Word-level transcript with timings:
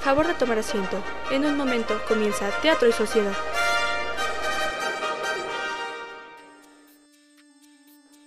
Favor 0.00 0.26
de 0.26 0.32
tomar 0.32 0.58
asiento. 0.58 0.96
En 1.30 1.44
un 1.44 1.58
momento 1.58 1.94
comienza 2.08 2.50
Teatro 2.62 2.88
y 2.88 2.92
Sociedad. 2.92 3.34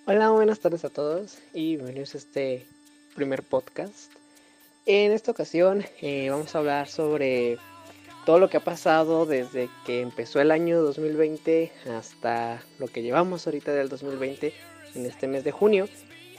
Hola, 0.06 0.30
buenas 0.30 0.60
tardes 0.60 0.86
a 0.86 0.92
todos 0.92 1.40
y 1.52 1.78
bienvenidos 1.78 2.14
a 2.14 2.20
este 2.20 2.68
primer 3.16 3.42
podcast. 3.42 4.12
En 4.86 5.12
esta 5.14 5.32
ocasión 5.32 5.84
eh, 6.00 6.30
vamos 6.30 6.54
a 6.54 6.60
hablar 6.60 6.88
sobre 6.90 7.58
todo 8.28 8.38
lo 8.38 8.52
que 8.52 8.58
ha 8.58 8.64
pasado 8.64 9.26
desde 9.26 9.68
que 9.88 10.02
empezó 10.02 10.40
el 10.42 10.52
año 10.52 10.80
2020 10.80 11.72
hasta 11.98 12.62
lo 12.78 12.88
que 12.88 13.02
llevamos 13.02 13.48
ahorita 13.48 13.74
del 13.74 13.90
2020 13.90 14.54
en 14.94 15.06
este 15.08 15.28
mes 15.28 15.44
de 15.44 15.52
junio 15.52 15.90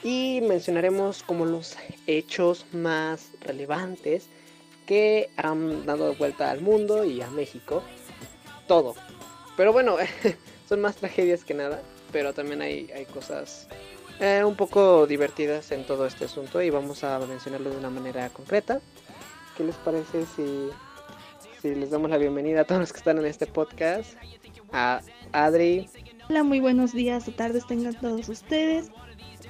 y 0.04 0.42
mencionaremos 0.42 1.24
como 1.24 1.44
los 1.44 1.76
hechos 2.06 2.66
más 2.72 3.30
relevantes 3.40 4.28
que 4.86 5.30
han 5.36 5.86
dado 5.86 6.14
vuelta 6.14 6.50
al 6.50 6.60
mundo 6.60 7.04
y 7.04 7.20
a 7.20 7.30
México. 7.30 7.82
Todo. 8.66 8.94
Pero 9.56 9.72
bueno, 9.72 9.96
son 10.68 10.80
más 10.80 10.96
tragedias 10.96 11.44
que 11.44 11.54
nada, 11.54 11.82
pero 12.12 12.32
también 12.32 12.62
hay, 12.62 12.90
hay 12.94 13.04
cosas 13.06 13.68
eh, 14.20 14.42
un 14.44 14.56
poco 14.56 15.06
divertidas 15.06 15.70
en 15.72 15.86
todo 15.86 16.06
este 16.06 16.26
asunto 16.26 16.62
y 16.62 16.70
vamos 16.70 17.04
a 17.04 17.18
mencionarlo 17.20 17.70
de 17.70 17.76
una 17.76 17.90
manera 17.90 18.28
concreta. 18.30 18.80
¿Qué 19.56 19.64
les 19.64 19.76
parece 19.76 20.26
si 20.36 20.70
y 21.64 21.74
les 21.74 21.90
damos 21.90 22.10
la 22.10 22.18
bienvenida 22.18 22.60
a 22.60 22.64
todos 22.64 22.82
los 22.82 22.92
que 22.92 22.98
están 22.98 23.18
en 23.18 23.24
este 23.24 23.46
podcast. 23.46 24.18
A 24.72 25.00
Adri. 25.32 25.88
Hola, 26.28 26.44
muy 26.44 26.60
buenos 26.60 26.92
días 26.92 27.26
o 27.26 27.32
tardes 27.32 27.66
tengan 27.66 27.94
todos 27.94 28.28
ustedes. 28.28 28.90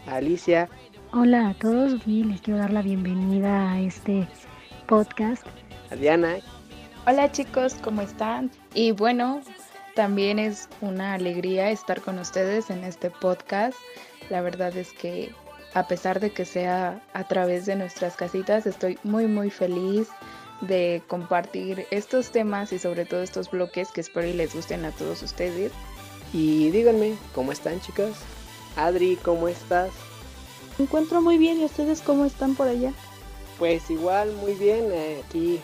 A 0.07 0.17
Alicia. 0.17 0.69
Hola 1.13 1.49
a 1.49 1.55
todos 1.55 2.01
y 2.07 2.23
les 2.23 2.41
quiero 2.41 2.61
dar 2.61 2.73
la 2.73 2.83
bienvenida 2.83 3.73
a 3.73 3.81
este 3.81 4.29
podcast. 4.87 5.45
A 5.91 5.97
Diana. 5.97 6.37
Hola 7.07 7.31
chicos, 7.33 7.75
¿cómo 7.83 8.03
están? 8.03 8.51
Y 8.75 8.93
bueno, 8.93 9.41
también 9.95 10.39
es 10.39 10.69
una 10.81 11.15
alegría 11.15 11.71
estar 11.71 12.01
con 12.01 12.19
ustedes 12.19 12.71
en 12.71 12.85
este 12.85 13.11
podcast. 13.11 13.77
La 14.31 14.41
verdad 14.41 14.77
es 14.77 14.93
que 14.93 15.33
a 15.75 15.87
pesar 15.87 16.21
de 16.21 16.31
que 16.31 16.45
sea 16.45 17.03
a 17.13 17.25
través 17.25 17.67
de 17.67 17.77
nuestras 17.77 18.17
casitas, 18.17 18.67
estoy 18.67 18.99
muy 19.03 19.27
muy 19.27 19.51
feliz 19.51 20.09
de 20.61 21.03
compartir 21.09 21.87
estos 21.91 22.31
temas 22.31 22.73
y 22.73 22.79
sobre 22.79 23.05
todo 23.05 23.23
estos 23.23 23.51
bloques 23.51 23.91
que 23.91 24.01
espero 24.01 24.27
y 24.27 24.33
les 24.33 24.55
gusten 24.55 24.85
a 24.85 24.93
todos 24.93 25.23
ustedes. 25.23 25.73
Y 26.33 26.71
díganme, 26.71 27.17
¿cómo 27.35 27.53
están 27.53 27.81
chicas? 27.81 28.13
Adri, 28.77 29.17
¿cómo 29.17 29.49
estás? 29.49 29.91
Me 30.79 30.85
encuentro 30.85 31.21
muy 31.21 31.39
bien 31.39 31.61
y 31.61 31.65
ustedes 31.65 32.01
cómo 32.01 32.25
están 32.25 32.55
por 32.55 32.67
allá. 32.67 32.93
Pues 33.59 33.89
igual, 33.91 34.33
muy 34.33 34.55
bien, 34.55 34.91
eh, 34.91 35.23
aquí 35.25 35.61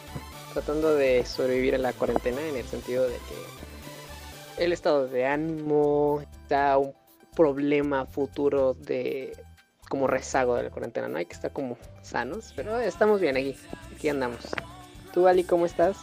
tratando 0.52 0.94
de 0.94 1.24
sobrevivir 1.24 1.74
a 1.74 1.78
la 1.78 1.92
cuarentena 1.92 2.40
en 2.40 2.56
el 2.56 2.66
sentido 2.66 3.04
de 3.04 3.14
que 3.14 4.64
el 4.64 4.72
estado 4.72 5.08
de 5.08 5.26
ánimo 5.26 6.20
está 6.20 6.76
un 6.78 6.92
problema 7.34 8.06
futuro 8.06 8.74
de 8.74 9.36
como 9.88 10.06
rezago 10.06 10.54
de 10.54 10.64
la 10.64 10.70
cuarentena, 10.70 11.08
¿no? 11.08 11.18
Hay 11.18 11.26
que 11.26 11.34
estar 11.34 11.52
como 11.52 11.76
sanos, 12.02 12.52
pero 12.54 12.78
estamos 12.78 13.20
bien 13.20 13.36
aquí, 13.36 13.56
aquí 13.94 14.08
andamos. 14.08 14.38
¿Tú, 15.12 15.26
Ali, 15.26 15.42
cómo 15.42 15.66
estás? 15.66 15.96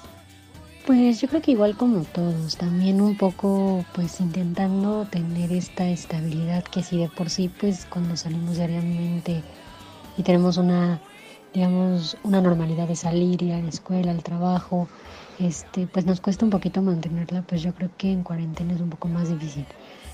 Pues 0.85 1.21
yo 1.21 1.27
creo 1.27 1.41
que 1.41 1.51
igual 1.51 1.75
como 1.77 2.03
todos, 2.05 2.57
también 2.57 3.01
un 3.01 3.17
poco 3.17 3.85
pues 3.93 4.19
intentando 4.19 5.05
tener 5.05 5.51
esta 5.51 5.87
estabilidad 5.87 6.63
que 6.63 6.81
si 6.81 6.97
de 6.97 7.09
por 7.09 7.29
sí 7.29 7.49
pues 7.49 7.85
cuando 7.85 8.15
salimos 8.15 8.55
diariamente 8.55 9.43
y 10.17 10.23
tenemos 10.23 10.57
una 10.57 11.01
digamos 11.57 12.17
una 12.23 12.39
normalidad 12.39 12.87
de 12.87 12.95
salir, 12.95 13.41
ir 13.41 13.51
a 13.51 13.59
la 13.59 13.69
escuela, 13.69 14.11
al 14.11 14.21
trabajo, 14.21 14.87
este 15.39 15.87
pues 15.87 16.05
nos 16.05 16.21
cuesta 16.21 16.45
un 16.45 16.51
poquito 16.51 16.83
mantenerla, 16.83 17.41
pues 17.41 17.63
yo 17.63 17.73
creo 17.73 17.89
que 17.97 18.11
en 18.11 18.21
cuarentena 18.21 18.73
es 18.73 18.79
un 18.79 18.91
poco 18.91 19.07
más 19.07 19.27
difícil. 19.27 19.65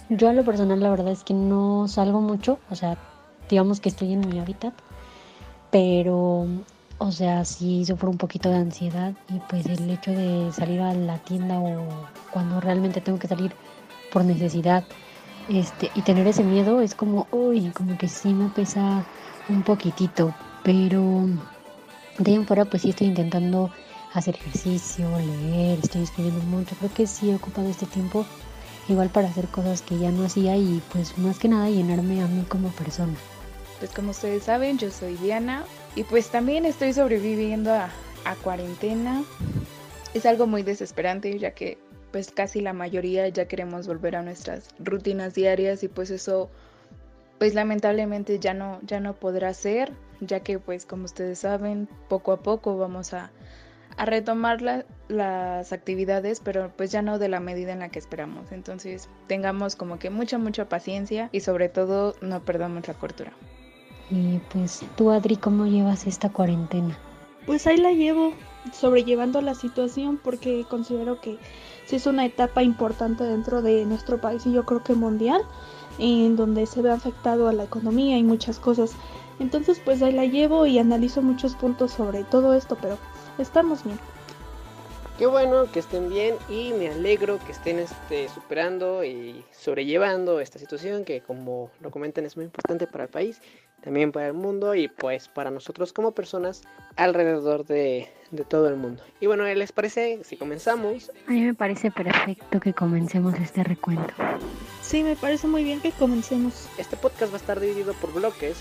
Yo 0.07 0.29
a 0.29 0.33
lo 0.33 0.45
personal 0.45 0.79
la 0.79 0.89
verdad 0.89 1.11
es 1.11 1.25
que 1.25 1.33
no 1.33 1.89
salgo 1.89 2.21
mucho, 2.21 2.59
o 2.69 2.75
sea, 2.75 2.97
digamos 3.49 3.81
que 3.81 3.89
estoy 3.89 4.13
en 4.13 4.21
mi 4.21 4.39
hábitat, 4.39 4.73
pero 5.69 6.47
o 6.97 7.11
sea, 7.11 7.43
sí 7.43 7.83
sufro 7.83 8.09
un 8.09 8.17
poquito 8.17 8.47
de 8.47 8.55
ansiedad 8.55 9.13
y 9.27 9.39
pues 9.49 9.65
el 9.65 9.89
hecho 9.89 10.11
de 10.11 10.49
salir 10.53 10.79
a 10.79 10.93
la 10.93 11.17
tienda 11.17 11.59
o 11.59 11.89
cuando 12.31 12.61
realmente 12.61 13.01
tengo 13.01 13.19
que 13.19 13.27
salir 13.27 13.51
por 14.13 14.23
necesidad 14.23 14.85
este 15.49 15.91
y 15.93 16.03
tener 16.03 16.25
ese 16.25 16.45
miedo 16.45 16.79
es 16.79 16.95
como, 16.95 17.27
uy, 17.31 17.71
como 17.71 17.97
que 17.97 18.07
sí 18.07 18.33
me 18.33 18.47
pesa 18.47 19.03
un 19.49 19.61
poquitito, 19.63 20.33
pero 20.63 21.27
de 22.17 22.31
ahí 22.31 22.35
en 22.35 22.47
fuera 22.47 22.65
pues 22.65 22.83
sí 22.83 22.89
estoy 22.89 23.07
intentando 23.07 23.71
hacer 24.13 24.35
ejercicio, 24.35 25.09
leer, 25.19 25.79
estoy 25.81 26.03
escribiendo 26.03 26.41
mucho, 26.43 26.75
creo 26.75 26.93
que 26.93 27.07
sí 27.07 27.31
he 27.31 27.35
ocupado 27.35 27.69
este 27.69 27.85
tiempo 27.85 28.25
igual 28.87 29.09
para 29.09 29.27
hacer 29.27 29.47
cosas 29.47 29.81
que 29.81 29.97
ya 29.97 30.11
no 30.11 30.25
hacía 30.25 30.55
y 30.57 30.81
pues 30.91 31.17
más 31.17 31.39
que 31.39 31.47
nada 31.47 31.69
llenarme 31.69 32.21
a 32.21 32.27
mí 32.27 32.43
como 32.47 32.69
persona. 32.69 33.13
Pues 33.79 33.91
como 33.91 34.11
ustedes 34.11 34.43
saben, 34.43 34.77
yo 34.77 34.91
soy 34.91 35.15
Diana, 35.15 35.63
y 35.95 36.03
pues 36.03 36.29
también 36.29 36.65
estoy 36.65 36.93
sobreviviendo 36.93 37.73
a, 37.73 37.89
cuarentena. 38.41 39.23
Es 40.13 40.25
algo 40.25 40.47
muy 40.47 40.63
desesperante 40.63 41.37
ya 41.37 41.51
que 41.51 41.77
pues 42.11 42.31
casi 42.31 42.61
la 42.61 42.73
mayoría 42.73 43.27
ya 43.27 43.47
queremos 43.47 43.87
volver 43.87 44.15
a 44.15 44.21
nuestras 44.21 44.69
rutinas 44.79 45.33
diarias 45.33 45.83
y 45.83 45.87
pues 45.87 46.09
eso 46.09 46.49
pues 47.43 47.55
lamentablemente 47.55 48.39
ya 48.39 48.53
no 48.53 48.79
ya 48.83 49.01
no 49.01 49.15
podrá 49.15 49.53
ser 49.53 49.91
ya 50.21 50.39
que 50.39 50.59
pues 50.59 50.85
como 50.85 51.03
ustedes 51.03 51.39
saben 51.39 51.89
poco 52.07 52.31
a 52.31 52.37
poco 52.37 52.77
vamos 52.77 53.13
a, 53.13 53.31
a 53.97 54.05
retomar 54.05 54.61
las 55.09 55.73
actividades 55.73 56.39
pero 56.39 56.71
pues 56.77 56.89
ya 56.93 57.01
no 57.01 57.19
de 57.19 57.27
la 57.27 57.41
medida 57.41 57.73
en 57.73 57.79
la 57.79 57.89
que 57.89 57.99
esperamos 57.99 58.53
entonces 58.53 59.09
tengamos 59.27 59.75
como 59.75 59.99
que 59.99 60.09
mucha 60.09 60.37
mucha 60.37 60.69
paciencia 60.69 61.27
y 61.33 61.41
sobre 61.41 61.67
todo 61.67 62.15
no 62.21 62.39
perdamos 62.45 62.87
la 62.87 62.93
cordura. 62.93 63.33
Y 64.09 64.39
pues 64.53 64.81
tú, 64.95 65.11
Adri, 65.11 65.35
¿cómo 65.35 65.65
llevas 65.65 66.07
esta 66.07 66.29
cuarentena? 66.29 66.97
Pues 67.45 67.67
ahí 67.67 67.75
la 67.75 67.91
llevo, 67.91 68.31
sobrellevando 68.71 69.41
la 69.41 69.53
situación 69.53 70.17
porque 70.23 70.65
considero 70.69 71.19
que 71.19 71.37
sí 71.87 71.97
es 71.97 72.05
una 72.05 72.25
etapa 72.25 72.63
importante 72.63 73.25
dentro 73.25 73.61
de 73.61 73.83
nuestro 73.83 74.21
país 74.21 74.45
y 74.45 74.53
yo 74.53 74.65
creo 74.65 74.81
que 74.81 74.93
mundial, 74.93 75.41
en 75.97 76.35
donde 76.35 76.65
se 76.65 76.81
ve 76.81 76.91
afectado 76.91 77.47
a 77.47 77.53
la 77.53 77.63
economía 77.63 78.17
y 78.17 78.23
muchas 78.23 78.59
cosas. 78.59 78.91
Entonces 79.39 79.81
pues 79.83 80.01
ahí 80.01 80.13
la 80.13 80.25
llevo 80.25 80.65
y 80.65 80.79
analizo 80.79 81.21
muchos 81.21 81.55
puntos 81.55 81.91
sobre 81.91 82.23
todo 82.23 82.53
esto, 82.53 82.77
pero 82.81 82.97
estamos 83.37 83.83
bien. 83.83 83.99
Qué 85.17 85.27
bueno 85.27 85.71
que 85.71 85.79
estén 85.79 86.09
bien 86.09 86.35
y 86.49 86.73
me 86.73 86.89
alegro 86.89 87.37
que 87.45 87.51
estén 87.51 87.77
este, 87.77 88.29
superando 88.29 89.03
y 89.03 89.45
sobrellevando 89.51 90.39
esta 90.39 90.57
situación 90.57 91.05
que 91.05 91.21
como 91.21 91.69
lo 91.81 91.91
comentan 91.91 92.25
es 92.25 92.35
muy 92.35 92.45
importante 92.45 92.87
para 92.87 93.03
el 93.03 93.09
país, 93.11 93.39
también 93.83 94.11
para 94.11 94.27
el 94.27 94.33
mundo 94.33 94.73
y 94.73 94.87
pues 94.87 95.27
para 95.27 95.51
nosotros 95.51 95.93
como 95.93 96.13
personas 96.13 96.63
alrededor 96.95 97.63
de, 97.65 98.09
de 98.35 98.43
todo 98.43 98.67
el 98.67 98.75
mundo. 98.75 99.03
Y 99.19 99.27
bueno, 99.27 99.43
¿les 99.45 99.71
parece 99.71 100.19
si 100.23 100.37
comenzamos? 100.37 101.11
A 101.27 101.31
mí 101.31 101.41
me 101.41 101.53
parece 101.53 101.91
perfecto 101.91 102.59
que 102.59 102.73
comencemos 102.73 103.35
este 103.35 103.63
recuento. 103.63 104.13
Sí, 104.81 105.03
me 105.03 105.15
parece 105.15 105.47
muy 105.47 105.63
bien 105.63 105.79
que 105.79 105.91
comencemos. 105.91 106.67
Este 106.77 106.97
podcast 106.97 107.31
va 107.31 107.37
a 107.37 107.39
estar 107.39 107.59
dividido 107.59 107.93
por 107.93 108.13
bloques 108.13 108.57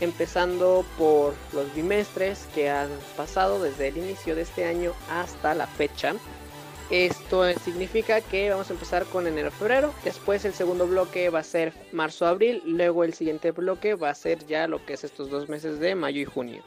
empezando 0.00 0.84
por 0.96 1.34
los 1.52 1.74
bimestres 1.74 2.46
que 2.54 2.70
han 2.70 2.88
pasado 3.16 3.62
desde 3.62 3.88
el 3.88 3.98
inicio 3.98 4.34
de 4.34 4.42
este 4.42 4.64
año 4.64 4.92
hasta 5.10 5.54
la 5.54 5.66
fecha. 5.66 6.14
Esto 6.90 7.52
significa 7.52 8.22
que 8.22 8.48
vamos 8.48 8.70
a 8.70 8.72
empezar 8.72 9.04
con 9.04 9.26
enero-febrero, 9.26 9.92
después 10.04 10.46
el 10.46 10.54
segundo 10.54 10.86
bloque 10.86 11.28
va 11.28 11.40
a 11.40 11.44
ser 11.44 11.74
marzo-abril, 11.92 12.62
luego 12.64 13.04
el 13.04 13.12
siguiente 13.12 13.50
bloque 13.50 13.94
va 13.94 14.08
a 14.08 14.14
ser 14.14 14.46
ya 14.46 14.66
lo 14.66 14.84
que 14.86 14.94
es 14.94 15.04
estos 15.04 15.28
dos 15.28 15.50
meses 15.50 15.80
de 15.80 15.94
mayo 15.94 16.22
y 16.22 16.24
junio, 16.24 16.62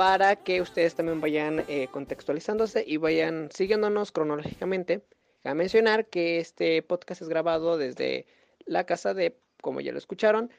para 0.00 0.34
que 0.34 0.62
ustedes 0.62 0.94
también 0.94 1.20
vayan 1.20 1.62
eh, 1.68 1.86
contextualizándose 1.92 2.82
y 2.86 2.96
vayan 2.96 3.50
siguiéndonos 3.52 4.12
cronológicamente. 4.12 5.04
A 5.44 5.52
mencionar 5.52 6.06
que 6.06 6.38
este 6.38 6.80
podcast 6.80 7.20
es 7.20 7.28
grabado 7.28 7.76
desde 7.76 8.24
la 8.64 8.84
casa 8.84 9.12
de, 9.12 9.36
como 9.60 9.82
ya 9.82 9.92
lo 9.92 9.98
escucharon, 9.98 10.50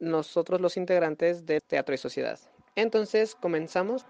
nosotros 0.00 0.60
los 0.60 0.76
integrantes 0.76 1.46
de 1.46 1.62
Teatro 1.62 1.94
y 1.94 1.98
Sociedad. 1.98 2.38
Entonces 2.76 3.34
comenzamos. 3.34 4.04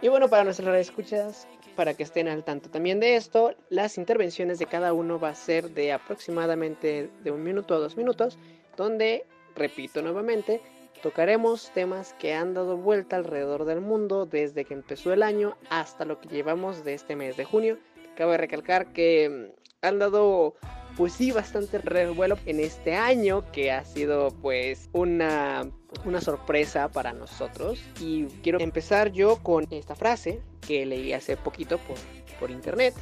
Y 0.00 0.08
bueno, 0.08 0.28
para 0.28 0.42
nuestras 0.42 0.80
escuchas, 0.80 1.46
para 1.76 1.94
que 1.94 2.02
estén 2.02 2.26
al 2.26 2.42
tanto 2.42 2.70
también 2.70 2.98
de 2.98 3.14
esto, 3.14 3.54
las 3.68 3.98
intervenciones 3.98 4.58
de 4.58 4.66
cada 4.66 4.92
uno 4.94 5.20
va 5.20 5.28
a 5.28 5.36
ser 5.36 5.70
de 5.70 5.92
aproximadamente 5.92 7.08
de 7.22 7.30
un 7.30 7.44
minuto 7.44 7.72
a 7.72 7.78
dos 7.78 7.96
minutos, 7.96 8.36
donde, 8.76 9.26
repito 9.54 10.02
nuevamente, 10.02 10.60
tocaremos 11.02 11.70
temas 11.74 12.14
que 12.18 12.32
han 12.32 12.54
dado 12.54 12.76
vuelta 12.76 13.16
alrededor 13.16 13.64
del 13.64 13.80
mundo 13.80 14.24
desde 14.24 14.64
que 14.64 14.74
empezó 14.74 15.12
el 15.12 15.22
año 15.22 15.56
hasta 15.68 16.04
lo 16.04 16.20
que 16.20 16.28
llevamos 16.28 16.84
de 16.84 16.94
este 16.94 17.16
mes 17.16 17.36
de 17.36 17.44
junio. 17.44 17.78
Cabe 18.16 18.36
recalcar 18.36 18.92
que 18.92 19.50
mm, 19.52 19.86
han 19.86 19.98
dado 19.98 20.54
pues 20.96 21.14
sí, 21.14 21.30
bastante 21.30 21.78
revuelo 21.78 22.36
en 22.46 22.60
este 22.60 22.94
año 22.94 23.50
que 23.50 23.72
ha 23.72 23.84
sido 23.84 24.30
pues 24.42 24.88
una, 24.92 25.68
una 26.04 26.20
sorpresa 26.20 26.88
para 26.88 27.12
nosotros. 27.12 27.80
Y 28.00 28.26
quiero 28.42 28.60
empezar 28.60 29.10
yo 29.12 29.36
con 29.42 29.66
esta 29.70 29.94
frase 29.94 30.40
que 30.66 30.86
leí 30.86 31.12
hace 31.12 31.36
poquito 31.36 31.78
por, 31.78 31.96
por 32.38 32.50
internet, 32.50 32.94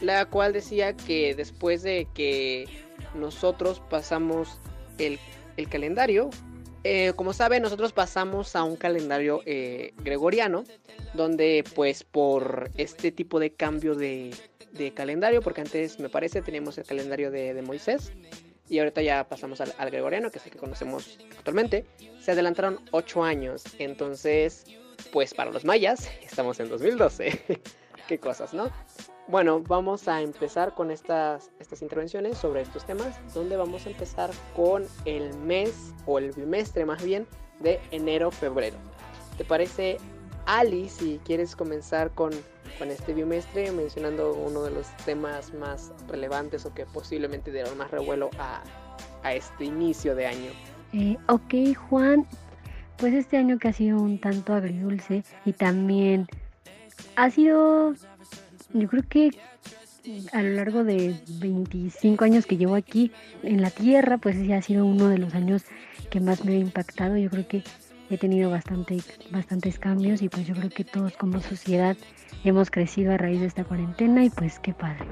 la 0.00 0.26
cual 0.26 0.52
decía 0.52 0.96
que 0.96 1.34
después 1.34 1.82
de 1.82 2.08
que 2.14 2.66
nosotros 3.14 3.80
pasamos 3.90 4.58
el, 4.98 5.18
el 5.56 5.68
calendario, 5.68 6.30
eh, 6.84 7.12
como 7.16 7.32
saben, 7.32 7.62
nosotros 7.62 7.92
pasamos 7.92 8.54
a 8.54 8.62
un 8.62 8.76
calendario 8.76 9.42
eh, 9.46 9.92
gregoriano, 9.98 10.64
donde 11.14 11.64
pues 11.74 12.04
por 12.04 12.70
este 12.76 13.10
tipo 13.10 13.40
de 13.40 13.52
cambio 13.52 13.94
de, 13.94 14.34
de, 14.72 14.92
calendario, 14.92 15.42
porque 15.42 15.60
antes 15.60 15.98
me 15.98 16.08
parece 16.08 16.42
teníamos 16.42 16.78
el 16.78 16.84
calendario 16.84 17.30
de, 17.30 17.54
de 17.54 17.62
Moisés 17.62 18.12
y 18.68 18.78
ahorita 18.78 19.02
ya 19.02 19.28
pasamos 19.28 19.60
al, 19.60 19.74
al, 19.78 19.90
gregoriano, 19.90 20.30
que 20.30 20.38
es 20.38 20.46
el 20.46 20.52
que 20.52 20.58
conocemos 20.58 21.18
actualmente, 21.36 21.84
se 22.20 22.32
adelantaron 22.32 22.78
8 22.92 23.24
años, 23.24 23.64
entonces 23.78 24.64
pues 25.12 25.34
para 25.34 25.50
los 25.50 25.64
mayas 25.64 26.08
estamos 26.22 26.60
en 26.60 26.68
2012, 26.68 27.60
qué 28.08 28.18
cosas, 28.18 28.54
¿no? 28.54 28.70
Bueno, 29.28 29.62
vamos 29.68 30.08
a 30.08 30.22
empezar 30.22 30.74
con 30.74 30.90
estas, 30.90 31.50
estas 31.60 31.82
intervenciones 31.82 32.38
sobre 32.38 32.62
estos 32.62 32.86
temas, 32.86 33.14
donde 33.34 33.58
vamos 33.58 33.84
a 33.84 33.90
empezar 33.90 34.30
con 34.56 34.86
el 35.04 35.36
mes 35.40 35.92
o 36.06 36.18
el 36.18 36.32
bimestre 36.32 36.86
más 36.86 37.04
bien 37.04 37.26
de 37.60 37.78
enero-febrero. 37.90 38.78
¿Te 39.36 39.44
parece, 39.44 39.98
Ali, 40.46 40.88
si 40.88 41.20
quieres 41.26 41.54
comenzar 41.54 42.10
con, 42.12 42.30
con 42.78 42.90
este 42.90 43.12
bimestre 43.12 43.70
mencionando 43.70 44.32
uno 44.32 44.62
de 44.62 44.70
los 44.70 44.86
temas 45.04 45.52
más 45.52 45.92
relevantes 46.08 46.64
o 46.64 46.72
que 46.72 46.86
posiblemente 46.86 47.52
dieron 47.52 47.76
más 47.76 47.90
revuelo 47.90 48.30
a, 48.38 48.62
a 49.24 49.34
este 49.34 49.66
inicio 49.66 50.14
de 50.14 50.26
año? 50.26 50.50
Eh, 50.94 51.18
ok, 51.28 51.76
Juan, 51.90 52.26
pues 52.96 53.12
este 53.12 53.36
año 53.36 53.58
que 53.58 53.68
ha 53.68 53.72
sido 53.74 53.98
un 53.98 54.18
tanto 54.18 54.54
agridulce 54.54 55.22
y 55.44 55.52
también 55.52 56.26
ha 57.16 57.30
sido 57.30 57.94
yo 58.72 58.88
creo 58.88 59.02
que 59.08 59.30
a 60.32 60.42
lo 60.42 60.50
largo 60.50 60.84
de 60.84 61.20
25 61.40 62.24
años 62.24 62.46
que 62.46 62.56
llevo 62.56 62.74
aquí 62.74 63.12
en 63.42 63.60
la 63.60 63.70
tierra, 63.70 64.18
pues 64.18 64.36
ha 64.50 64.62
sido 64.62 64.86
uno 64.86 65.08
de 65.08 65.18
los 65.18 65.34
años 65.34 65.64
que 66.10 66.20
más 66.20 66.44
me 66.44 66.52
ha 66.52 66.58
impactado. 66.58 67.16
Yo 67.16 67.30
creo 67.30 67.46
que 67.46 67.62
he 68.10 68.16
tenido 68.16 68.50
bastante, 68.50 68.98
bastantes 69.30 69.78
cambios 69.78 70.22
y 70.22 70.28
pues 70.28 70.46
yo 70.46 70.54
creo 70.54 70.70
que 70.70 70.84
todos 70.84 71.16
como 71.16 71.40
sociedad 71.40 71.96
hemos 72.44 72.70
crecido 72.70 73.12
a 73.12 73.18
raíz 73.18 73.40
de 73.40 73.46
esta 73.46 73.64
cuarentena 73.64 74.24
y 74.24 74.30
pues 74.30 74.58
qué 74.60 74.72
padre. 74.72 75.06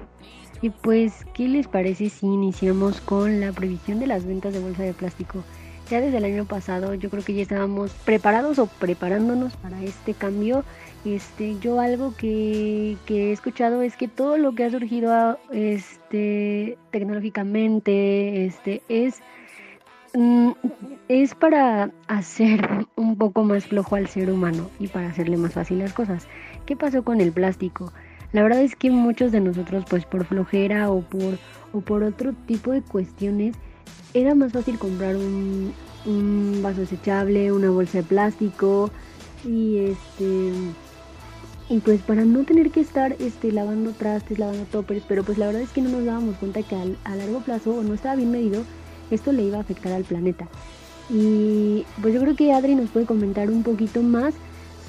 Y 0.63 0.71
pues, 0.71 1.27
¿qué 1.35 1.49
les 1.49 1.69
parece 1.69 2.09
si 2.09 2.27
iniciamos 2.27 3.01
con 3.03 3.41
la 3.41 3.53
prohibición 3.53 4.01
de 4.01 4.07
las 4.07 4.25
ventas 4.25 4.55
de 4.55 4.61
bolsa 4.61 4.85
de 4.85 4.95
plástico? 4.95 5.45
Ya 5.91 6.01
desde 6.01 6.17
el 6.17 6.25
año 6.25 6.47
pasado 6.47 6.95
yo 6.95 7.11
creo 7.11 7.23
que 7.23 7.35
ya 7.35 7.43
estábamos 7.43 7.93
preparados 8.05 8.59
o 8.59 8.67
preparándonos 8.67 9.55
para 9.57 9.83
este 9.83 10.15
cambio 10.15 10.65
este, 11.07 11.57
yo 11.61 11.81
algo 11.81 12.15
que, 12.17 12.97
he 13.09 13.33
escuchado 13.33 13.83
es 13.83 13.97
que 13.97 14.09
todo 14.09 14.39
lo 14.39 14.55
que 14.55 14.65
ha 14.65 14.71
surgido 14.71 15.39
este, 15.53 16.77
tecnológicamente 16.91 18.47
este, 18.47 18.83
es, 18.89 19.21
mm, 20.15 20.51
es 21.09 21.35
para 21.35 21.91
hacer 22.09 22.87
un 22.97 23.17
poco 23.17 23.45
más 23.45 23.67
flojo 23.67 23.95
al 23.95 24.09
ser 24.09 24.31
humano 24.31 24.69
y 24.81 24.89
para 24.89 25.09
hacerle 25.09 25.37
más 25.37 25.53
fácil 25.53 25.79
las 25.79 25.93
cosas. 25.93 26.27
¿Qué 26.67 26.77
pasó 26.77 27.05
con 27.05 27.21
el 27.21 27.33
plástico? 27.33 27.93
La 28.33 28.43
verdad 28.43 28.63
es 28.63 28.75
que 28.75 28.91
muchos 28.91 29.31
de 29.33 29.41
nosotros, 29.41 29.85
pues 29.89 30.05
por 30.05 30.25
flojera 30.25 30.91
o 30.91 31.03
por, 31.03 31.39
o 31.73 31.81
por 31.81 32.03
otro 32.03 32.33
tipo 32.47 32.73
de 32.73 32.83
cuestiones, 32.83 33.55
era 34.13 34.35
más 34.35 34.53
fácil 34.53 34.79
comprar 34.79 35.17
un, 35.17 35.73
un 36.05 36.61
vaso 36.63 36.81
desechable, 36.81 37.53
una 37.53 37.71
bolsa 37.71 37.99
de 37.99 38.05
plástico 38.05 38.91
y 39.45 39.79
este 39.79 40.53
y 41.69 41.79
pues 41.81 42.01
para 42.03 42.25
no 42.25 42.45
tener 42.45 42.71
que 42.71 42.81
estar 42.81 43.17
este, 43.19 43.51
lavando 43.53 43.93
trastes, 43.93 44.39
lavando 44.39 44.65
toppers, 44.65 45.03
pero 45.09 45.25
pues 45.25 45.39
la 45.39 45.47
verdad 45.47 45.63
es 45.63 45.71
que 45.71 45.83
no 45.83 45.91
nos 45.91 46.05
dábamos 46.05 46.37
cuenta 46.37 46.63
que 46.63 46.77
a 46.77 47.17
largo 47.17 47.41
plazo 47.41 47.75
o 47.75 47.83
no 47.83 47.95
estaba 47.95 48.17
bien 48.17 48.31
medido, 48.31 48.63
esto 49.11 49.33
le 49.33 49.43
iba 49.43 49.59
a 49.59 49.61
afectar 49.63 49.93
al 49.93 50.05
planeta. 50.05 50.49
Y 51.11 51.85
pues 52.03 52.15
yo 52.15 52.21
creo 52.21 52.37
que 52.37 52.53
Adri 52.53 52.75
nos 52.75 52.91
puede 52.91 53.07
comentar 53.07 53.51
un 53.51 53.63
poquito 53.63 54.03
más 54.03 54.35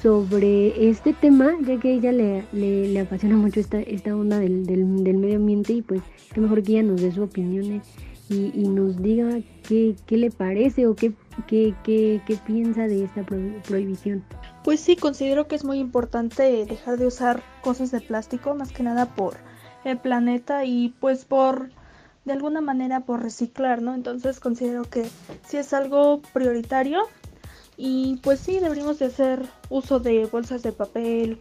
sobre 0.01 0.89
este 0.89 1.13
tema, 1.13 1.55
ya 1.65 1.79
que 1.79 1.89
a 1.89 1.91
ella 1.91 2.11
le, 2.11 2.43
le, 2.53 2.99
apasiona 2.99 3.35
mucho 3.35 3.59
esta, 3.59 3.79
esta 3.79 4.15
onda 4.15 4.39
del, 4.39 4.65
del, 4.65 5.03
del, 5.03 5.17
medio 5.17 5.37
ambiente 5.37 5.73
y 5.73 5.81
pues 5.81 6.01
qué 6.33 6.39
mejor 6.39 6.61
que 6.61 6.73
ella 6.73 6.83
nos 6.83 7.01
dé 7.01 7.11
su 7.11 7.23
opinión 7.23 7.81
y, 8.29 8.51
y 8.53 8.67
nos 8.67 9.01
diga 9.01 9.39
qué, 9.67 9.95
le 10.09 10.31
parece 10.31 10.87
o 10.87 10.95
qué, 10.95 11.13
qué, 11.47 11.73
qué 11.83 12.39
piensa 12.45 12.87
de 12.87 13.05
esta 13.05 13.23
prohibición. 13.23 14.23
Pues 14.63 14.79
sí, 14.79 14.95
considero 14.95 15.47
que 15.47 15.55
es 15.55 15.63
muy 15.63 15.79
importante 15.79 16.65
dejar 16.65 16.97
de 16.97 17.07
usar 17.07 17.41
cosas 17.61 17.91
de 17.91 18.01
plástico, 18.01 18.53
más 18.55 18.71
que 18.71 18.83
nada 18.83 19.15
por 19.15 19.37
el 19.85 19.97
planeta 19.97 20.65
y 20.65 20.89
pues 20.99 21.25
por, 21.25 21.69
de 22.25 22.33
alguna 22.33 22.61
manera, 22.61 23.01
por 23.01 23.21
reciclar, 23.21 23.81
¿no? 23.81 23.93
Entonces 23.93 24.39
considero 24.39 24.83
que 24.83 25.07
sí 25.45 25.57
es 25.57 25.73
algo 25.73 26.21
prioritario 26.33 27.03
y 27.77 28.19
pues 28.23 28.39
sí, 28.39 28.59
deberíamos 28.59 28.99
de 28.99 29.05
hacer 29.05 29.45
uso 29.69 29.99
de 29.99 30.25
bolsas 30.25 30.63
de 30.63 30.71
papel 30.71 31.39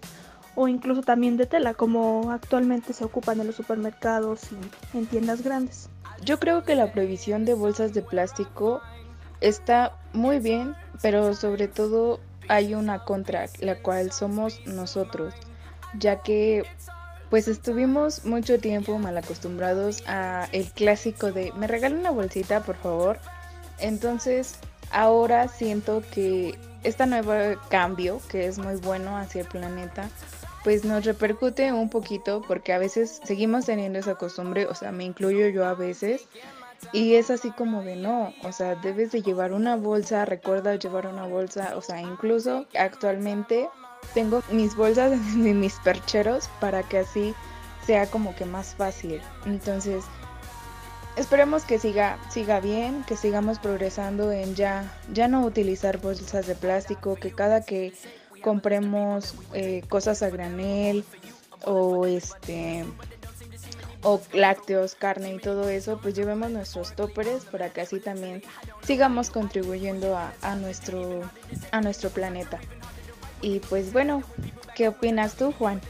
o 0.54 0.68
incluso 0.68 1.02
también 1.02 1.36
de 1.36 1.46
tela, 1.46 1.74
como 1.74 2.30
actualmente 2.30 2.92
se 2.92 3.04
ocupan 3.04 3.40
en 3.40 3.46
los 3.46 3.56
supermercados 3.56 4.42
y 4.52 4.98
en 4.98 5.06
tiendas 5.06 5.42
grandes. 5.42 5.90
Yo 6.22 6.38
creo 6.38 6.64
que 6.64 6.74
la 6.74 6.92
prohibición 6.92 7.44
de 7.44 7.54
bolsas 7.54 7.94
de 7.94 8.02
plástico 8.02 8.80
está 9.40 9.92
muy 10.12 10.38
bien, 10.38 10.74
pero 11.02 11.34
sobre 11.34 11.68
todo 11.68 12.20
hay 12.48 12.74
una 12.74 13.04
contra, 13.04 13.46
la 13.60 13.76
cual 13.76 14.12
somos 14.12 14.60
nosotros, 14.66 15.34
ya 15.98 16.22
que 16.22 16.64
pues 17.30 17.48
estuvimos 17.48 18.24
mucho 18.24 18.58
tiempo 18.60 18.98
mal 18.98 19.18
acostumbrados 19.18 20.04
a 20.06 20.48
el 20.52 20.70
clásico 20.70 21.32
de 21.32 21.52
me 21.56 21.66
regala 21.66 21.96
una 21.96 22.10
bolsita 22.10 22.60
por 22.60 22.76
favor. 22.76 23.18
Entonces 23.78 24.58
ahora 24.90 25.48
siento 25.48 26.02
que 26.12 26.56
este 26.84 27.04
nuevo 27.06 27.32
cambio, 27.68 28.20
que 28.28 28.46
es 28.46 28.58
muy 28.58 28.76
bueno 28.76 29.16
hacia 29.16 29.42
el 29.42 29.48
planeta, 29.48 30.08
pues 30.66 30.84
nos 30.84 31.04
repercute 31.04 31.72
un 31.72 31.88
poquito 31.88 32.42
porque 32.48 32.72
a 32.72 32.78
veces 32.78 33.20
seguimos 33.22 33.66
teniendo 33.66 34.00
esa 34.00 34.16
costumbre, 34.16 34.66
o 34.66 34.74
sea, 34.74 34.90
me 34.90 35.04
incluyo 35.04 35.46
yo 35.46 35.64
a 35.64 35.74
veces, 35.74 36.26
y 36.92 37.14
es 37.14 37.30
así 37.30 37.52
como 37.52 37.84
de 37.84 37.94
no, 37.94 38.34
o 38.42 38.50
sea, 38.50 38.74
debes 38.74 39.12
de 39.12 39.22
llevar 39.22 39.52
una 39.52 39.76
bolsa, 39.76 40.24
recuerda 40.24 40.74
llevar 40.74 41.06
una 41.06 41.24
bolsa, 41.24 41.76
o 41.76 41.82
sea, 41.82 42.00
incluso 42.00 42.66
actualmente 42.76 43.68
tengo 44.12 44.42
mis 44.50 44.74
bolsas 44.74 45.12
en 45.36 45.60
mis 45.60 45.74
percheros 45.84 46.50
para 46.58 46.82
que 46.82 46.98
así 46.98 47.32
sea 47.86 48.10
como 48.10 48.34
que 48.34 48.44
más 48.44 48.74
fácil. 48.74 49.20
Entonces, 49.44 50.04
esperemos 51.14 51.64
que 51.64 51.78
siga, 51.78 52.18
siga 52.28 52.58
bien, 52.58 53.04
que 53.04 53.14
sigamos 53.14 53.60
progresando 53.60 54.32
en 54.32 54.56
ya, 54.56 54.92
ya 55.12 55.28
no 55.28 55.44
utilizar 55.44 55.98
bolsas 55.98 56.48
de 56.48 56.56
plástico, 56.56 57.14
que 57.14 57.30
cada 57.30 57.64
que 57.64 57.92
compremos 58.46 59.34
eh, 59.54 59.82
cosas 59.88 60.22
a 60.22 60.30
granel 60.30 61.04
o 61.64 62.06
este 62.06 62.84
o 64.04 64.20
lácteos, 64.32 64.94
carne 64.94 65.34
y 65.34 65.38
todo 65.40 65.68
eso, 65.68 65.98
pues 66.00 66.14
llevemos 66.14 66.52
nuestros 66.52 66.94
toppers 66.94 67.44
para 67.46 67.70
que 67.70 67.80
así 67.80 67.98
también 67.98 68.44
sigamos 68.84 69.30
contribuyendo 69.30 70.16
a, 70.16 70.32
a, 70.42 70.54
nuestro, 70.54 71.22
a 71.72 71.80
nuestro 71.80 72.10
planeta. 72.10 72.60
Y 73.42 73.58
pues 73.58 73.92
bueno, 73.92 74.22
¿qué 74.76 74.86
opinas 74.86 75.34
tú, 75.34 75.50
Juan? 75.50 75.80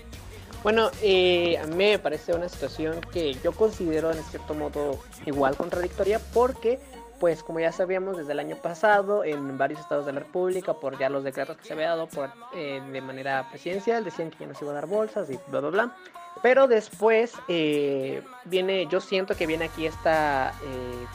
Bueno, 0.63 0.91
eh, 1.03 1.59
a 1.59 1.67
mí 1.67 1.75
me 1.75 1.99
parece 1.99 2.33
una 2.33 2.49
situación 2.49 3.03
que 3.13 3.35
yo 3.45 3.53
considero 3.53 4.11
en 4.13 4.25
cierto 4.25 4.55
modo 4.55 4.99
igual 5.27 5.59
contradictoria 5.59 6.21
porque 6.33 6.81
pues 7.19 7.43
como 7.43 7.61
ya 7.61 7.73
sabíamos 7.73 8.17
desde 8.17 8.33
el 8.33 8.41
año 8.41 8.57
pasado 8.57 9.25
en 9.25 9.57
varios 9.59 9.81
estados 9.81 10.07
de 10.07 10.13
la 10.13 10.21
República 10.21 10.75
por 10.75 10.99
ya 10.99 11.09
los 11.09 11.25
decretos 11.25 11.57
que 11.57 11.65
se 11.65 11.73
había 11.73 11.89
dado 11.89 12.07
por, 12.07 12.31
eh, 12.55 12.83
de 12.93 13.01
manera 13.01 13.49
presidencial 13.51 14.05
decían 14.05 14.31
que 14.31 14.39
ya 14.41 14.47
no 14.47 14.55
se 14.55 14.65
iba 14.65 14.73
a 14.73 14.77
dar 14.77 14.87
bolsas 14.87 15.31
y 15.31 15.39
bla 15.49 15.61
bla 15.61 15.71
bla 15.71 15.97
pero 16.43 16.69
después 16.69 17.35
eh, 17.49 18.23
viene, 18.45 18.87
yo 18.87 19.01
siento 19.01 19.35
que 19.35 19.47
viene 19.47 19.67
aquí 19.67 19.87
esta 19.87 20.51
eh, 20.63 21.07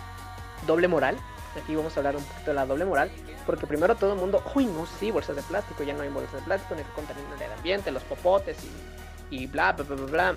doble 0.65 0.87
moral. 0.87 1.17
Aquí 1.61 1.75
vamos 1.75 1.95
a 1.95 1.99
hablar 1.99 2.15
un 2.15 2.23
poquito 2.23 2.51
de 2.51 2.55
la 2.55 2.65
doble 2.65 2.85
moral. 2.85 3.11
Porque 3.45 3.67
primero 3.67 3.95
todo 3.95 4.13
el 4.13 4.19
mundo, 4.19 4.43
uy, 4.55 4.65
no, 4.65 4.85
sí, 4.85 5.11
bolsas 5.11 5.35
de 5.35 5.41
plástico, 5.43 5.83
ya 5.83 5.93
no 5.93 6.03
hay 6.03 6.09
bolsas 6.09 6.33
de 6.33 6.41
plástico, 6.41 6.75
ni 6.75 6.83
que 6.83 6.91
contaminan 6.91 7.41
el 7.41 7.51
ambiente, 7.51 7.91
los 7.91 8.03
popotes 8.03 8.57
y, 9.29 9.35
y 9.35 9.47
bla, 9.47 9.73
bla, 9.73 9.83
bla, 9.83 10.05
bla, 10.05 10.35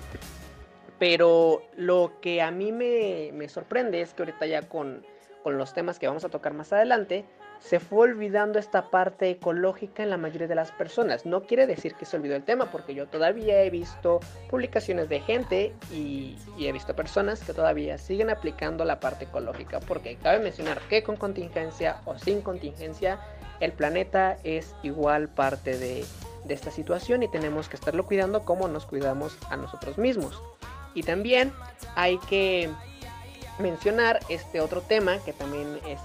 Pero 0.99 1.63
lo 1.77 2.13
que 2.21 2.41
a 2.41 2.51
mí 2.51 2.71
me, 2.71 3.31
me 3.33 3.47
sorprende 3.47 4.01
es 4.01 4.13
que 4.13 4.23
ahorita 4.23 4.45
ya 4.45 4.63
con, 4.63 5.05
con 5.45 5.59
los 5.59 5.75
temas 5.75 5.99
que 5.99 6.07
vamos 6.07 6.25
a 6.25 6.29
tocar 6.29 6.55
más 6.55 6.73
adelante, 6.73 7.23
se 7.59 7.79
fue 7.79 8.09
olvidando 8.09 8.57
esta 8.57 8.89
parte 8.89 9.29
ecológica 9.29 10.01
en 10.01 10.09
la 10.09 10.17
mayoría 10.17 10.47
de 10.47 10.55
las 10.55 10.71
personas. 10.71 11.27
No 11.27 11.43
quiere 11.43 11.67
decir 11.67 11.93
que 11.93 12.05
se 12.05 12.17
olvidó 12.17 12.35
el 12.35 12.43
tema, 12.43 12.71
porque 12.71 12.95
yo 12.95 13.07
todavía 13.07 13.61
he 13.61 13.69
visto 13.69 14.21
publicaciones 14.49 15.07
de 15.07 15.19
gente 15.19 15.75
y, 15.93 16.35
he 16.57 16.71
visto 16.71 16.95
personas 16.95 17.43
que 17.43 17.53
todavía 17.53 17.99
siguen 17.99 18.31
aplicando 18.31 18.85
la 18.85 18.99
parte 18.99 19.25
ecológica, 19.25 19.79
porque 19.81 20.15
cabe 20.15 20.39
mencionar 20.39 20.79
que 20.89 21.03
con 21.03 21.15
contingencia 21.15 21.97
o 22.05 22.17
sin 22.17 22.41
contingencia, 22.41 23.19
el 23.59 23.71
planeta 23.71 24.39
es 24.43 24.73
igual 24.81 25.29
parte 25.29 25.77
de, 25.77 26.05
esta 26.49 26.71
situación 26.71 27.21
y 27.21 27.27
tenemos 27.27 27.69
que 27.69 27.75
estarlo 27.75 28.07
cuidando 28.07 28.45
como 28.45 28.67
nos 28.67 28.87
cuidamos 28.87 29.37
a 29.51 29.57
nosotros 29.57 29.99
mismos. 29.99 30.41
Y 30.95 31.03
también 31.03 31.53
hay 31.95 32.17
que 32.29 32.67
mencionar 33.59 34.19
este 34.29 34.61
otro 34.61 34.81
tema 34.81 35.17
que 35.19 35.33
también 35.33 35.79
es 35.85 35.99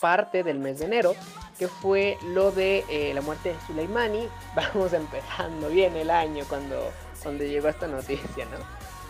parte 0.00 0.42
del 0.42 0.58
mes 0.58 0.80
de 0.80 0.86
enero, 0.86 1.14
que 1.58 1.68
fue 1.68 2.18
lo 2.24 2.50
de 2.50 2.84
eh, 2.88 3.12
la 3.14 3.20
muerte 3.20 3.50
de 3.50 3.56
Suleimani. 3.66 4.28
Vamos 4.54 4.92
empezando 4.92 5.68
bien 5.68 5.96
el 5.96 6.10
año 6.10 6.44
cuando, 6.48 6.90
cuando 7.22 7.44
llegó 7.44 7.68
esta 7.68 7.86
noticia, 7.86 8.44
¿no? 8.46 8.58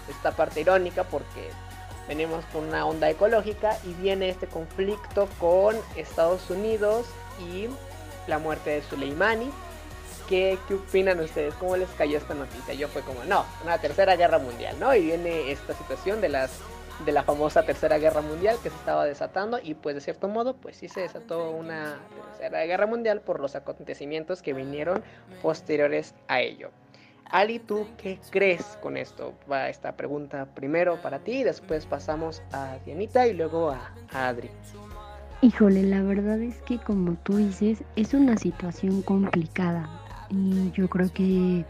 Esta 0.09 0.33
parte 0.33 0.61
irónica 0.61 1.05
porque 1.05 1.51
venimos 2.07 2.45
con 2.53 2.65
una 2.65 2.85
onda 2.87 3.09
ecológica 3.09 3.79
y 3.85 3.95
viene 3.95 4.29
este 4.29 4.47
conflicto 4.47 5.29
con 5.41 5.77
Estados 5.97 6.51
Unidos 6.51 7.07
y 7.41 7.69
la 8.27 8.39
muerte 8.39 8.71
de 8.71 8.83
Suleimani. 8.83 9.51
¿Qué, 10.29 10.59
¿Qué 10.69 10.75
opinan 10.75 11.21
ustedes? 11.21 11.55
¿Cómo 11.55 11.77
les 11.77 11.89
cayó 11.91 12.17
esta 12.17 12.35
noticia? 12.35 12.73
Yo 12.75 12.89
fue 12.89 13.03
como, 13.03 13.25
no, 13.25 13.45
una 13.63 13.79
tercera 13.79 14.17
guerra 14.17 14.39
mundial, 14.39 14.77
¿no? 14.79 14.95
Y 14.95 15.03
viene 15.03 15.51
esta 15.51 15.75
situación 15.75 16.21
de 16.23 16.31
las 16.31 16.51
de 17.05 17.13
la 17.13 17.23
famosa 17.23 17.65
Tercera 17.65 17.99
Guerra 17.99 18.21
Mundial 18.21 18.57
que 18.63 18.71
se 18.71 18.77
estaba 18.77 19.05
desatando 19.05 19.59
y 19.63 19.75
pues 19.75 19.95
de 19.95 20.01
cierto 20.01 20.29
modo 20.29 20.55
pues 20.55 20.77
sí 20.77 20.89
se 20.89 21.01
desató 21.01 21.51
una 21.51 21.99
Tercera 22.39 22.65
Guerra 22.65 22.87
Mundial 22.87 23.21
por 23.21 23.41
los 23.41 23.57
acontecimientos 23.57 24.43
que 24.43 24.53
vinieron 24.53 25.03
posteriores 25.43 26.15
a 26.29 26.41
ello. 26.41 26.71
Ali, 27.31 27.59
¿tú 27.59 27.87
qué 27.97 28.19
crees 28.31 28.79
con 28.81 28.97
esto? 28.97 29.35
Va 29.51 29.69
esta 29.69 29.97
pregunta 29.97 30.47
primero 30.55 31.01
para 31.03 31.19
ti 31.19 31.39
y 31.39 31.43
después 31.43 31.87
pasamos 31.87 32.43
a 32.53 32.79
Dianita 32.85 33.27
y 33.27 33.33
luego 33.33 33.71
a, 33.71 33.93
a 34.13 34.29
Adri. 34.29 34.51
Híjole, 35.41 35.83
la 35.83 36.03
verdad 36.03 36.41
es 36.41 36.63
que 36.63 36.79
como 36.79 37.15
tú 37.25 37.37
dices, 37.39 37.83
es 37.97 38.15
una 38.15 38.37
situación 38.37 39.03
complicada 39.03 39.89
y 40.31 40.71
yo 40.73 40.89
creo 40.89 41.13
que 41.13 41.65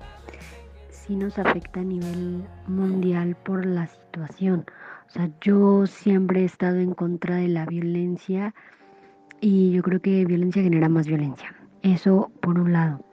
sí 0.91 1.17
nos 1.17 1.39
afecta 1.39 1.81
a 1.81 1.85
nivel 1.85 2.45
mundial 2.67 3.37
por 3.45 3.65
la 3.65 3.87
situación. 3.87 4.65
Sea, 5.15 5.31
yo 5.41 5.87
siempre 5.87 6.41
he 6.41 6.45
estado 6.45 6.79
en 6.81 6.93
contra 6.93 7.37
de 7.37 7.47
la 7.47 7.67
violencia 7.67 8.53
y 9.41 9.71
yo 9.71 9.81
creo 9.81 10.01
que 10.01 10.25
violencia 10.25 10.61
genera 10.61 10.89
más 10.89 11.07
violencia. 11.07 11.55
Eso 11.83 12.33
por 12.41 12.59
un 12.59 12.73
lado. 12.73 13.05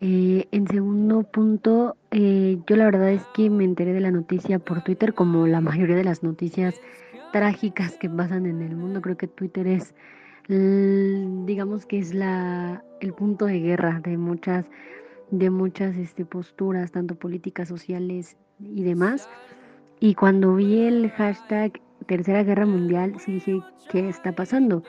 Eh, 0.00 0.48
en 0.52 0.66
segundo 0.66 1.22
punto, 1.22 1.98
eh, 2.12 2.56
yo 2.66 2.76
la 2.76 2.86
verdad 2.86 3.10
es 3.10 3.22
que 3.34 3.50
me 3.50 3.64
enteré 3.64 3.92
de 3.92 4.00
la 4.00 4.10
noticia 4.10 4.58
por 4.58 4.82
Twitter, 4.84 5.12
como 5.12 5.46
la 5.46 5.60
mayoría 5.60 5.96
de 5.96 6.04
las 6.04 6.22
noticias 6.22 6.80
trágicas 7.30 7.98
que 7.98 8.08
pasan 8.08 8.46
en 8.46 8.62
el 8.62 8.74
mundo. 8.74 9.02
Creo 9.02 9.18
que 9.18 9.28
Twitter 9.28 9.66
es, 9.66 9.94
digamos 10.48 11.84
que 11.84 11.98
es 11.98 12.14
la, 12.14 12.82
el 13.02 13.12
punto 13.12 13.44
de 13.44 13.60
guerra 13.60 14.00
de 14.02 14.16
muchas, 14.16 14.64
de 15.30 15.50
muchas 15.50 15.94
este, 15.96 16.24
posturas, 16.24 16.90
tanto 16.90 17.16
políticas, 17.16 17.68
sociales 17.68 18.38
y 18.60 18.82
demás. 18.82 19.28
Y 20.04 20.14
cuando 20.14 20.54
vi 20.54 20.80
el 20.80 21.10
hashtag 21.12 21.80
Tercera 22.06 22.42
Guerra 22.42 22.66
Mundial, 22.66 23.14
dije, 23.26 23.60
¿qué 23.88 24.10
está 24.10 24.32
pasando? 24.32 24.82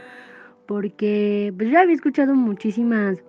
Porque 0.65 1.53
pues, 1.55 1.71
ya 1.71 1.83
había 1.83 1.95
escuchado 1.95 2.35
muchísimas 2.35 3.23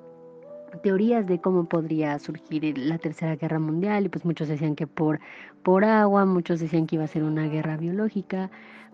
teorías 0.82 1.28
de 1.28 1.40
cómo 1.40 1.68
podría 1.68 2.18
surgir 2.18 2.76
la 2.76 2.98
Tercera 2.98 3.36
Guerra 3.36 3.60
Mundial 3.60 4.04
y 4.04 4.08
pues 4.08 4.24
muchos 4.24 4.48
decían 4.48 4.74
que 4.74 4.88
por, 4.88 5.20
por 5.62 5.84
agua, 5.84 6.26
muchos 6.26 6.58
decían 6.58 6.88
que 6.88 6.96
iba 6.96 7.04
a 7.04 7.06
ser 7.06 7.22
una 7.22 7.46
guerra 7.46 7.76
biológica, 7.76 8.50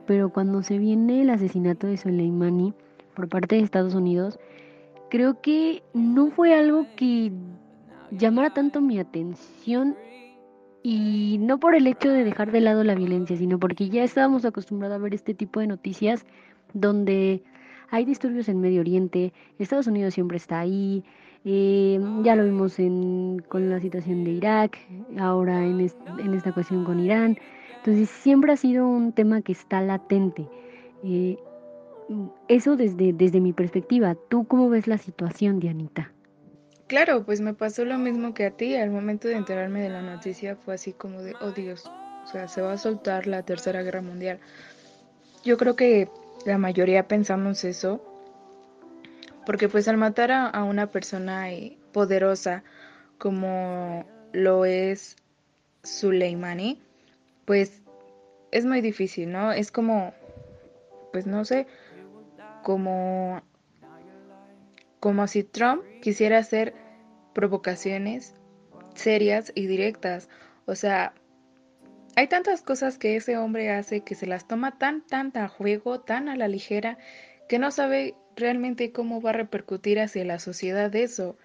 pero 0.06 0.28
cuando 0.28 0.62
se 0.62 0.76
viene 0.76 1.22
el 1.22 1.30
asesinato 1.30 1.87
de 1.87 1.96
Soleimani 1.96 2.75
por 3.14 3.26
parte 3.26 3.56
de 3.56 3.62
Estados 3.62 3.94
Unidos, 3.94 4.38
creo 5.08 5.40
que 5.40 5.82
no 5.94 6.30
fue 6.30 6.54
algo 6.54 6.87
que 6.96 7.32
llamara 8.11 8.52
tanto 8.52 8.82
mi 8.82 8.99
atención 8.99 9.96
y 10.82 11.38
no 11.40 11.58
por 11.58 11.74
el 11.74 11.86
hecho 11.86 12.10
de 12.10 12.24
dejar 12.24 12.50
de 12.50 12.60
lado 12.60 12.84
la 12.84 12.94
violencia, 12.94 13.36
sino 13.36 13.58
porque 13.58 13.88
ya 13.88 14.02
estábamos 14.02 14.44
acostumbrados 14.44 14.96
a 14.96 15.02
ver 15.02 15.14
este 15.14 15.34
tipo 15.34 15.60
de 15.60 15.66
noticias 15.66 16.24
donde 16.74 17.42
hay 17.90 18.04
disturbios 18.04 18.48
en 18.48 18.60
Medio 18.60 18.80
Oriente, 18.80 19.32
Estados 19.58 19.86
Unidos 19.86 20.14
siempre 20.14 20.38
está 20.38 20.60
ahí, 20.60 21.04
eh, 21.44 22.00
ya 22.22 22.36
lo 22.36 22.44
vimos 22.44 22.78
en, 22.78 23.42
con 23.48 23.68
la 23.68 23.80
situación 23.80 24.24
de 24.24 24.30
Irak, 24.30 24.78
ahora 25.18 25.64
en, 25.64 25.80
esta 25.80 26.52
cuestión 26.52 26.84
con 26.84 27.00
Irán. 27.00 27.36
Entonces 27.78 28.08
siempre 28.08 28.52
ha 28.52 28.56
sido 28.56 28.86
un 28.86 29.12
tema 29.12 29.42
que 29.42 29.52
está 29.52 29.80
latente. 29.80 30.48
Eh, 31.02 31.36
eso 32.48 32.76
desde, 32.76 33.12
desde 33.12 33.40
mi 33.40 33.52
perspectiva. 33.52 34.14
¿Tú 34.28 34.44
cómo 34.46 34.68
ves 34.68 34.86
la 34.86 34.98
situación, 34.98 35.58
Dianita? 35.58 36.12
Claro, 36.92 37.25
pues 37.25 37.40
me 37.40 37.54
pasó 37.54 37.87
lo 37.87 37.96
mismo 37.96 38.34
que 38.34 38.44
a 38.44 38.50
ti. 38.50 38.76
Al 38.76 38.90
momento 38.90 39.26
de 39.26 39.37
enterarme 39.37 39.80
de 39.80 39.88
la 39.88 40.02
noticia 40.02 40.56
fue 40.56 40.75
así 40.75 40.92
como 40.92 41.22
de, 41.22 41.34
oh 41.40 41.50
Dios, 41.50 41.87
o 41.87 42.26
sea, 42.26 42.49
se 42.49 42.61
va 42.61 42.75
a 42.75 42.76
soltar 42.76 43.26
la 43.26 43.42
Tercera 43.44 43.80
Guerra 43.80 44.02
Mundial. 44.02 44.40
Yo 45.42 45.56
creo 45.56 45.75
que 45.75 46.11
la 46.44 46.58
mayoría 46.58 47.08
pensamos 47.08 47.64
eso, 47.64 48.04
porque 49.46 49.70
pues 49.70 49.88
al 49.88 49.96
matar 49.96 50.32
a, 50.32 50.62
una 50.64 50.88
persona 50.88 51.50
eh, 51.50 51.78
poderosa 51.94 52.62
como 53.16 54.04
lo 54.34 54.66
es 54.66 55.16
Suleimani, 55.84 56.78
pues 57.46 57.80
es 58.50 58.66
muy 58.66 58.82
difícil, 58.82 59.32
¿no? 59.32 59.50
Es 59.50 59.72
como, 59.72 60.12
pues 61.11 61.26
no 61.26 61.46
sé, 61.46 61.66
como 62.62 63.40
como 65.00 65.26
si 65.26 65.42
Trump 65.42 65.82
quisiera 66.00 66.38
hacer 66.38 66.81
provocaciones 67.32 68.34
serias 68.94 69.52
y 69.54 69.66
directas. 69.66 70.28
O 70.66 70.74
sea, 70.74 71.14
hay 72.16 72.28
tantas 72.28 72.62
cosas 72.62 72.98
que 72.98 73.16
ese 73.16 73.36
hombre 73.36 73.70
hace 73.70 74.02
que 74.02 74.14
se 74.14 74.26
las 74.26 74.46
toma 74.46 74.78
tan, 74.78 75.02
tan 75.02 75.32
a 75.36 75.48
juego, 75.48 76.00
tan 76.00 76.28
a 76.28 76.36
la 76.36 76.48
ligera, 76.48 76.98
que 77.48 77.58
no 77.58 77.70
sabe 77.70 78.14
realmente 78.36 78.92
cómo 78.92 79.20
va 79.20 79.30
a 79.30 79.34
repercutir 79.34 80.00
hacia 80.00 80.24
la 80.24 80.38
sociedad 80.38 80.94
eso. 80.94 81.36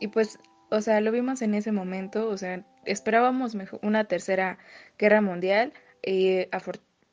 Y 0.00 0.08
pues, 0.08 0.38
o 0.70 0.80
sea, 0.80 1.00
lo 1.00 1.12
vimos 1.12 1.42
en 1.42 1.54
ese 1.54 1.72
momento, 1.72 2.28
o 2.28 2.36
sea, 2.36 2.64
esperábamos 2.84 3.56
una 3.82 4.04
tercera 4.04 4.58
guerra 4.98 5.20
mundial. 5.20 5.72
Eh, 6.02 6.48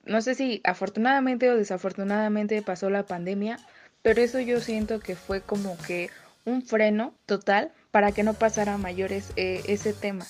no 0.05 0.21
sé 0.21 0.35
si 0.35 0.61
afortunadamente 0.63 1.49
o 1.49 1.55
desafortunadamente 1.57 2.61
pasó 2.61 2.89
la 2.89 3.05
pandemia, 3.05 3.57
pero 4.01 4.21
eso 4.21 4.39
yo 4.39 4.59
siento 4.59 4.99
que 4.99 5.15
fue 5.15 5.41
como 5.41 5.77
que 5.87 6.09
un 6.45 6.61
freno 6.61 7.13
total 7.25 7.71
para 7.91 8.11
que 8.11 8.23
no 8.23 8.33
pasara 8.33 8.75
a 8.75 8.77
mayores 8.77 9.31
eh, 9.35 9.61
ese 9.67 9.93
tema. 9.93 10.25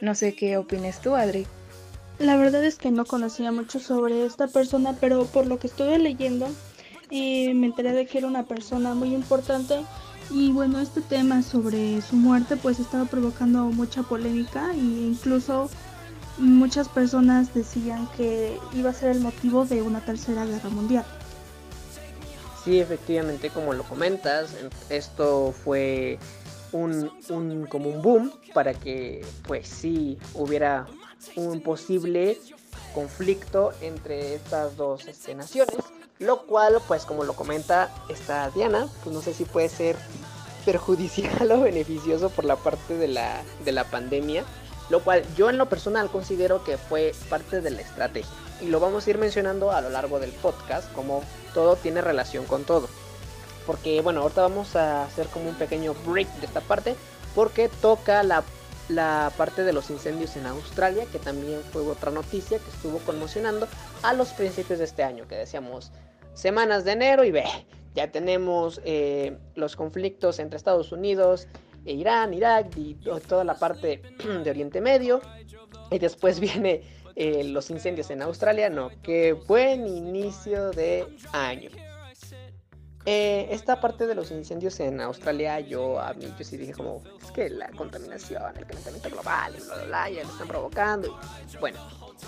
No 0.00 0.14
sé 0.14 0.34
qué 0.34 0.56
opines 0.56 1.00
tú, 1.00 1.14
Adri. 1.14 1.46
La 2.18 2.36
verdad 2.36 2.64
es 2.64 2.76
que 2.76 2.90
no 2.90 3.04
conocía 3.04 3.50
mucho 3.50 3.80
sobre 3.80 4.24
esta 4.24 4.46
persona, 4.46 4.94
pero 5.00 5.24
por 5.26 5.46
lo 5.46 5.58
que 5.58 5.66
estuve 5.66 5.98
leyendo, 5.98 6.48
eh, 7.10 7.54
me 7.54 7.66
enteré 7.66 7.92
de 7.92 8.06
que 8.06 8.18
era 8.18 8.26
una 8.26 8.44
persona 8.44 8.94
muy 8.94 9.14
importante. 9.14 9.80
Y 10.30 10.52
bueno, 10.52 10.80
este 10.80 11.00
tema 11.00 11.42
sobre 11.42 12.00
su 12.02 12.16
muerte 12.16 12.56
pues 12.56 12.78
estaba 12.78 13.04
provocando 13.06 13.64
mucha 13.64 14.02
polémica 14.02 14.70
e 14.72 14.76
incluso 14.76 15.68
muchas 16.38 16.88
personas 16.88 17.52
decían 17.52 18.08
que 18.16 18.58
iba 18.74 18.90
a 18.90 18.94
ser 18.94 19.10
el 19.10 19.20
motivo 19.20 19.64
de 19.64 19.82
una 19.82 20.00
tercera 20.04 20.44
guerra 20.44 20.70
mundial. 20.70 21.04
Sí, 22.64 22.78
efectivamente, 22.78 23.48
como 23.50 23.72
lo 23.72 23.84
comentas, 23.84 24.54
esto 24.90 25.52
fue 25.52 26.18
un, 26.72 27.10
como 27.68 27.88
un 27.88 28.02
boom 28.02 28.32
para 28.52 28.74
que 28.74 29.24
pues 29.46 29.66
sí 29.66 30.18
hubiera 30.34 30.86
un 31.36 31.62
posible 31.62 32.38
conflicto 32.94 33.72
entre 33.80 34.34
estas 34.34 34.76
dos 34.76 35.06
este, 35.06 35.34
naciones, 35.34 35.78
lo 36.18 36.42
cual 36.42 36.80
pues 36.86 37.06
como 37.06 37.24
lo 37.24 37.34
comenta 37.34 37.90
esta 38.10 38.50
Diana, 38.50 38.88
pues 39.02 39.14
no 39.14 39.22
sé 39.22 39.32
si 39.32 39.44
puede 39.44 39.70
ser 39.70 39.96
perjudicial 40.66 41.50
o 41.52 41.62
beneficioso 41.62 42.28
por 42.28 42.44
la 42.44 42.56
parte 42.56 42.94
de 42.96 43.08
la, 43.08 43.42
de 43.64 43.72
la 43.72 43.84
pandemia, 43.84 44.44
lo 44.90 45.00
cual 45.00 45.24
yo 45.34 45.48
en 45.48 45.56
lo 45.56 45.66
personal 45.66 46.10
considero 46.10 46.62
que 46.62 46.76
fue 46.76 47.14
parte 47.30 47.62
de 47.62 47.70
la 47.70 47.80
estrategia 47.80 48.49
y 48.60 48.66
lo 48.66 48.80
vamos 48.80 49.06
a 49.06 49.10
ir 49.10 49.18
mencionando 49.18 49.70
a 49.72 49.80
lo 49.80 49.90
largo 49.90 50.18
del 50.20 50.30
podcast 50.30 50.92
como 50.92 51.22
todo 51.54 51.76
tiene 51.76 52.00
relación 52.00 52.44
con 52.44 52.64
todo. 52.64 52.88
Porque 53.66 54.00
bueno, 54.00 54.22
ahorita 54.22 54.42
vamos 54.42 54.76
a 54.76 55.04
hacer 55.04 55.26
como 55.28 55.48
un 55.48 55.54
pequeño 55.54 55.94
break 56.06 56.28
de 56.40 56.46
esta 56.46 56.60
parte 56.60 56.94
porque 57.34 57.68
toca 57.68 58.22
la, 58.22 58.42
la 58.88 59.32
parte 59.36 59.64
de 59.64 59.72
los 59.72 59.90
incendios 59.90 60.36
en 60.36 60.46
Australia, 60.46 61.04
que 61.10 61.18
también 61.18 61.60
fue 61.72 61.82
otra 61.82 62.10
noticia 62.10 62.58
que 62.58 62.70
estuvo 62.70 62.98
conmocionando 62.98 63.68
a 64.02 64.12
los 64.12 64.28
principios 64.30 64.78
de 64.78 64.86
este 64.86 65.02
año, 65.02 65.28
que 65.28 65.36
decíamos 65.36 65.92
semanas 66.34 66.84
de 66.84 66.92
enero 66.92 67.24
y 67.24 67.30
ve, 67.30 67.44
ya 67.94 68.10
tenemos 68.10 68.80
eh, 68.84 69.36
los 69.54 69.76
conflictos 69.76 70.38
entre 70.38 70.56
Estados 70.56 70.92
Unidos 70.92 71.48
e 71.84 71.92
Irán, 71.92 72.34
Irak 72.34 72.76
y 72.76 72.94
toda 73.26 73.44
la 73.44 73.54
parte 73.54 74.02
de 74.44 74.50
Oriente 74.50 74.80
Medio. 74.80 75.20
Y 75.90 75.98
después 75.98 76.38
viene 76.38 76.82
eh, 77.20 77.44
los 77.44 77.68
incendios 77.68 78.08
en 78.08 78.22
Australia. 78.22 78.70
No, 78.70 78.90
qué 79.02 79.34
buen 79.34 79.86
inicio 79.86 80.70
de 80.70 81.06
año. 81.32 81.68
Eh, 83.04 83.48
esta 83.50 83.78
parte 83.78 84.06
de 84.06 84.14
los 84.14 84.30
incendios 84.30 84.80
en 84.80 85.02
Australia, 85.02 85.60
yo 85.60 86.00
a 86.00 86.14
mí 86.14 86.32
yo 86.38 86.44
sí 86.46 86.56
dije 86.56 86.72
como, 86.72 87.02
es 87.22 87.30
que 87.30 87.50
la 87.50 87.68
contaminación, 87.72 88.42
el 88.56 88.64
calentamiento 88.64 89.10
global, 89.10 89.52
bla, 89.52 89.74
bla, 89.74 89.84
bla, 89.84 90.10
ya 90.10 90.22
lo 90.22 90.30
están 90.30 90.48
provocando. 90.48 91.20
bueno, 91.60 91.78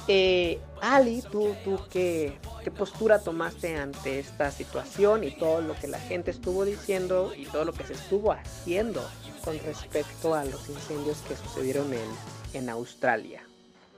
eh, 0.08 0.60
Ali, 0.82 1.22
¿tú, 1.22 1.54
tú 1.64 1.80
qué, 1.90 2.36
qué 2.62 2.70
postura 2.70 3.18
tomaste 3.18 3.74
ante 3.74 4.18
esta 4.18 4.50
situación 4.50 5.24
y 5.24 5.30
todo 5.30 5.62
lo 5.62 5.74
que 5.74 5.88
la 5.88 6.00
gente 6.00 6.30
estuvo 6.30 6.66
diciendo 6.66 7.32
y 7.34 7.46
todo 7.46 7.64
lo 7.64 7.72
que 7.72 7.84
se 7.84 7.94
estuvo 7.94 8.32
haciendo 8.32 9.02
con 9.42 9.58
respecto 9.60 10.34
a 10.34 10.44
los 10.44 10.68
incendios 10.68 11.16
que 11.26 11.34
sucedieron 11.34 11.90
en, 11.94 12.10
en 12.52 12.68
Australia? 12.68 13.42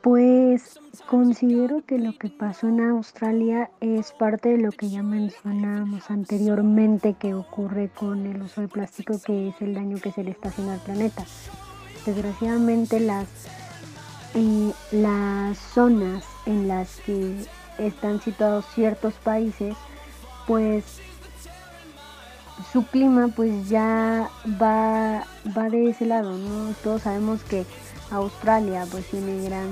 Pues 0.04 0.78
considero 1.06 1.82
que 1.86 1.96
lo 1.96 2.12
que 2.18 2.28
pasó 2.28 2.68
en 2.68 2.82
Australia 2.82 3.70
es 3.80 4.12
parte 4.12 4.50
de 4.50 4.58
lo 4.58 4.70
que 4.70 4.90
ya 4.90 5.02
mencionábamos 5.02 6.10
anteriormente 6.10 7.14
que 7.18 7.32
ocurre 7.32 7.88
con 7.88 8.26
el 8.26 8.42
uso 8.42 8.60
de 8.60 8.68
plástico, 8.68 9.18
que 9.24 9.48
es 9.48 9.62
el 9.62 9.72
daño 9.72 9.96
que 9.96 10.12
se 10.12 10.22
le 10.22 10.32
está 10.32 10.50
haciendo 10.50 10.74
al 10.74 10.80
planeta. 10.80 11.24
Desgraciadamente 12.04 13.00
las, 13.00 13.26
eh, 14.34 14.72
las 14.92 15.56
zonas 15.56 16.22
en 16.44 16.68
las 16.68 17.00
que 17.00 17.34
están 17.78 18.20
situados 18.20 18.66
ciertos 18.74 19.14
países, 19.14 19.74
pues 20.46 21.00
su 22.72 22.84
clima 22.86 23.28
pues 23.28 23.68
ya 23.68 24.30
va, 24.60 25.24
va 25.56 25.70
de 25.70 25.90
ese 25.90 26.06
lado, 26.06 26.36
¿no? 26.36 26.72
Todos 26.82 27.02
sabemos 27.02 27.42
que 27.42 27.64
Australia 28.10 28.86
pues 28.90 29.06
tiene 29.06 29.44
gran, 29.44 29.68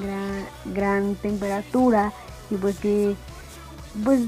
gran, 0.00 0.74
gran 0.74 1.14
temperatura 1.16 2.12
y 2.50 2.56
pues 2.56 2.78
que 2.78 3.14
pues 4.04 4.20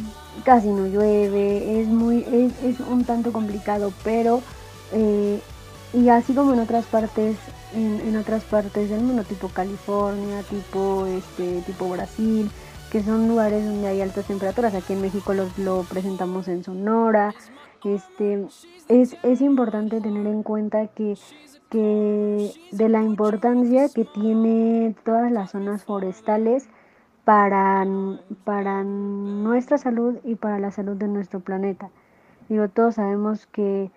casi 0.44 0.68
no 0.68 0.86
llueve, 0.86 1.80
es 1.80 1.88
muy, 1.88 2.24
es, 2.62 2.80
un 2.80 3.04
tanto 3.04 3.32
complicado, 3.32 3.92
pero 4.02 4.40
eh, 4.92 5.40
y 5.92 6.08
así 6.08 6.32
como 6.32 6.54
en 6.54 6.60
otras 6.60 6.86
partes, 6.86 7.36
en, 7.74 8.16
otras 8.16 8.44
partes 8.44 8.88
del 8.88 9.00
mundo, 9.00 9.24
tipo 9.24 9.48
California, 9.48 10.42
tipo 10.48 11.06
este, 11.06 11.60
tipo 11.62 11.88
Brasil, 11.88 12.50
que 12.90 13.02
son 13.02 13.28
lugares 13.28 13.64
donde 13.66 13.88
hay 13.88 14.00
altas 14.00 14.26
temperaturas, 14.26 14.74
aquí 14.74 14.94
en 14.94 15.02
México 15.02 15.34
lo 15.34 15.82
presentamos 15.82 16.48
en 16.48 16.64
Sonora, 16.64 17.34
este 17.84 18.46
es, 18.88 19.16
es 19.22 19.40
importante 19.40 20.00
tener 20.00 20.26
en 20.26 20.42
cuenta 20.42 20.88
que 20.88 21.16
que 21.70 22.50
de 22.72 22.88
la 22.88 23.02
importancia 23.02 23.88
que 23.88 24.04
tiene 24.04 24.94
todas 25.04 25.30
las 25.30 25.50
zonas 25.50 25.84
forestales 25.84 26.68
para, 27.24 27.86
para 28.44 28.84
nuestra 28.84 29.76
salud 29.76 30.16
y 30.24 30.36
para 30.36 30.58
la 30.58 30.70
salud 30.70 30.96
de 30.96 31.08
nuestro 31.08 31.40
planeta. 31.40 31.90
Digo, 32.48 32.68
todos 32.68 32.94
sabemos 32.94 33.46
que, 33.46 33.90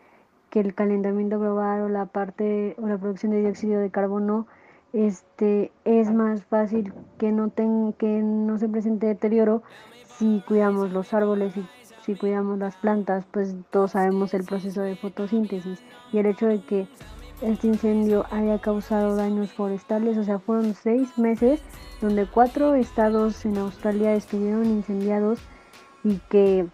que 0.50 0.60
el 0.60 0.76
calentamiento 0.76 1.40
global 1.40 1.84
o 1.84 1.90
la 1.90 2.08
parte 2.08 2.76
o 2.82 2.88
la 2.88 2.98
producción 2.98 3.32
de 3.32 3.40
dióxido 3.40 3.80
de 3.80 3.90
carbono 3.90 4.48
este 4.92 5.72
es 5.86 6.12
más 6.12 6.44
fácil 6.44 6.94
que 7.18 7.32
no 7.32 7.50
ten, 7.50 7.94
que 7.94 8.22
no 8.22 8.58
se 8.58 8.68
presente 8.68 9.08
deterioro 9.08 9.64
si 10.18 10.44
cuidamos 10.46 10.92
los 10.92 11.14
árboles 11.14 11.56
y 11.56 11.66
si 12.12 12.20
cuidamos 12.20 12.60
las 12.60 12.76
plantas, 12.76 13.26
pues 13.32 13.56
todos 13.70 13.92
sabemos 13.92 14.34
el 14.34 14.44
proceso 14.44 14.82
de 14.82 14.96
fotosíntesis 14.96 15.82
y 16.12 16.18
el 16.18 16.26
hecho 16.26 16.48
de 16.48 16.62
que 16.62 16.88
este 17.42 17.68
incendio 17.68 18.26
haya 18.32 18.60
causado 18.60 19.16
daños 19.16 19.52
forestales, 19.54 20.18
o 20.18 20.24
sea, 20.24 20.40
fueron 20.40 20.76
seis 20.76 21.18
meses 21.18 21.62
donde 22.02 22.26
cuatro 22.26 22.76
estados 22.76 23.46
en 23.46 23.58
Australia 23.58 24.14
estuvieron 24.14 24.66
incendiados 24.66 25.40
y 26.04 26.18
que 26.30 26.68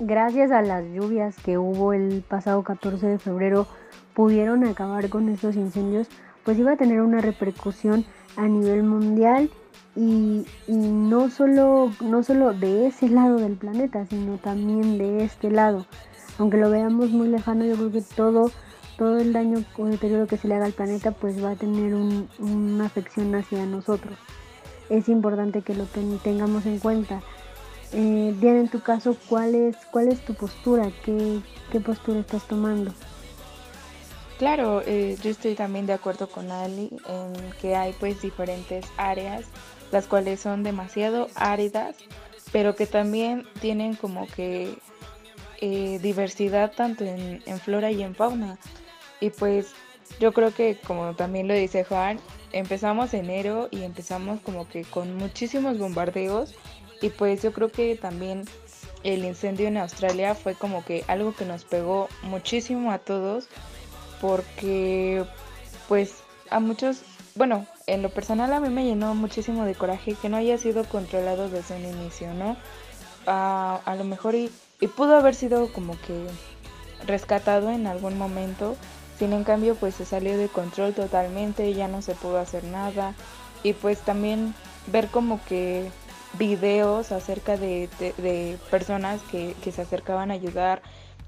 gracias 0.00 0.50
a 0.50 0.62
las 0.62 0.84
lluvias 0.84 1.36
que 1.36 1.58
hubo 1.58 1.92
el 1.92 2.24
pasado 2.26 2.62
14 2.62 3.06
de 3.06 3.18
febrero 3.18 3.66
pudieron 4.14 4.64
acabar 4.64 5.10
con 5.10 5.28
estos 5.28 5.56
incendios, 5.56 6.08
pues 6.44 6.58
iba 6.58 6.72
a 6.72 6.76
tener 6.76 7.02
una 7.02 7.20
repercusión 7.20 8.06
a 8.36 8.48
nivel 8.48 8.82
mundial 8.82 9.50
y, 9.98 10.46
no, 10.68 11.28
solo, 11.28 11.90
no 12.00 12.22
solo 12.22 12.54
de 12.54 12.86
ese 12.86 13.08
lado 13.08 13.36
del 13.36 13.54
planeta, 13.54 14.06
sino 14.06 14.38
también 14.38 14.96
de 14.96 15.24
este 15.24 15.50
lado. 15.50 15.86
Aunque 16.38 16.56
lo 16.56 16.70
veamos 16.70 17.10
muy 17.10 17.28
lejano, 17.28 17.64
yo 17.64 17.74
creo 17.74 17.90
que 17.90 18.02
todo 18.02 18.50
todo 18.96 19.18
el 19.18 19.32
daño 19.32 19.64
o 19.76 19.84
deterioro 19.86 20.26
que 20.26 20.36
se 20.36 20.48
le 20.48 20.56
haga 20.56 20.66
al 20.66 20.72
planeta 20.72 21.12
pues 21.12 21.42
va 21.42 21.52
a 21.52 21.56
tener 21.56 21.94
una 21.94 22.86
afección 22.86 23.32
hacia 23.34 23.64
nosotros. 23.64 24.18
Es 24.90 25.08
importante 25.08 25.62
que 25.62 25.74
lo 25.74 25.84
tengamos 25.84 26.66
en 26.66 26.80
cuenta. 26.80 27.22
Eh, 27.92 28.34
Diana, 28.40 28.60
en 28.60 28.68
tu 28.68 28.80
caso, 28.80 29.16
¿cuál 29.28 29.54
es, 29.54 29.76
cuál 29.92 30.08
es 30.08 30.24
tu 30.24 30.34
postura? 30.34 30.90
¿Qué, 31.04 31.40
postura 31.80 32.20
estás 32.20 32.46
tomando? 32.48 32.92
Claro, 34.38 34.82
eh, 34.84 35.16
yo 35.22 35.30
estoy 35.30 35.54
también 35.54 35.86
de 35.86 35.92
acuerdo 35.92 36.28
con 36.28 36.50
Ali 36.50 36.90
en 37.08 37.32
que 37.60 37.76
hay 37.76 37.94
pues 38.00 38.20
diferentes 38.20 38.84
áreas, 38.96 39.44
las 39.90 40.06
cuales 40.06 40.40
son 40.40 40.62
demasiado 40.62 41.28
áridas, 41.34 41.96
pero 42.52 42.74
que 42.74 42.86
también 42.86 43.46
tienen 43.60 43.94
como 43.94 44.26
que 44.26 44.78
eh, 45.60 45.98
diversidad 46.02 46.72
tanto 46.72 47.04
en, 47.04 47.42
en, 47.46 47.60
flora 47.60 47.90
y 47.90 48.02
en 48.02 48.14
fauna. 48.14 48.58
Y 49.20 49.30
pues 49.30 49.72
yo 50.20 50.32
creo 50.32 50.52
que 50.52 50.78
como 50.86 51.14
también 51.14 51.48
lo 51.48 51.54
dice 51.54 51.84
Juan, 51.84 52.18
empezamos 52.52 53.14
enero 53.14 53.68
y 53.70 53.82
empezamos 53.82 54.40
como 54.40 54.68
que 54.68 54.82
con 54.82 55.16
muchísimos 55.16 55.78
bombardeos 55.78 56.54
y 57.00 57.10
pues 57.10 57.42
yo 57.42 57.52
creo 57.52 57.70
que 57.70 57.96
también 57.96 58.44
el 59.04 59.24
incendio 59.24 59.68
en 59.68 59.76
Australia 59.76 60.34
fue 60.34 60.54
como 60.54 60.84
que 60.84 61.04
algo 61.06 61.34
que 61.34 61.44
nos 61.44 61.64
pegó 61.64 62.08
muchísimo 62.22 62.90
a 62.90 62.98
todos 62.98 63.48
porque 64.20 65.24
pues 65.88 66.22
a 66.50 66.60
muchos, 66.60 67.02
bueno, 67.34 67.66
en 67.88 68.02
lo 68.02 68.10
personal 68.10 68.52
a 68.52 68.60
mí 68.60 68.68
me 68.68 68.84
llenó 68.84 69.14
muchísimo 69.14 69.64
de 69.64 69.74
coraje 69.74 70.14
que 70.14 70.28
no 70.28 70.36
haya 70.36 70.58
sido 70.58 70.84
controlado 70.84 71.48
desde 71.48 71.76
un 71.76 71.84
inicio, 71.84 72.32
¿no? 72.34 72.56
A, 73.26 73.94
lo 73.96 74.04
mejor 74.04 74.34
y, 74.34 74.50
y 74.80 74.86
pudo 74.86 75.16
haber 75.16 75.34
sido 75.34 75.70
como 75.72 75.94
que 76.00 76.26
rescatado 77.06 77.70
en 77.70 77.86
algún 77.86 78.16
momento 78.16 78.76
sin 79.18 79.32
en 79.32 79.42
cambio, 79.42 79.74
pues 79.74 79.96
se 79.96 80.04
salió 80.04 80.38
de 80.38 80.48
control 80.48 80.94
totalmente, 80.94 81.74
ya 81.74 81.88
no 81.88 82.02
se 82.02 82.14
pudo 82.14 82.38
hacer 82.38 82.62
nada. 82.62 83.14
Y 83.64 83.72
pues 83.72 83.98
también 84.00 84.54
ver 84.86 85.08
como 85.08 85.44
que 85.44 85.90
videos 86.34 87.10
acerca 87.10 87.56
de, 87.56 87.88
personas 88.70 89.20
que, 89.30 89.54
se 89.72 89.82
acercaban 89.82 90.30
a 90.30 90.34
ayudar, 90.34 90.82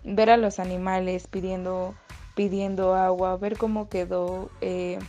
ver 0.05 0.31
a 0.31 0.37
los 0.37 0.61
animales 0.61 1.27
pidiendo, 1.27 1.95
pidiendo 2.37 2.95
agua, 2.95 3.37
ver 3.37 3.59
cómo 3.59 3.89
quedó 3.89 4.51
eh, 4.61 5.01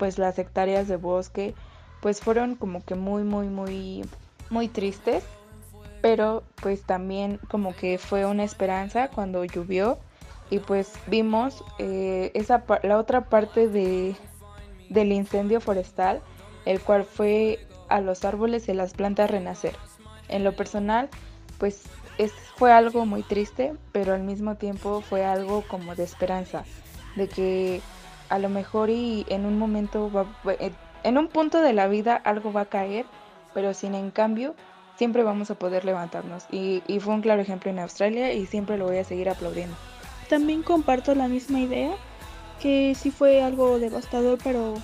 pues 0.00 0.16
las 0.16 0.38
hectáreas 0.38 0.88
de 0.88 0.96
bosque, 0.96 1.54
pues 2.00 2.22
fueron 2.22 2.54
como 2.54 2.82
que 2.82 2.94
muy, 2.94 3.22
muy, 3.22 3.48
muy, 3.48 4.02
muy 4.48 4.66
tristes. 4.68 5.22
Pero 6.00 6.42
pues 6.62 6.84
también 6.84 7.38
como 7.50 7.76
que 7.76 7.98
fue 7.98 8.24
una 8.24 8.42
esperanza 8.42 9.08
cuando 9.08 9.44
llovió 9.44 9.98
y 10.48 10.58
pues 10.60 10.94
vimos 11.06 11.62
eh, 11.78 12.30
esa, 12.32 12.64
la 12.82 12.96
otra 12.96 13.26
parte 13.26 13.68
de, 13.68 14.16
del 14.88 15.12
incendio 15.12 15.60
forestal, 15.60 16.22
el 16.64 16.80
cual 16.80 17.04
fue 17.04 17.58
a 17.90 18.00
los 18.00 18.24
árboles 18.24 18.70
y 18.70 18.72
las 18.72 18.94
plantas 18.94 19.30
renacer. 19.30 19.76
En 20.28 20.44
lo 20.44 20.56
personal, 20.56 21.10
pues 21.58 21.82
es, 22.16 22.32
fue 22.56 22.72
algo 22.72 23.04
muy 23.04 23.22
triste, 23.22 23.74
pero 23.92 24.14
al 24.14 24.22
mismo 24.22 24.54
tiempo 24.54 25.02
fue 25.02 25.26
algo 25.26 25.62
como 25.68 25.94
de 25.94 26.04
esperanza, 26.04 26.64
de 27.16 27.28
que 27.28 27.82
a 28.30 28.38
lo 28.38 28.48
mejor 28.48 28.88
y 28.88 29.26
en 29.28 29.44
un 29.44 29.58
momento, 29.58 30.10
eh, 30.58 30.72
en 31.02 31.18
un 31.18 31.28
punto 31.28 31.60
de 31.60 31.74
la 31.74 31.86
vida 31.88 32.16
algo 32.16 32.52
va 32.52 32.62
a 32.62 32.66
caer, 32.66 33.04
pero 33.52 33.74
sin 33.74 33.94
en 33.94 34.10
cambio 34.10 34.54
siempre 34.96 35.22
vamos 35.22 35.50
a 35.50 35.54
poder 35.56 35.84
levantarnos. 35.84 36.46
Y, 36.50 36.82
y 36.86 37.00
fue 37.00 37.14
un 37.14 37.20
claro 37.20 37.42
ejemplo 37.42 37.70
en 37.70 37.78
Australia 37.78 38.32
y 38.32 38.46
siempre 38.46 38.78
lo 38.78 38.86
voy 38.86 38.98
a 38.98 39.04
seguir 39.04 39.28
aplaudiendo 39.28 39.76
también 40.30 40.62
comparto 40.62 41.14
la 41.16 41.26
misma 41.26 41.58
idea, 41.58 41.90
que 42.62 42.94
sí 42.94 43.10
fue 43.10 43.42
algo 43.42 43.80
devastador, 43.80 44.38
pero 44.42 44.74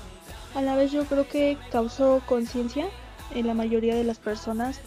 a 0.57 0.61
la 0.61 0.75
vez 0.75 0.91
yo 0.91 1.05
creo 1.05 1.27
que 1.29 1.57
causó 1.71 2.21
conciencia 2.27 2.87
en 3.33 3.47
la 3.47 3.55
mayoría 3.55 3.95
de 3.95 4.03
las 4.03 4.19
personas, 4.19 4.81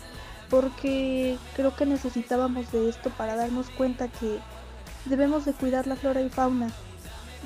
porque 0.50 1.38
creo 1.56 1.76
que 1.76 1.86
necesitábamos 1.86 2.72
de 2.74 2.90
esto 2.90 3.10
para 3.12 3.38
darnos 3.38 3.70
cuenta 3.70 4.10
que 4.10 4.40
debemos 5.06 5.46
de 5.46 5.54
cuidar 5.54 5.88
la 5.88 5.96
flora 5.96 6.22
y 6.22 6.30
fauna 6.30 6.70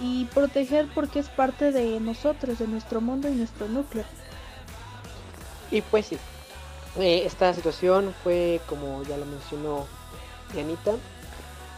y 0.02 0.26
proteger 0.26 0.88
porque 0.94 1.20
es 1.20 1.30
parte 1.30 1.72
de 1.72 2.00
nosotros, 2.00 2.60
de 2.60 2.68
nuestro 2.68 3.02
mundo 3.02 3.30
y 3.30 3.36
nuestro 3.36 3.68
núcleo. 3.68 4.06
Y 5.72 5.82
pues 5.82 6.08
sí, 6.08 6.18
eh, 7.00 7.24
esta 7.26 7.54
situación 7.54 8.14
fue 8.24 8.62
como 8.68 9.04
ya 9.04 9.18
lo 9.18 9.26
mencionó 9.26 9.86
Dianita, 10.54 10.94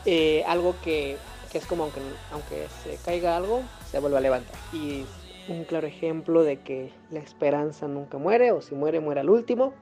eh, 0.06 0.44
algo 0.48 0.76
que, 0.84 1.18
es 1.54 1.66
como 1.66 1.84
aunque, 1.84 2.02
aunque 2.32 2.68
se 2.84 2.98
caiga 2.98 3.38
algo, 3.38 3.62
se 3.90 4.00
vuelve 4.00 4.18
a 4.18 4.22
levantar. 4.22 4.56
Y 4.74 5.06
un 5.48 5.64
claro 5.64 5.88
ejemplo 5.88 6.44
de 6.44 6.60
que 6.60 6.92
la 7.12 7.20
esperanza 7.20 7.88
nunca 7.88 8.18
muere, 8.18 8.52
o 8.52 8.62
si 8.62 8.76
muere, 8.76 9.00
muere 9.00 9.22
al 9.22 9.30
último. 9.30 9.74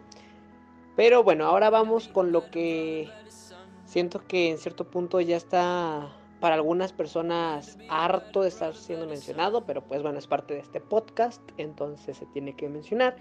Pero 0.95 1.23
bueno, 1.23 1.45
ahora 1.45 1.69
vamos 1.69 2.07
con 2.07 2.31
lo 2.31 2.51
que 2.51 3.09
siento 3.85 4.25
que 4.27 4.51
en 4.51 4.57
cierto 4.59 4.85
punto 4.85 5.19
ya 5.21 5.37
está 5.37 6.09
para 6.43 6.55
algunas 6.55 6.91
personas 6.91 7.77
harto 7.87 8.41
de 8.41 8.49
estar 8.49 8.75
siendo 8.75 9.07
mencionado, 9.07 9.65
pero 9.65 9.81
pues 9.81 10.03
bueno, 10.03 10.19
es 10.19 10.27
parte 10.27 10.53
de 10.53 10.59
este 10.59 10.81
podcast, 10.81 11.41
entonces 11.57 12.17
se 12.17 12.25
tiene 12.25 12.53
que 12.53 12.67
mencionar. 12.67 13.15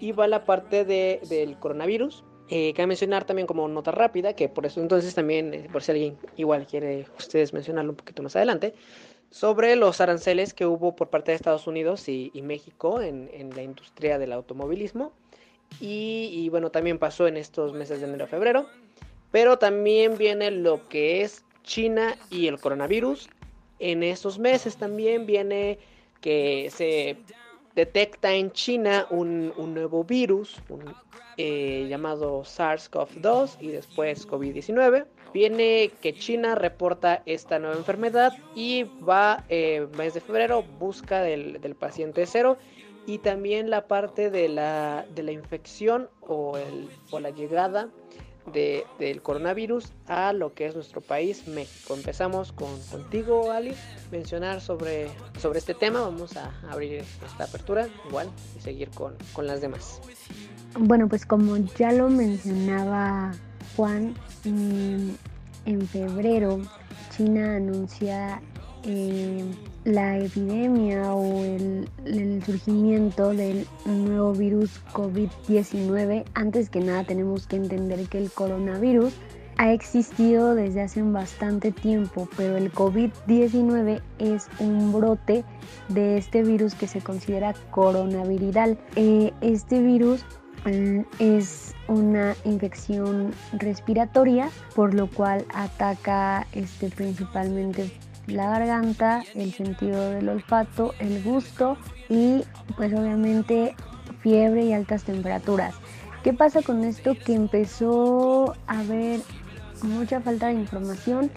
Y 0.00 0.10
va 0.10 0.26
la 0.26 0.44
parte 0.44 0.84
de, 0.84 1.20
del 1.28 1.56
coronavirus. 1.60 2.24
Eh, 2.48 2.74
mencionar 2.84 3.26
también 3.26 3.46
como 3.46 3.68
nota 3.68 3.92
rápida, 3.92 4.34
que 4.34 4.48
por 4.48 4.66
eso 4.66 4.80
entonces 4.80 5.14
también, 5.14 5.54
eh, 5.54 5.68
por 5.72 5.84
si 5.84 5.92
alguien 5.92 6.18
igual 6.36 6.66
quiere 6.66 7.06
ustedes 7.16 7.52
mencionarlo 7.52 7.92
un 7.92 7.96
poquito 7.96 8.24
más 8.24 8.34
adelante, 8.34 8.74
sobre 9.30 9.76
los 9.76 10.00
aranceles 10.00 10.52
que 10.52 10.66
hubo 10.66 10.96
por 10.96 11.10
parte 11.10 11.30
de 11.30 11.36
Estados 11.36 11.68
Unidos 11.68 12.08
y, 12.08 12.32
México 12.42 13.00
en, 13.00 13.30
en, 13.32 13.54
la 13.54 13.62
industria 13.62 14.18
del 14.18 14.32
automovilismo. 14.32 15.12
Y, 15.80 16.28
y, 16.32 16.48
bueno, 16.48 16.70
también 16.70 16.98
pasó 16.98 17.28
en 17.28 17.36
estos 17.36 17.72
meses 17.72 18.00
de 18.00 18.08
enero-febrero. 18.08 18.66
Pero 19.30 19.58
también 19.58 20.18
viene 20.18 20.50
lo 20.50 20.88
que 20.88 21.22
es 21.22 21.43
China 21.64 22.16
y 22.30 22.46
el 22.46 22.60
coronavirus. 22.60 23.28
En 23.80 24.02
estos 24.02 24.38
meses 24.38 24.76
también 24.76 25.26
viene 25.26 25.78
que 26.20 26.70
se 26.70 27.16
detecta 27.74 28.32
en 28.32 28.52
China 28.52 29.06
un, 29.10 29.52
nuevo 29.74 30.04
virus 30.04 30.62
eh, 31.36 31.86
llamado 31.88 32.42
SARS-CoV-2 32.42 33.56
y 33.60 33.68
después 33.68 34.28
COVID-19. 34.28 35.06
Viene 35.32 35.90
que 36.00 36.14
China 36.14 36.54
reporta 36.54 37.22
esta 37.26 37.58
nueva 37.58 37.76
enfermedad 37.76 38.32
y 38.54 38.84
va 39.06 39.44
eh, 39.48 39.88
mes 39.98 40.14
de 40.14 40.20
febrero 40.20 40.62
busca 40.78 41.22
del, 41.22 41.74
paciente 41.76 42.24
cero 42.26 42.56
y 43.04 43.18
también 43.18 43.68
la 43.68 43.88
parte 43.88 44.30
de 44.30 44.48
la, 44.48 45.04
de 45.12 45.24
la 45.24 45.32
infección 45.32 46.08
o, 46.20 46.56
la 47.20 47.30
llegada 47.30 47.90
de, 48.52 48.86
del 48.98 49.22
coronavirus 49.22 49.92
a 50.06 50.32
lo 50.32 50.54
que 50.54 50.66
es 50.66 50.74
nuestro 50.74 51.00
país, 51.00 51.46
México. 51.48 51.94
Empezamos 51.94 52.52
con 52.52 52.68
contigo, 52.90 53.50
Ali, 53.50 53.74
mencionar 54.10 54.60
sobre, 54.60 55.08
sobre 55.38 55.58
este 55.58 55.74
tema. 55.74 56.00
Vamos 56.00 56.36
a 56.36 56.52
abrir 56.70 57.04
esta 57.24 57.44
apertura 57.44 57.88
igual 58.08 58.28
y 58.56 58.60
seguir 58.60 58.90
con, 58.90 59.14
con 59.32 59.46
las 59.46 59.60
demás. 59.60 60.00
Bueno, 60.78 61.08
pues 61.08 61.24
como 61.24 61.56
ya 61.56 61.92
lo 61.92 62.08
mencionaba 62.08 63.32
Juan, 63.76 64.14
en 64.44 65.86
febrero 65.88 66.60
China 67.16 67.56
anuncia 67.56 68.42
eh, 68.84 69.44
la 69.84 70.18
epidemia 70.18 71.14
o 71.14 71.44
el, 71.44 72.42
surgimiento 72.44 73.30
del 73.30 73.66
nuevo 73.84 74.32
virus 74.32 74.80
COVID-19, 74.92 76.24
antes 76.34 76.70
que 76.70 76.80
nada 76.80 77.04
tenemos 77.04 77.46
que 77.46 77.56
entender 77.56 78.08
que 78.08 78.18
el 78.18 78.30
coronavirus 78.30 79.12
ha 79.56 79.72
existido 79.72 80.54
desde 80.54 80.82
hace 80.82 81.02
bastante 81.02 81.70
tiempo, 81.70 82.28
pero 82.36 82.56
el 82.56 82.72
COVID-19 82.72 84.00
es 84.18 84.48
un 84.58 84.92
brote 84.92 85.44
de 85.88 86.18
este 86.18 86.42
virus 86.42 86.74
que 86.74 86.88
se 86.88 87.00
considera 87.00 87.54
coronaviral. 87.70 88.78
Eh, 88.96 89.32
este 89.42 89.80
virus 89.80 90.24
mm, 90.64 91.00
es 91.20 91.74
una 91.88 92.34
infección 92.44 93.32
respiratoria, 93.52 94.50
por 94.74 94.92
lo 94.94 95.08
cual 95.08 95.44
ataca 95.54 96.46
este, 96.52 96.88
principalmente 96.88 97.92
la 98.26 98.48
garganta, 98.48 99.22
el 99.34 99.52
sentido 99.52 100.10
del 100.10 100.28
olfato, 100.28 100.94
el 100.98 101.22
gusto 101.22 101.76
y 102.08 102.42
pues 102.76 102.92
obviamente 102.92 103.74
fiebre 104.20 104.64
y 104.64 104.72
altas 104.72 105.04
temperaturas. 105.04 105.74
¿Qué 106.22 106.32
pasa 106.32 106.62
con 106.62 106.84
esto? 106.84 107.14
Que 107.14 107.34
empezó 107.34 108.54
a 108.66 108.80
haber 108.80 109.20
mucha 109.82 110.20
falta 110.20 110.46
de 110.46 110.54
información 110.54 111.30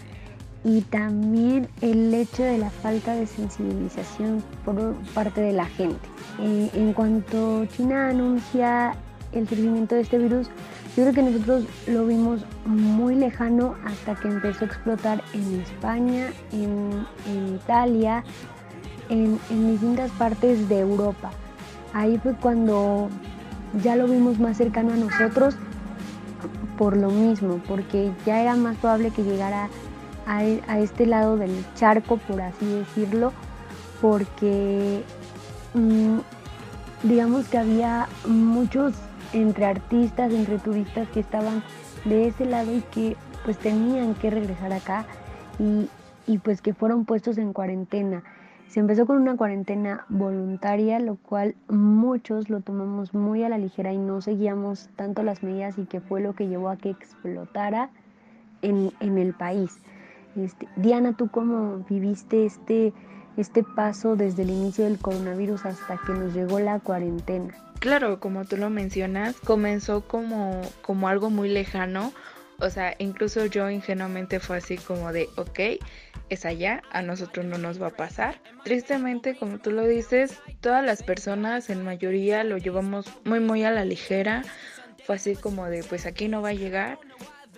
y 0.64 0.82
también 0.82 1.68
el 1.82 2.14
hecho 2.14 2.44
de 2.44 2.58
la 2.58 2.70
falta 2.70 3.16
de 3.16 3.28
sensibilización 3.28 4.44
por 4.64 4.96
parte 5.14 5.42
de 5.42 5.54
la 5.54 5.66
gente. 5.66 6.00
Eh, 6.40 6.70
en 6.74 6.94
cuanto 6.94 7.66
China 7.66 8.10
anuncia 8.10 8.96
el 9.34 9.48
surgimiento 9.48 9.96
de 9.96 10.02
este 10.02 10.18
virus, 10.18 10.50
yo 10.98 11.04
creo 11.04 11.14
que 11.14 11.22
nosotros 11.22 11.66
lo 11.86 12.08
vimos 12.08 12.42
muy 12.66 13.14
lejano 13.14 13.76
hasta 13.86 14.16
que 14.16 14.30
empezó 14.30 14.66
a 14.66 14.68
explotar 14.68 15.24
en 15.32 15.62
España, 15.62 16.32
en, 16.52 17.06
Italia, 17.54 18.24
en, 19.08 19.38
distintas 19.70 20.10
partes 20.14 20.68
de 20.68 20.80
Europa. 20.80 21.30
Ahí 21.94 22.18
fue 22.18 22.34
cuando 22.34 23.10
ya 23.84 23.96
lo 23.96 24.08
vimos 24.08 24.40
más 24.40 24.58
cercano 24.58 24.94
a 24.94 24.96
nosotros 24.96 25.56
por 26.80 26.98
lo 26.98 27.12
mismo, 27.12 27.62
porque 27.68 28.12
ya 28.26 28.42
era 28.42 28.56
más 28.56 28.76
probable 28.78 29.12
que 29.12 29.24
llegara 29.24 29.70
a, 30.26 30.80
este 30.80 31.06
lado 31.06 31.38
del 31.38 31.64
charco, 31.76 32.18
por 32.18 32.42
así 32.42 32.66
decirlo, 32.66 33.34
porque 34.02 35.04
mm, 35.76 36.18
digamos 37.04 37.48
que 37.50 37.60
había 37.60 38.08
muchos 38.26 38.96
entre 39.34 39.66
artistas, 39.66 40.32
entre 40.32 40.60
turistas 40.60 41.08
que 41.10 41.20
estaban 41.20 41.64
de 42.06 42.28
ese 42.28 42.46
lado 42.46 42.76
y 42.76 42.82
que 42.82 43.16
pues 43.46 43.58
tenían 43.58 44.14
que 44.16 44.30
regresar 44.30 44.74
acá 44.74 45.06
y, 45.60 45.90
y 46.26 46.38
pues 46.40 46.62
que 46.62 46.74
fueron 46.74 47.06
puestos 47.06 47.38
en 47.38 47.54
cuarentena. 47.54 48.24
Se 48.68 48.82
empezó 48.82 49.06
con 49.06 49.18
una 49.18 49.38
cuarentena 49.38 50.06
voluntaria, 50.10 51.00
lo 51.00 51.16
cual 51.16 51.56
muchos 51.70 52.50
lo 52.50 52.60
tomamos 52.60 53.14
muy 53.14 53.44
a 53.44 53.50
la 53.50 53.58
ligera 53.58 53.94
y 53.94 53.98
no 53.98 54.20
seguíamos 54.22 54.90
tanto 54.98 55.24
las 55.24 55.42
medidas 55.42 55.78
y 55.78 55.86
que 55.86 56.02
fue 56.02 56.20
lo 56.20 56.34
que 56.34 56.48
llevó 56.48 56.70
a 56.70 56.76
que 56.76 56.90
explotara 56.90 57.90
en, 58.62 58.92
en 59.00 59.18
el 59.18 59.34
país. 59.34 59.80
Este, 60.36 60.68
Diana, 60.76 61.14
¿tú 61.14 61.30
cómo 61.30 61.86
viviste 61.90 62.46
este, 62.46 62.94
este 63.38 63.64
paso 63.64 64.16
desde 64.18 64.44
el 64.44 64.50
inicio 64.50 64.84
del 64.84 65.00
coronavirus 65.00 65.66
hasta 65.66 65.98
que 66.06 66.12
nos 66.12 66.34
llegó 66.34 66.60
la 66.60 66.80
cuarentena? 66.80 67.54
Claro, 67.80 68.20
como 68.20 68.46
tú 68.46 68.58
lo 68.58 68.70
mencionas, 68.70 69.36
comenzó 69.40 70.02
como, 70.08 70.62
como 70.82 71.08
algo 71.08 71.30
muy 71.30 71.50
lejano. 71.50 72.12
O 72.60 72.72
sea, 72.72 72.96
incluso 72.98 73.46
yo 73.46 73.70
ingenuamente 73.70 74.40
fue 74.40 74.58
así 74.58 74.78
como 74.78 75.14
de, 75.14 75.30
ok, 75.36 75.80
es 76.30 76.46
allá, 76.46 76.82
a 76.92 77.04
nosotros 77.04 77.46
no 77.46 77.60
nos 77.60 77.80
va 77.82 77.88
a 77.88 77.96
pasar. 77.96 78.42
Tristemente, 78.64 79.36
como 79.38 79.60
tú 79.60 79.70
lo 79.72 79.86
dices, 79.86 80.40
todas 80.60 80.84
las 80.84 81.04
personas 81.04 81.70
en 81.70 81.84
mayoría 81.84 82.44
lo 82.44 82.58
llevamos 82.58 83.06
muy, 83.26 83.40
muy 83.40 83.64
a 83.64 83.70
la 83.70 83.86
ligera. 83.86 84.44
Fue 85.06 85.18
así 85.18 85.36
como 85.36 85.68
de, 85.68 85.84
pues 85.84 86.08
aquí 86.08 86.28
no 86.28 86.42
va 86.42 86.50
a 86.50 86.54
llegar. 86.54 86.98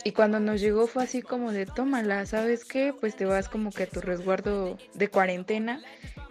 Y 0.04 0.12
cuando 0.12 0.40
nos 0.42 0.60
llegó 0.60 0.88
fue 0.88 1.04
así 1.04 1.22
como 1.22 1.54
de, 1.54 1.66
tómala, 1.66 2.26
¿sabes 2.26 2.66
qué? 2.66 2.94
Pues 3.00 3.16
te 3.16 3.26
vas 3.26 3.48
como 3.48 3.72
que 3.72 3.84
a 3.84 3.90
tu 3.90 4.02
resguardo 4.02 4.78
de 4.94 5.08
cuarentena 5.08 5.82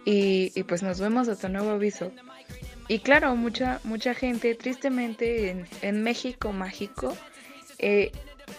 y, 0.05 0.51
y 0.55 0.63
pues 0.63 0.83
nos 0.83 0.99
vemos 0.99 1.27
hasta 1.27 1.49
nuevo 1.49 1.71
aviso. 1.71 2.11
Y 2.89 2.99
claro, 2.99 3.35
mucha, 3.35 3.79
mucha 3.83 4.15
gente, 4.15 4.55
tristemente 4.55 5.63
en, 5.83 6.03
México 6.03 6.51
mágico, 6.51 7.15
eh, 7.77 8.11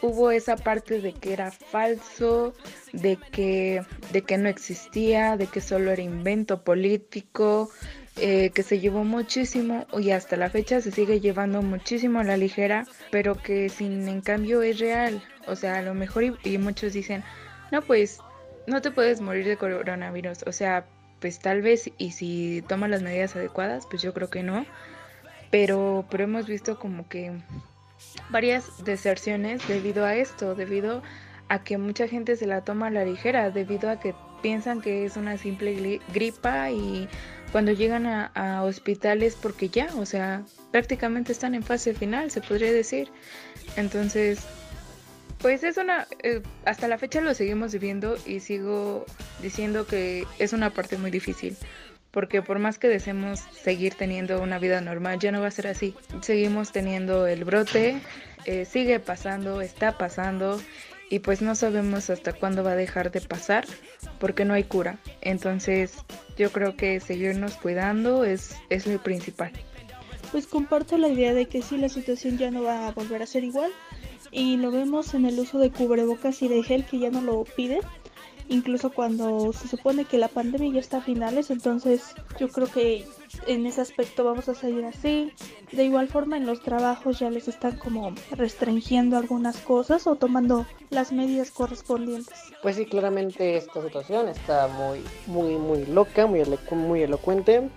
hubo 0.02 0.30
esa 0.30 0.54
parte 0.56 1.00
de 1.00 1.12
que 1.12 1.32
era 1.32 1.50
falso, 1.50 2.54
de 2.92 3.18
que, 3.32 3.82
de 4.12 4.22
que 4.22 4.38
no 4.38 4.48
existía, 4.48 5.36
de 5.36 5.48
que 5.48 5.60
solo 5.60 5.90
era 5.90 6.00
invento 6.00 6.62
político, 6.62 7.70
eh, 8.16 8.50
que 8.54 8.62
se 8.62 8.78
llevó 8.78 9.02
muchísimo 9.02 9.84
y 9.98 10.12
hasta 10.12 10.36
la 10.36 10.48
fecha 10.48 10.80
se 10.80 10.92
sigue 10.92 11.18
llevando 11.18 11.60
muchísimo 11.60 12.20
a 12.20 12.24
la 12.24 12.36
ligera, 12.36 12.86
pero 13.10 13.34
que 13.34 13.68
sin 13.68 14.06
en 14.06 14.20
cambio 14.20 14.62
es 14.62 14.78
real. 14.78 15.20
O 15.48 15.56
sea, 15.56 15.78
a 15.78 15.82
lo 15.82 15.92
mejor 15.94 16.38
y 16.44 16.58
muchos 16.58 16.92
dicen, 16.92 17.24
no, 17.72 17.82
pues 17.82 18.20
no 18.68 18.80
te 18.80 18.92
puedes 18.92 19.20
morir 19.20 19.44
de 19.44 19.56
coronavirus. 19.56 20.44
O 20.46 20.52
sea, 20.52 20.86
pues 21.20 21.38
tal 21.38 21.62
vez 21.62 21.90
y 21.98 22.12
si 22.12 22.64
toma 22.68 22.88
las 22.88 23.02
medidas 23.02 23.36
adecuadas, 23.36 23.86
pues 23.88 24.02
yo 24.02 24.12
creo 24.14 24.30
que 24.30 24.42
no. 24.42 24.66
Pero, 25.50 26.04
pero 26.10 26.24
hemos 26.24 26.46
visto 26.46 26.78
como 26.78 27.08
que 27.08 27.32
varias 28.30 28.84
deserciones 28.84 29.66
debido 29.68 30.04
a 30.04 30.14
esto, 30.14 30.54
debido 30.54 31.02
a 31.48 31.62
que 31.62 31.76
mucha 31.78 32.06
gente 32.08 32.36
se 32.36 32.46
la 32.46 32.62
toma 32.62 32.86
a 32.86 32.90
la 32.90 33.04
ligera, 33.04 33.50
debido 33.50 33.90
a 33.90 33.98
que 33.98 34.14
piensan 34.42 34.80
que 34.80 35.04
es 35.04 35.16
una 35.16 35.36
simple 35.36 36.00
gripa 36.14 36.70
y 36.70 37.08
cuando 37.52 37.72
llegan 37.72 38.06
a, 38.06 38.26
a 38.34 38.62
hospitales 38.62 39.36
porque 39.40 39.68
ya, 39.68 39.88
o 39.96 40.06
sea, 40.06 40.42
prácticamente 40.70 41.32
están 41.32 41.54
en 41.54 41.62
fase 41.62 41.94
final, 41.94 42.30
se 42.30 42.40
podría 42.40 42.72
decir. 42.72 43.08
Entonces, 43.76 44.46
pues 45.40 45.64
es 45.64 45.76
una, 45.78 46.06
eh, 46.22 46.42
hasta 46.64 46.88
la 46.88 46.98
fecha 46.98 47.20
lo 47.20 47.32
seguimos 47.34 47.72
viviendo 47.72 48.16
y 48.26 48.40
sigo 48.40 49.06
diciendo 49.42 49.86
que 49.86 50.26
es 50.38 50.52
una 50.52 50.70
parte 50.70 50.98
muy 50.98 51.10
difícil, 51.10 51.56
porque 52.10 52.42
por 52.42 52.58
más 52.58 52.78
que 52.78 52.88
deseemos 52.88 53.40
seguir 53.40 53.94
teniendo 53.94 54.42
una 54.42 54.58
vida 54.58 54.80
normal, 54.80 55.18
ya 55.18 55.32
no 55.32 55.40
va 55.40 55.46
a 55.46 55.50
ser 55.50 55.66
así. 55.66 55.94
Seguimos 56.20 56.72
teniendo 56.72 57.26
el 57.26 57.44
brote, 57.44 58.00
eh, 58.44 58.64
sigue 58.66 59.00
pasando, 59.00 59.62
está 59.62 59.96
pasando 59.96 60.60
y 61.08 61.20
pues 61.20 61.40
no 61.40 61.54
sabemos 61.54 62.10
hasta 62.10 62.32
cuándo 62.32 62.62
va 62.62 62.72
a 62.72 62.76
dejar 62.76 63.10
de 63.10 63.20
pasar 63.20 63.64
porque 64.18 64.44
no 64.44 64.54
hay 64.54 64.64
cura. 64.64 64.98
Entonces 65.22 65.94
yo 66.36 66.52
creo 66.52 66.76
que 66.76 67.00
seguirnos 67.00 67.54
cuidando 67.54 68.24
es, 68.24 68.56
es 68.68 68.86
lo 68.86 69.02
principal. 69.02 69.52
Pues 70.32 70.46
comparto 70.46 70.98
la 70.98 71.08
idea 71.08 71.34
de 71.34 71.46
que 71.46 71.62
sí, 71.62 71.78
la 71.78 71.88
situación 71.88 72.38
ya 72.38 72.50
no 72.50 72.62
va 72.62 72.86
a 72.86 72.92
volver 72.92 73.22
a 73.22 73.26
ser 73.26 73.42
igual 73.42 73.72
y 74.30 74.56
lo 74.56 74.70
vemos 74.70 75.14
en 75.14 75.26
el 75.26 75.38
uso 75.38 75.58
de 75.58 75.70
cubrebocas 75.70 76.42
y 76.42 76.48
de 76.48 76.62
gel 76.62 76.84
que 76.84 76.98
ya 76.98 77.10
no 77.10 77.20
lo 77.20 77.44
piden 77.44 77.80
incluso 78.50 78.90
cuando 78.90 79.52
se 79.52 79.68
supone 79.68 80.04
que 80.04 80.18
la 80.18 80.28
pandemia 80.28 80.74
ya 80.74 80.80
está 80.80 80.98
a 80.98 81.00
finales, 81.00 81.50
entonces 81.50 82.14
yo 82.38 82.48
creo 82.48 82.66
que 82.66 83.06
en 83.46 83.64
ese 83.64 83.80
aspecto 83.80 84.24
vamos 84.24 84.48
a 84.48 84.54
seguir 84.54 84.84
así. 84.84 85.32
De 85.72 85.84
igual 85.84 86.08
forma 86.08 86.36
en 86.36 86.46
los 86.46 86.60
trabajos 86.60 87.20
ya 87.20 87.30
les 87.30 87.46
están 87.48 87.78
como 87.78 88.12
restringiendo 88.32 89.16
algunas 89.16 89.56
cosas 89.58 90.06
o 90.08 90.16
tomando 90.16 90.66
las 90.90 91.12
medidas 91.12 91.52
correspondientes. 91.52 92.36
Pues 92.60 92.76
sí, 92.76 92.86
claramente 92.86 93.56
esta 93.56 93.80
situación 93.82 94.28
está 94.28 94.66
muy, 94.66 95.00
muy, 95.26 95.56
muy 95.56 95.86
loca, 95.86 96.26
muy, 96.26 96.42
muy 96.72 97.02
elocuente. 97.02 97.70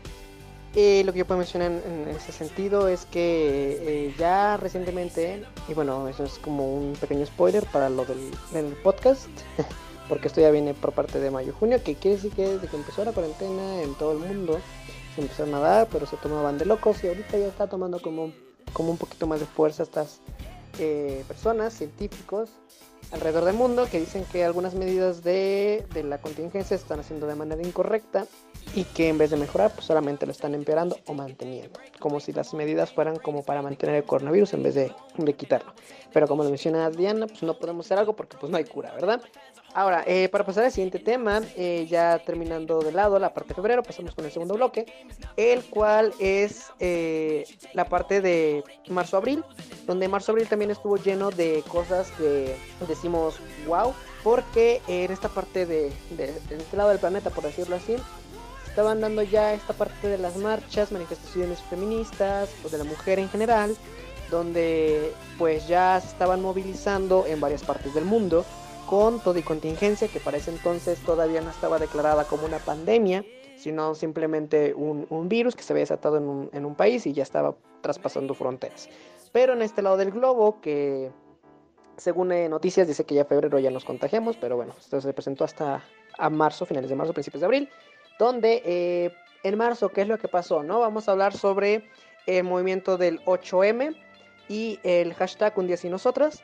Eh, 0.75 1.03
lo 1.05 1.13
que 1.13 1.19
yo 1.19 1.25
puedo 1.25 1.37
mencionar 1.37 1.71
en, 1.71 2.07
ese 2.09 2.31
sentido 2.31 2.87
es 2.87 3.05
que 3.05 3.77
eh, 4.07 4.15
ya 4.17 4.57
recientemente, 4.57 5.45
y 5.67 5.73
bueno, 5.75 6.07
eso 6.07 6.23
es 6.23 6.39
como 6.39 6.73
un 6.73 6.93
pequeño 6.93 7.25
spoiler 7.27 7.63
para 7.67 7.89
lo 7.89 8.05
del, 8.05 8.73
podcast, 8.83 9.29
porque 10.09 10.29
esto 10.29 10.41
ya 10.41 10.49
viene 10.49 10.73
por 10.73 10.93
parte 10.93 11.19
de 11.19 11.29
mayo-junio, 11.29 11.83
que 11.83 11.93
quiere 11.93 12.15
decir 12.15 12.31
que 12.31 12.47
desde 12.47 12.67
que 12.67 12.75
empezó 12.75 13.05
la 13.05 13.11
cuarentena 13.11 13.83
en 13.83 13.93
todo 13.95 14.13
el 14.13 14.19
mundo 14.19 14.59
se 15.13 15.21
empezaron 15.21 15.53
a 15.53 15.59
dar, 15.59 15.87
pero 15.91 16.07
se 16.07 16.17
tomaban 16.17 16.57
de 16.57 16.65
locos 16.65 17.03
y 17.03 17.07
ahorita 17.07 17.37
ya 17.37 17.47
está 17.47 17.67
tomando 17.67 18.01
como, 18.01 18.33
como 18.73 18.89
un 18.89 18.97
poquito 18.97 19.27
más 19.27 19.41
de 19.41 19.45
fuerza 19.45 19.83
estas 19.83 20.21
eh, 20.79 21.23
personas, 21.27 21.73
científicos 21.73 22.49
alrededor 23.11 23.45
del 23.45 23.55
mundo 23.55 23.87
que 23.91 23.99
dicen 23.99 24.25
que 24.31 24.43
algunas 24.43 24.73
medidas 24.73 25.23
de, 25.23 25.85
de, 25.93 26.03
la 26.03 26.17
contingencia 26.17 26.75
se 26.77 26.81
están 26.81 26.99
haciendo 26.99 27.27
de 27.27 27.35
manera 27.35 27.61
incorrecta 27.61 28.25
y 28.75 28.83
que 28.85 29.09
en 29.09 29.17
vez 29.17 29.29
de 29.29 29.37
mejorar 29.37 29.71
pues 29.71 29.85
solamente 29.85 30.25
lo 30.25 30.31
están 30.31 30.55
empeorando 30.55 30.97
o 31.05 31.13
manteniendo 31.13 31.79
como 31.99 32.19
si 32.19 32.33
las 32.33 32.53
medidas 32.53 32.91
fueran 32.91 33.17
como 33.17 33.43
para 33.43 33.61
mantener 33.61 33.95
el 33.95 34.03
coronavirus 34.03 34.53
en 34.53 34.63
vez 34.63 34.75
de, 34.75 34.91
de 35.17 35.33
quitarlo. 35.33 35.73
Pero 36.11 36.27
como 36.27 36.43
lo 36.43 36.49
menciona 36.49 36.89
Diana 36.89 37.27
pues 37.27 37.43
no 37.43 37.53
podemos 37.55 37.85
hacer 37.85 37.99
algo 37.99 38.15
porque 38.15 38.37
pues 38.37 38.51
no 38.51 38.57
hay 38.57 38.65
cura 38.65 38.93
verdad 38.93 39.21
Ahora, 39.75 40.03
eh, 40.05 40.29
para 40.29 40.45
pasar 40.45 40.65
al 40.65 40.71
siguiente 40.71 40.99
tema, 40.99 41.41
eh, 41.55 41.87
ya 41.89 42.19
terminando 42.19 42.79
de 42.81 42.91
lado 42.91 43.17
la 43.17 43.33
parte 43.33 43.49
de 43.49 43.55
febrero, 43.55 43.81
pasamos 43.81 44.13
con 44.13 44.23
el 44.23 44.31
segundo 44.31 44.53
bloque, 44.53 44.85
el 45.35 45.63
cual 45.63 46.13
es 46.19 46.71
eh, 46.79 47.43
la 47.73 47.85
parte 47.85 48.21
de 48.21 48.63
marzo-abril, 48.89 49.43
donde 49.87 50.07
marzo-abril 50.07 50.47
también 50.47 50.69
estuvo 50.69 50.97
lleno 50.97 51.31
de 51.31 51.63
cosas 51.67 52.11
que 52.11 52.55
decimos 52.87 53.39
wow, 53.65 53.95
porque 54.23 54.79
en 54.87 55.11
esta 55.11 55.27
parte 55.27 55.65
de, 55.65 55.91
de, 56.11 56.33
este 56.51 56.77
lado 56.77 56.89
del 56.89 56.99
planeta, 56.99 57.31
por 57.31 57.43
decirlo 57.43 57.75
así, 57.75 57.95
estaban 58.73 59.01
dando 59.01 59.21
ya 59.21 59.53
esta 59.53 59.73
parte 59.73 60.07
de 60.07 60.17
las 60.17 60.35
marchas, 60.35 60.91
manifestaciones 60.91 61.61
feministas, 61.69 62.49
o 62.65 62.69
de 62.69 62.79
la 62.79 62.83
mujer 62.83 63.19
en 63.19 63.29
general, 63.29 63.77
donde 64.31 65.13
pues 65.37 65.67
ya 65.67 66.01
se 66.01 66.07
estaban 66.07 66.41
movilizando 66.41 67.27
en 67.27 67.39
varias 67.39 67.61
partes 67.61 67.93
del 67.93 68.05
mundo 68.05 68.43
con 68.89 69.19
todo 69.19 69.37
y 69.37 69.43
contingencia 69.43 70.07
que 70.07 70.19
para 70.19 70.37
ese 70.37 70.49
entonces 70.49 70.97
todavía 71.05 71.41
no 71.41 71.51
estaba 71.51 71.77
declarada 71.77 72.23
como 72.23 72.47
una 72.47 72.57
pandemia, 72.57 73.23
sino 73.57 73.93
simplemente 73.93 74.73
un, 74.73 75.29
virus 75.29 75.55
que 75.55 75.61
se 75.61 75.71
había 75.71 75.83
desatado 75.83 76.17
en 76.17 76.23
un, 76.23 76.49
en 76.51 76.65
un, 76.65 76.73
país 76.73 77.05
y 77.05 77.13
ya 77.13 77.21
estaba 77.21 77.55
traspasando 77.81 78.33
fronteras. 78.33 78.89
Pero 79.31 79.53
en 79.53 79.61
este 79.61 79.83
lado 79.83 79.97
del 79.97 80.09
globo, 80.09 80.61
que 80.61 81.11
según 81.95 82.31
eh, 82.31 82.49
noticias 82.49 82.87
dice 82.87 83.05
que 83.05 83.13
ya 83.13 83.25
febrero 83.25 83.59
ya 83.59 83.69
nos 83.69 83.85
contagiamos, 83.85 84.35
pero 84.35 84.55
bueno, 84.55 84.73
esto 84.79 84.99
se 84.99 85.13
presentó 85.13 85.43
hasta 85.43 85.83
a 86.17 86.29
marzo, 86.31 86.65
finales 86.65 86.89
de 86.89 86.95
marzo, 86.95 87.13
principios 87.13 87.41
de 87.41 87.45
abril, 87.45 87.69
donde 88.23 88.61
eh, 88.65 89.15
en 89.43 89.57
marzo, 89.57 89.89
¿qué 89.89 90.01
es 90.01 90.07
lo 90.07 90.17
que 90.17 90.27
pasó? 90.27 90.63
no 90.63 90.79
Vamos 90.79 91.07
a 91.07 91.11
hablar 91.11 91.35
sobre 91.35 91.89
el 92.25 92.43
movimiento 92.43 92.97
del 92.97 93.19
8M 93.25 93.95
y 94.47 94.79
el 94.83 95.13
hashtag 95.13 95.57
Un 95.57 95.67
día 95.67 95.77
sin 95.77 95.91
nosotras 95.91 96.43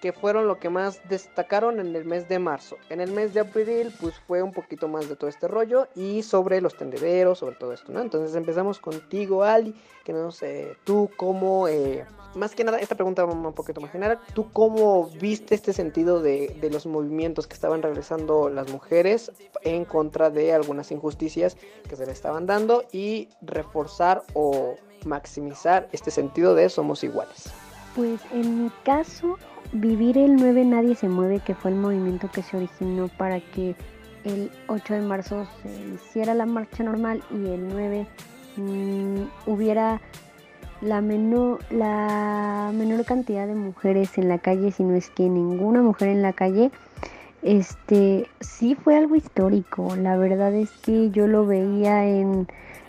que 0.00 0.12
fueron 0.12 0.48
lo 0.48 0.58
que 0.58 0.70
más 0.70 1.00
destacaron 1.08 1.78
en 1.78 1.94
el 1.94 2.04
mes 2.04 2.28
de 2.28 2.38
marzo. 2.38 2.76
En 2.88 3.00
el 3.00 3.12
mes 3.12 3.34
de 3.34 3.40
abril, 3.40 3.92
pues 4.00 4.14
fue 4.26 4.42
un 4.42 4.52
poquito 4.52 4.88
más 4.88 5.08
de 5.08 5.16
todo 5.16 5.28
este 5.28 5.46
rollo 5.46 5.88
y 5.94 6.22
sobre 6.22 6.60
los 6.60 6.76
tendederos, 6.76 7.38
sobre 7.38 7.56
todo 7.56 7.72
esto, 7.72 7.92
¿no? 7.92 8.00
Entonces 8.00 8.34
empezamos 8.34 8.78
contigo, 8.78 9.44
Ali, 9.44 9.74
que 10.04 10.12
no 10.12 10.32
sé, 10.32 10.76
tú 10.84 11.10
cómo, 11.16 11.68
eh, 11.68 12.06
más 12.34 12.54
que 12.54 12.64
nada, 12.64 12.78
esta 12.78 12.94
pregunta 12.94 13.24
va 13.24 13.32
un 13.32 13.52
poquito 13.52 13.80
más 13.80 13.90
general, 13.90 14.18
¿tú 14.34 14.50
cómo 14.52 15.10
viste 15.20 15.54
este 15.54 15.72
sentido 15.72 16.20
de, 16.20 16.56
de 16.60 16.70
los 16.70 16.86
movimientos 16.86 17.46
que 17.46 17.54
estaban 17.54 17.82
realizando 17.82 18.48
las 18.48 18.70
mujeres 18.70 19.32
en 19.62 19.84
contra 19.84 20.30
de 20.30 20.54
algunas 20.54 20.90
injusticias 20.90 21.56
que 21.88 21.96
se 21.96 22.06
le 22.06 22.12
estaban 22.12 22.46
dando 22.46 22.84
y 22.92 23.28
reforzar 23.42 24.22
o 24.34 24.76
maximizar 25.04 25.88
este 25.92 26.10
sentido 26.10 26.54
de 26.54 26.68
somos 26.68 27.04
iguales? 27.04 27.52
Pues 27.96 28.20
en 28.32 28.64
mi 28.64 28.70
caso, 28.84 29.36
vivir 29.72 30.18
el 30.18 30.36
9 30.36 30.64
Nadie 30.64 30.94
se 30.94 31.08
mueve, 31.08 31.40
que 31.40 31.54
fue 31.54 31.70
el 31.70 31.76
movimiento 31.76 32.30
que 32.30 32.42
se 32.42 32.56
originó 32.56 33.08
para 33.08 33.40
que 33.40 33.74
el 34.24 34.50
8 34.68 34.94
de 34.94 35.00
marzo 35.00 35.46
se 35.62 35.68
hiciera 35.94 36.34
la 36.34 36.46
marcha 36.46 36.82
normal 36.82 37.22
y 37.30 37.48
el 37.48 37.68
9 37.68 38.06
mm, 38.56 39.22
hubiera 39.46 40.00
la 40.80 41.00
menor, 41.00 41.60
la 41.70 42.70
menor 42.74 43.04
cantidad 43.04 43.46
de 43.46 43.54
mujeres 43.54 44.16
en 44.18 44.28
la 44.28 44.38
calle, 44.38 44.72
si 44.72 44.82
no 44.82 44.94
es 44.94 45.10
que 45.10 45.28
ninguna 45.28 45.82
mujer 45.82 46.08
en 46.08 46.22
la 46.22 46.32
calle, 46.32 46.70
este 47.42 48.26
sí 48.40 48.74
fue 48.74 48.96
algo 48.96 49.16
histórico. 49.16 49.94
La 49.96 50.16
verdad 50.16 50.54
es 50.54 50.70
que 50.82 51.10
yo 51.10 51.26
lo 51.26 51.46
veía 51.46 52.06
en, 52.06 52.48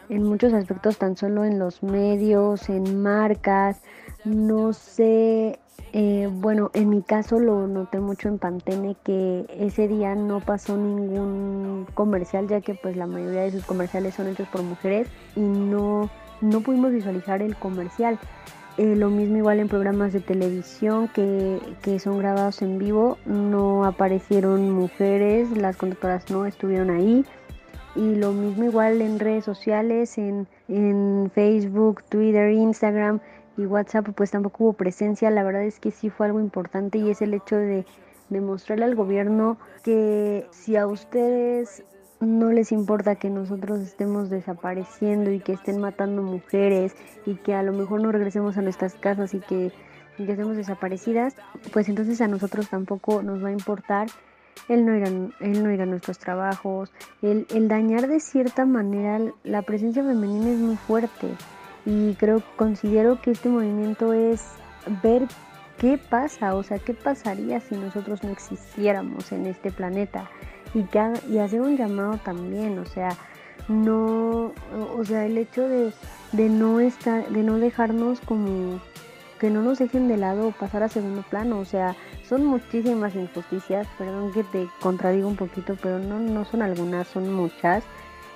en 0.09 0.23
muchos 0.23 0.53
aspectos, 0.53 0.97
tan 0.97 1.17
solo 1.17 1.43
en 1.43 1.59
los 1.59 1.83
medios, 1.83 2.69
en 2.69 3.01
marcas, 3.01 3.81
no 4.23 4.73
sé, 4.73 5.59
eh, 5.93 6.29
bueno, 6.31 6.71
en 6.73 6.89
mi 6.89 7.01
caso 7.01 7.39
lo 7.39 7.67
noté 7.67 7.99
mucho 7.99 8.29
en 8.29 8.37
Pantene 8.37 8.95
que 9.03 9.45
ese 9.59 9.89
día 9.89 10.15
no 10.15 10.39
pasó 10.39 10.77
ningún 10.77 11.85
comercial 11.93 12.47
ya 12.47 12.61
que 12.61 12.75
pues 12.75 12.95
la 12.95 13.07
mayoría 13.07 13.41
de 13.41 13.51
sus 13.51 13.65
comerciales 13.65 14.15
son 14.15 14.27
hechos 14.27 14.47
por 14.47 14.63
mujeres 14.63 15.09
y 15.35 15.41
no, 15.41 16.09
no 16.39 16.61
pudimos 16.61 16.91
visualizar 16.91 17.41
el 17.41 17.57
comercial. 17.57 18.19
Eh, 18.77 18.95
lo 18.95 19.09
mismo 19.09 19.37
igual 19.37 19.59
en 19.59 19.67
programas 19.67 20.13
de 20.13 20.21
televisión 20.21 21.09
que, 21.09 21.59
que, 21.81 21.99
son 21.99 22.17
grabados 22.19 22.61
en 22.61 22.79
vivo, 22.79 23.17
no 23.25 23.83
aparecieron 23.83 24.71
mujeres, 24.71 25.51
las 25.51 25.75
conductoras 25.75 26.29
no 26.31 26.45
estuvieron 26.45 26.89
ahí. 26.89 27.25
Y 27.95 28.15
lo 28.15 28.31
mismo 28.31 28.63
igual 28.63 29.01
en 29.01 29.19
redes 29.19 29.43
sociales, 29.43 30.17
en, 30.17 30.47
en 30.69 31.29
Facebook, 31.35 32.01
Twitter, 32.07 32.53
Instagram, 32.53 33.19
y 33.61 33.65
WhatsApp 33.65 34.09
pues 34.15 34.31
tampoco 34.31 34.65
hubo 34.65 34.73
presencia, 34.73 35.29
la 35.29 35.43
verdad 35.43 35.63
es 35.63 35.79
que 35.79 35.91
sí 35.91 36.09
fue 36.09 36.25
algo 36.27 36.39
importante 36.39 36.97
y 36.97 37.09
es 37.09 37.21
el 37.21 37.33
hecho 37.33 37.55
de 37.55 37.85
demostrarle 38.29 38.85
al 38.85 38.95
gobierno 38.95 39.57
que 39.83 40.47
si 40.51 40.77
a 40.77 40.87
ustedes 40.87 41.83
no 42.19 42.51
les 42.51 42.71
importa 42.71 43.15
que 43.15 43.29
nosotros 43.29 43.81
estemos 43.81 44.29
desapareciendo 44.29 45.31
y 45.31 45.39
que 45.39 45.53
estén 45.53 45.79
matando 45.79 46.21
mujeres 46.21 46.95
y 47.25 47.35
que 47.35 47.55
a 47.55 47.63
lo 47.63 47.73
mejor 47.73 48.01
no 48.01 48.11
regresemos 48.11 48.57
a 48.57 48.61
nuestras 48.61 48.93
casas 48.95 49.33
y 49.33 49.39
que, 49.39 49.71
ya 50.17 50.33
estemos 50.33 50.55
desaparecidas, 50.55 51.35
pues 51.73 51.89
entonces 51.89 52.21
a 52.21 52.27
nosotros 52.27 52.69
tampoco 52.69 53.23
nos 53.23 53.43
va 53.43 53.47
a 53.47 53.53
importar 53.53 54.07
el 54.69 54.85
no 54.85 54.95
ir 54.95 55.05
a, 55.05 55.09
no 55.09 55.71
ir 55.71 55.81
a 55.81 55.87
nuestros 55.87 56.19
trabajos, 56.19 56.93
el, 57.23 57.47
el 57.49 57.67
dañar 57.67 58.07
de 58.07 58.19
cierta 58.19 58.65
manera 58.65 59.19
la 59.43 59.63
presencia 59.63 60.03
femenina 60.03 60.51
es 60.51 60.59
muy 60.59 60.75
fuerte 60.75 61.27
y 61.85 62.13
creo, 62.15 62.43
considero 62.55 63.21
que 63.21 63.31
este 63.31 63.49
movimiento 63.49 64.13
es 64.13 64.43
ver 65.01 65.27
qué 65.77 65.97
pasa, 65.97 66.55
o 66.55 66.63
sea, 66.63 66.79
qué 66.79 66.93
pasaría 66.93 67.59
si 67.59 67.75
nosotros 67.75 68.23
no 68.23 68.29
existiéramos 68.29 69.31
en 69.31 69.47
este 69.47 69.71
planeta. 69.71 70.29
Y, 70.73 70.83
que, 70.83 71.13
y 71.29 71.39
hacer 71.39 71.61
un 71.61 71.75
llamado 71.75 72.17
también, 72.17 72.79
o 72.79 72.85
sea, 72.85 73.09
no, 73.67 74.53
o 74.95 75.05
sea, 75.05 75.25
el 75.25 75.37
hecho 75.37 75.67
de, 75.67 75.91
de 76.31 76.49
no 76.49 76.79
estar, 76.79 77.27
de 77.27 77.43
no 77.43 77.57
dejarnos 77.57 78.21
como 78.21 78.79
que 79.39 79.49
no 79.49 79.63
nos 79.63 79.79
dejen 79.79 80.07
de 80.07 80.17
lado 80.17 80.49
o 80.49 80.51
pasar 80.51 80.83
a 80.83 80.87
segundo 80.87 81.23
plano, 81.23 81.57
o 81.57 81.65
sea, 81.65 81.95
son 82.29 82.45
muchísimas 82.45 83.15
injusticias, 83.15 83.87
perdón 83.97 84.31
que 84.31 84.43
te 84.43 84.67
contradigo 84.79 85.27
un 85.27 85.35
poquito, 85.35 85.75
pero 85.81 85.97
no, 85.97 86.19
no 86.19 86.45
son 86.45 86.61
algunas, 86.61 87.07
son 87.07 87.33
muchas 87.33 87.83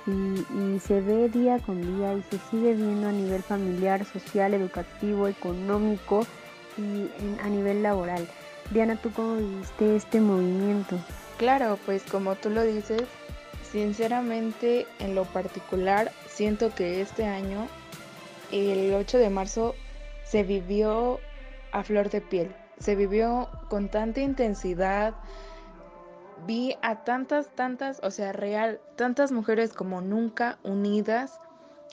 y, 0.06 0.78
se 0.80 1.00
ve 1.00 1.28
día 1.28 1.58
con 1.58 1.80
día 1.98 2.14
y 2.14 2.22
se 2.22 2.38
sigue 2.50 2.74
viendo 2.74 3.08
a 3.08 3.12
nivel 3.12 3.42
familiar, 3.42 4.04
social, 4.04 4.54
educativo, 4.54 5.26
económico 5.28 6.26
y 6.76 7.08
a 7.42 7.48
nivel 7.48 7.82
laboral. 7.82 8.26
Diana, 8.70 8.96
¿tú 8.96 9.10
cómo 9.12 9.36
viste 9.36 9.96
este 9.96 10.20
movimiento? 10.20 10.98
Claro, 11.38 11.78
pues 11.86 12.02
como 12.04 12.34
tú 12.36 12.50
lo 12.50 12.62
dices, 12.62 13.02
sinceramente 13.70 14.86
en 14.98 15.14
lo 15.14 15.24
particular 15.24 16.12
siento 16.28 16.74
que 16.74 17.00
este 17.00 17.26
año, 17.26 17.66
el 18.52 18.94
8 18.94 19.18
de 19.18 19.30
marzo, 19.30 19.74
se 20.24 20.42
vivió 20.42 21.20
a 21.72 21.82
flor 21.82 22.10
de 22.10 22.20
piel. 22.20 22.54
se 22.78 22.94
vivió 22.94 23.48
con 23.70 23.88
tanta 23.88 24.20
intensidad. 24.20 25.14
Vi 26.46 26.76
a 26.82 27.04
tantas, 27.04 27.48
tantas, 27.54 28.00
o 28.02 28.10
sea, 28.10 28.32
real, 28.32 28.80
tantas 28.96 29.32
mujeres 29.32 29.72
como 29.72 30.00
nunca 30.00 30.58
unidas, 30.62 31.40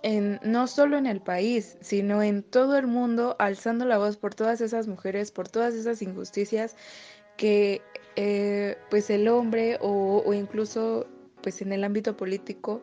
en, 0.02 0.40
no 0.44 0.68
solo 0.68 0.98
en 0.98 1.06
el 1.06 1.22
país, 1.22 1.78
sino 1.80 2.22
en 2.22 2.44
todo 2.44 2.78
el 2.78 2.88
mundo, 2.88 3.36
alzando 3.40 3.86
la 3.86 3.98
voz 3.98 4.18
por 4.18 4.36
todas 4.36 4.60
esas 4.60 4.88
mujeres, 4.88 5.32
por 5.32 5.48
todas 5.48 5.74
esas 5.74 6.02
injusticias 6.02 6.76
que 7.38 7.82
eh, 8.16 8.78
pues 8.90 9.10
el 9.10 9.28
hombre 9.28 9.78
o, 9.82 10.22
o 10.26 10.34
incluso 10.34 11.08
pues 11.42 11.62
en 11.62 11.72
el 11.74 11.84
ámbito 11.84 12.16
político 12.16 12.82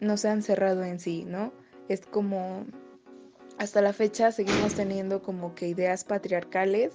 no 0.00 0.16
se 0.16 0.28
han 0.28 0.42
cerrado 0.42 0.82
en 0.82 0.98
sí, 0.98 1.24
¿no? 1.24 1.52
Es 1.88 2.06
como 2.06 2.64
hasta 3.58 3.80
la 3.80 3.92
fecha 3.92 4.32
seguimos 4.32 4.74
teniendo 4.74 5.22
como 5.22 5.54
que 5.54 5.68
ideas 5.68 6.04
patriarcales, 6.04 6.92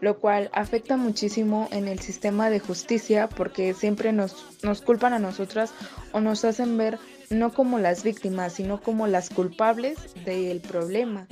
lo 0.00 0.18
cual 0.18 0.50
afecta 0.52 0.96
muchísimo 0.96 1.68
en 1.72 1.88
el 1.88 2.00
sistema 2.00 2.50
de 2.50 2.60
justicia 2.60 3.28
porque 3.28 3.74
siempre 3.74 4.12
nos, 4.12 4.46
nos 4.62 4.80
culpan 4.80 5.12
a 5.12 5.18
nosotras 5.18 5.72
o 6.12 6.20
nos 6.20 6.44
hacen 6.44 6.76
ver 6.78 6.98
no 7.30 7.52
como 7.52 7.78
las 7.78 8.02
víctimas, 8.02 8.54
sino 8.54 8.80
como 8.80 9.06
las 9.06 9.30
culpables 9.30 9.98
del 10.24 10.60
problema, 10.60 11.26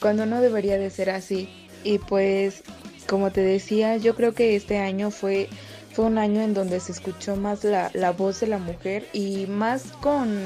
cuando 0.00 0.26
no 0.26 0.40
debería 0.40 0.78
de 0.78 0.90
ser 0.90 1.10
así. 1.10 1.48
Y 1.82 1.98
pues, 1.98 2.62
como 3.08 3.32
te 3.32 3.40
decía, 3.40 3.96
yo 3.96 4.14
creo 4.14 4.32
que 4.32 4.54
este 4.54 4.78
año 4.78 5.10
fue, 5.10 5.48
fue 5.92 6.04
un 6.04 6.18
año 6.18 6.40
en 6.40 6.54
donde 6.54 6.78
se 6.78 6.92
escuchó 6.92 7.36
más 7.36 7.64
la, 7.64 7.90
la 7.94 8.12
voz 8.12 8.40
de 8.40 8.46
la 8.46 8.58
mujer 8.58 9.08
y 9.12 9.46
más 9.46 9.92
con, 10.00 10.38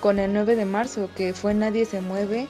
con 0.00 0.18
el 0.18 0.32
9 0.32 0.56
de 0.56 0.64
marzo, 0.64 1.10
que 1.14 1.34
fue 1.34 1.52
Nadie 1.52 1.84
se 1.84 2.00
mueve 2.00 2.48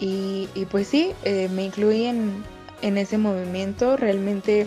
y, 0.00 0.66
pues 0.70 0.88
sí, 0.88 1.12
eh, 1.24 1.48
me 1.50 1.64
incluí 1.64 2.06
en, 2.06 2.42
ese 2.80 3.18
movimiento, 3.18 3.98
realmente 3.98 4.66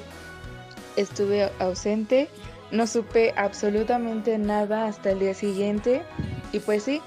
estuve 0.96 1.50
ausente, 1.58 2.30
no 2.72 2.86
supe 2.86 3.34
absolutamente 3.36 4.38
nada 4.38 4.86
hasta 4.86 5.12
el 5.12 5.20
día 5.20 5.34
siguiente 5.34 6.04
y 6.52 6.60
pues 6.60 6.84
sí, 6.84 7.02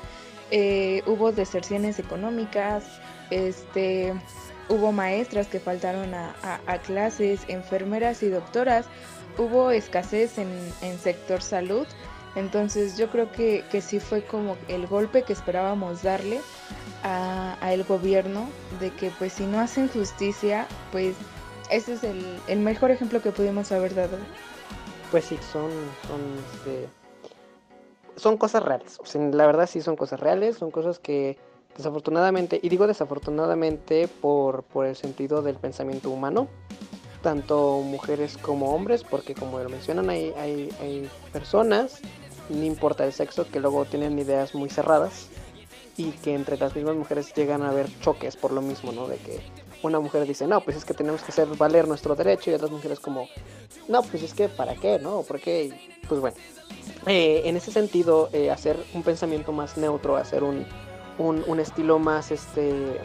eh, 0.51 1.03
hubo 1.07 1.31
deserciones 1.31 2.01
económicas, 2.01 2.85
este, 3.31 4.13
hubo 4.69 4.91
maestras 4.91 5.47
que 5.47 5.61
faltaron 5.61 6.13
a, 6.13 6.79
clases, 6.85 7.43
enfermeras 7.47 8.25
y 8.25 8.29
doctoras, 8.29 8.87
hubo 9.39 9.71
escasez 9.71 10.39
en, 10.39 10.49
en 10.83 10.99
sector 10.99 11.43
salud, 11.43 11.87
entonces 12.37 12.99
yo 12.99 13.09
creo 13.11 13.33
que, 13.33 13.65
que 13.71 13.81
sí 13.81 13.99
fue 13.99 14.23
como 14.23 14.57
el 14.69 14.87
golpe 14.87 15.23
que 15.23 15.33
esperábamos 15.33 16.03
darle 16.03 16.41
a, 17.03 17.73
el 17.73 17.83
gobierno 17.85 18.49
de 18.79 18.91
que 18.91 19.11
pues 19.19 19.33
si 19.33 19.47
no 19.47 19.59
hacen 19.59 19.89
justicia, 19.89 20.67
pues 20.93 21.17
ese 21.71 21.95
es 21.95 22.05
el, 22.05 22.61
mejor 22.61 22.91
ejemplo 22.91 23.23
que 23.23 23.33
pudimos 23.33 23.73
haber 23.73 23.95
dado. 23.95 24.19
Pues 25.11 25.25
sí, 25.25 25.39
son, 25.51 25.71
son, 26.07 26.21
este, 26.55 26.89
son 28.17 28.37
cosas 28.37 28.63
reales. 28.63 28.99
la 29.15 29.47
verdad 29.47 29.67
sí 29.67 29.81
son 29.81 29.97
cosas 29.97 30.21
reales, 30.21 30.57
son 30.57 30.71
cosas 30.71 30.99
que 30.99 31.39
desafortunadamente, 31.77 32.61
y 32.63 32.69
digo 32.69 32.87
desafortunadamente 32.87 34.09
por, 34.09 34.63
por 34.63 34.87
el 34.87 34.97
sentido 34.97 35.43
del 35.43 35.57
pensamiento 35.57 36.11
humano, 36.11 36.49
tanto 37.23 37.81
mujeres 37.81 38.37
como 38.37 38.75
hombres, 38.75 39.05
porque 39.05 39.35
como 39.35 39.59
lo 39.59 39.69
mencionan, 39.69 40.11
hay, 40.11 40.33
hay, 40.39 40.69
hay 40.81 41.11
personas, 41.33 42.01
no 42.49 42.65
importa 42.65 43.05
el 43.05 43.13
sexo, 43.13 43.47
que 43.49 43.61
luego 43.61 43.85
tienen 43.85 44.19
ideas 44.19 44.55
muy 44.55 44.71
cerradas 44.71 45.29
y 45.97 46.11
que 46.11 46.35
entre 46.35 46.59
las 46.59 46.75
mismas 46.75 46.97
mujeres 46.97 47.33
llegan 47.35 47.63
a 47.63 47.71
haber 47.71 47.87
choques 48.01 48.37
por 48.37 48.53
lo 48.53 48.61
mismo, 48.61 48.93
¿no? 48.93 49.09
De 49.09 49.17
que 49.17 49.41
una 49.83 50.01
mujer 50.01 50.27
dice, 50.27 50.47
no, 50.47 50.61
pues 50.61 50.77
es 50.77 50.85
que 50.85 50.95
tenemos 50.95 51.23
que 51.23 51.33
hacer 51.33 51.49
valer 51.57 51.89
nuestro 51.89 52.15
derecho 52.15 52.51
y 52.51 52.55
otras 52.55 52.71
mujeres 52.71 53.01
como, 53.01 53.29
no, 53.89 54.03
pues 54.03 54.23
es 54.23 54.35
que 54.35 54.49
para 54.49 54.75
qué, 54.75 54.99
¿no? 54.99 55.23
Porque, 55.23 55.73
pues 56.09 56.21
bueno, 56.21 56.37
eh, 57.07 57.43
en 57.45 57.57
ese 57.57 57.71
sentido, 57.73 58.29
eh, 58.33 58.51
hacer 58.51 58.77
un 58.95 59.03
pensamiento 59.03 59.53
más 59.53 59.77
neutro, 59.77 60.17
hacer 60.17 60.43
un, 60.43 60.67
un, 61.19 61.61
estilo 61.61 61.99
más, 61.99 62.31
este, 62.31 63.01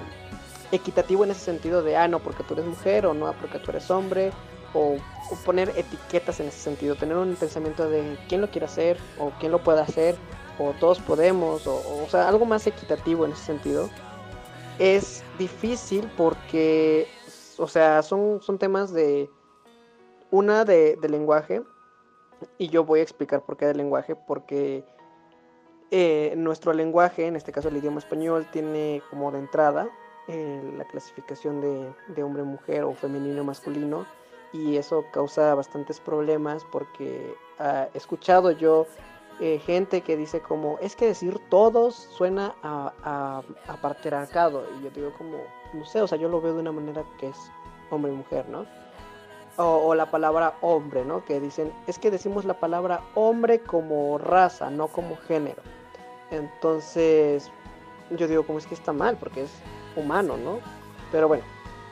equitativo 0.71 1.23
en 1.23 1.31
ese 1.31 1.41
sentido 1.41 1.81
de, 1.81 1.97
ah, 1.97 2.07
no, 2.07 2.19
porque 2.19 2.43
tú 2.43 2.53
eres 2.55 2.65
mujer 2.65 3.05
o 3.05 3.13
no, 3.13 3.33
porque 3.39 3.59
tú 3.59 3.71
eres 3.71 3.89
hombre, 3.89 4.31
o, 4.73 4.97
poner 5.45 5.69
etiquetas 5.77 6.39
en 6.39 6.47
ese 6.47 6.59
sentido, 6.59 6.95
tener 6.95 7.15
un 7.15 7.35
pensamiento 7.35 7.89
de 7.89 8.17
quién 8.27 8.41
lo 8.41 8.51
quiere 8.51 8.65
hacer 8.65 8.97
o 9.17 9.31
quién 9.39 9.51
lo 9.51 9.63
puede 9.63 9.81
hacer 9.81 10.15
o 10.59 10.73
todos 10.79 10.99
podemos, 10.99 11.65
o, 11.67 12.03
o, 12.03 12.09
sea, 12.09 12.27
algo 12.27 12.45
más 12.45 12.67
equitativo 12.67 13.25
en 13.25 13.31
ese 13.31 13.43
sentido, 13.43 13.89
es 14.77 15.23
difícil 15.37 16.09
porque, 16.17 17.07
o 17.57 17.67
sea, 17.67 18.01
son, 18.03 18.41
son 18.41 18.57
temas 18.57 18.91
de, 18.91 19.29
una 20.31 20.65
de, 20.65 20.97
lenguaje, 21.09 21.61
y 22.57 22.69
yo 22.69 22.83
voy 22.83 23.01
a 23.01 23.03
explicar 23.03 23.43
por 23.43 23.57
qué 23.57 23.67
de 23.67 23.75
lenguaje, 23.75 24.15
porque 24.15 24.83
eh, 25.91 26.33
nuestro 26.37 26.73
lenguaje, 26.73 27.27
en 27.27 27.35
este 27.35 27.51
caso 27.51 27.67
el 27.67 27.77
idioma 27.77 27.99
español, 27.99 28.47
tiene 28.51 29.03
como 29.09 29.31
de 29.31 29.39
entrada 29.39 29.89
eh, 30.27 30.73
la 30.77 30.85
clasificación 30.85 31.61
de, 31.61 31.93
de 32.15 32.23
hombre-mujer 32.23 32.83
o 32.83 32.93
femenino-masculino, 32.93 34.07
y 34.53 34.77
eso 34.77 35.05
causa 35.11 35.55
bastantes 35.55 35.99
problemas 35.99 36.65
porque 36.65 37.35
he 37.59 37.97
escuchado 37.97 38.51
yo 38.51 38.87
eh, 39.39 39.59
gente 39.59 40.01
que 40.01 40.17
dice 40.17 40.39
como, 40.39 40.77
es 40.79 40.95
que 40.95 41.07
decir 41.07 41.39
todos 41.49 41.95
suena 41.95 42.53
a, 42.61 42.93
a, 43.03 43.41
a 43.67 43.77
patriarcado. 43.77 44.65
Y 44.77 44.83
yo 44.83 44.91
digo 44.91 45.13
como, 45.17 45.37
no 45.73 45.83
sé, 45.85 45.99
o 46.01 46.07
sea, 46.07 46.17
yo 46.17 46.29
lo 46.29 46.41
veo 46.41 46.53
de 46.53 46.59
una 46.59 46.71
manera 46.71 47.03
que 47.17 47.29
es 47.29 47.51
hombre 47.89 48.11
y 48.11 48.15
mujer, 48.15 48.47
¿no? 48.49 48.65
O, 49.57 49.93
la 49.95 50.09
palabra 50.09 50.53
hombre, 50.61 51.05
¿no? 51.05 51.25
Que 51.25 51.39
dicen, 51.39 51.73
es 51.87 51.99
que 51.99 52.09
decimos 52.09 52.45
la 52.45 52.59
palabra 52.59 53.01
hombre 53.15 53.61
como 53.61 54.17
raza, 54.17 54.69
no 54.69 54.87
como 54.87 55.17
género. 55.17 55.61
Entonces, 56.31 57.51
yo 58.11 58.27
digo, 58.27 58.45
como 58.45 58.59
es 58.59 58.65
que 58.65 58.75
está 58.75 58.93
mal, 58.93 59.17
porque 59.17 59.43
es 59.43 59.51
humano, 59.95 60.37
¿no? 60.37 60.59
Pero 61.11 61.27
bueno, 61.27 61.43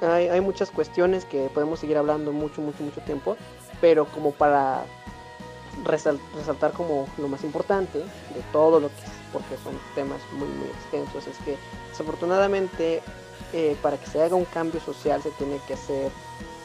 hay, 0.01 0.27
hay 0.27 0.41
muchas 0.41 0.71
cuestiones 0.71 1.25
que 1.25 1.49
podemos 1.53 1.79
seguir 1.79 1.97
hablando 1.97 2.31
mucho, 2.31 2.61
mucho, 2.61 2.83
mucho 2.83 3.01
tiempo, 3.01 3.37
pero 3.81 4.05
como 4.05 4.31
para 4.31 4.83
resaltar 5.83 6.71
como 6.73 7.07
lo 7.17 7.27
más 7.27 7.43
importante 7.43 7.99
de 7.99 8.41
todo 8.51 8.79
lo 8.79 8.89
que 8.89 9.19
porque 9.31 9.57
son 9.63 9.79
temas 9.95 10.19
muy 10.33 10.47
muy 10.47 10.67
extensos 10.67 11.27
es 11.27 11.37
que 11.45 11.55
desafortunadamente 11.91 13.01
eh, 13.53 13.75
para 13.81 13.97
que 13.97 14.07
se 14.07 14.21
haga 14.21 14.35
un 14.35 14.45
cambio 14.45 14.81
social 14.81 15.21
se 15.21 15.31
tiene 15.31 15.59
que 15.67 15.73
hacer 15.75 16.11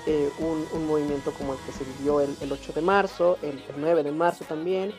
eh, 0.06 0.30
un, 0.38 0.86
movimiento 0.86 1.32
como 1.32 1.54
el 1.54 1.58
que 1.60 1.72
se 1.72 1.84
vivió 1.84 2.20
el, 2.20 2.36
8 2.40 2.72
de 2.74 2.82
marzo, 2.82 3.38
el, 3.40 3.62
9 3.78 4.02
de 4.02 4.12
marzo 4.12 4.44
también, 4.44 4.92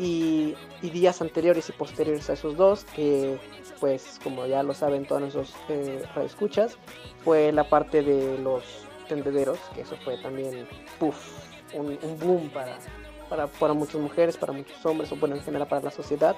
y, 0.00 0.56
días 0.80 1.20
anteriores 1.20 1.68
y 1.68 1.72
posteriores 1.72 2.30
a 2.30 2.32
esos 2.32 2.56
dos, 2.56 2.84
que 2.96 3.38
pues 3.80 4.18
como 4.22 4.46
ya 4.46 4.62
lo 4.62 4.72
saben 4.72 5.04
todos 5.06 5.20
nuestros 5.20 5.54
eh, 5.68 6.02
escuchas 6.24 6.76
fue 7.22 7.52
la 7.52 7.68
parte 7.68 8.02
de 8.02 8.38
los 8.38 8.64
tendederos, 9.08 9.58
que 9.74 9.82
eso 9.82 9.96
fue 10.02 10.16
también 10.18 10.66
puff, 10.98 11.16
un, 11.74 11.98
un 12.02 12.18
boom 12.18 12.48
para, 12.48 12.78
para, 13.28 13.46
para 13.46 13.74
muchas 13.74 14.00
mujeres, 14.00 14.36
para 14.38 14.52
muchos 14.52 14.84
hombres, 14.86 15.12
o 15.12 15.16
bueno, 15.16 15.36
en 15.36 15.42
general 15.42 15.68
para 15.68 15.82
la 15.84 15.90
sociedad. 15.90 16.34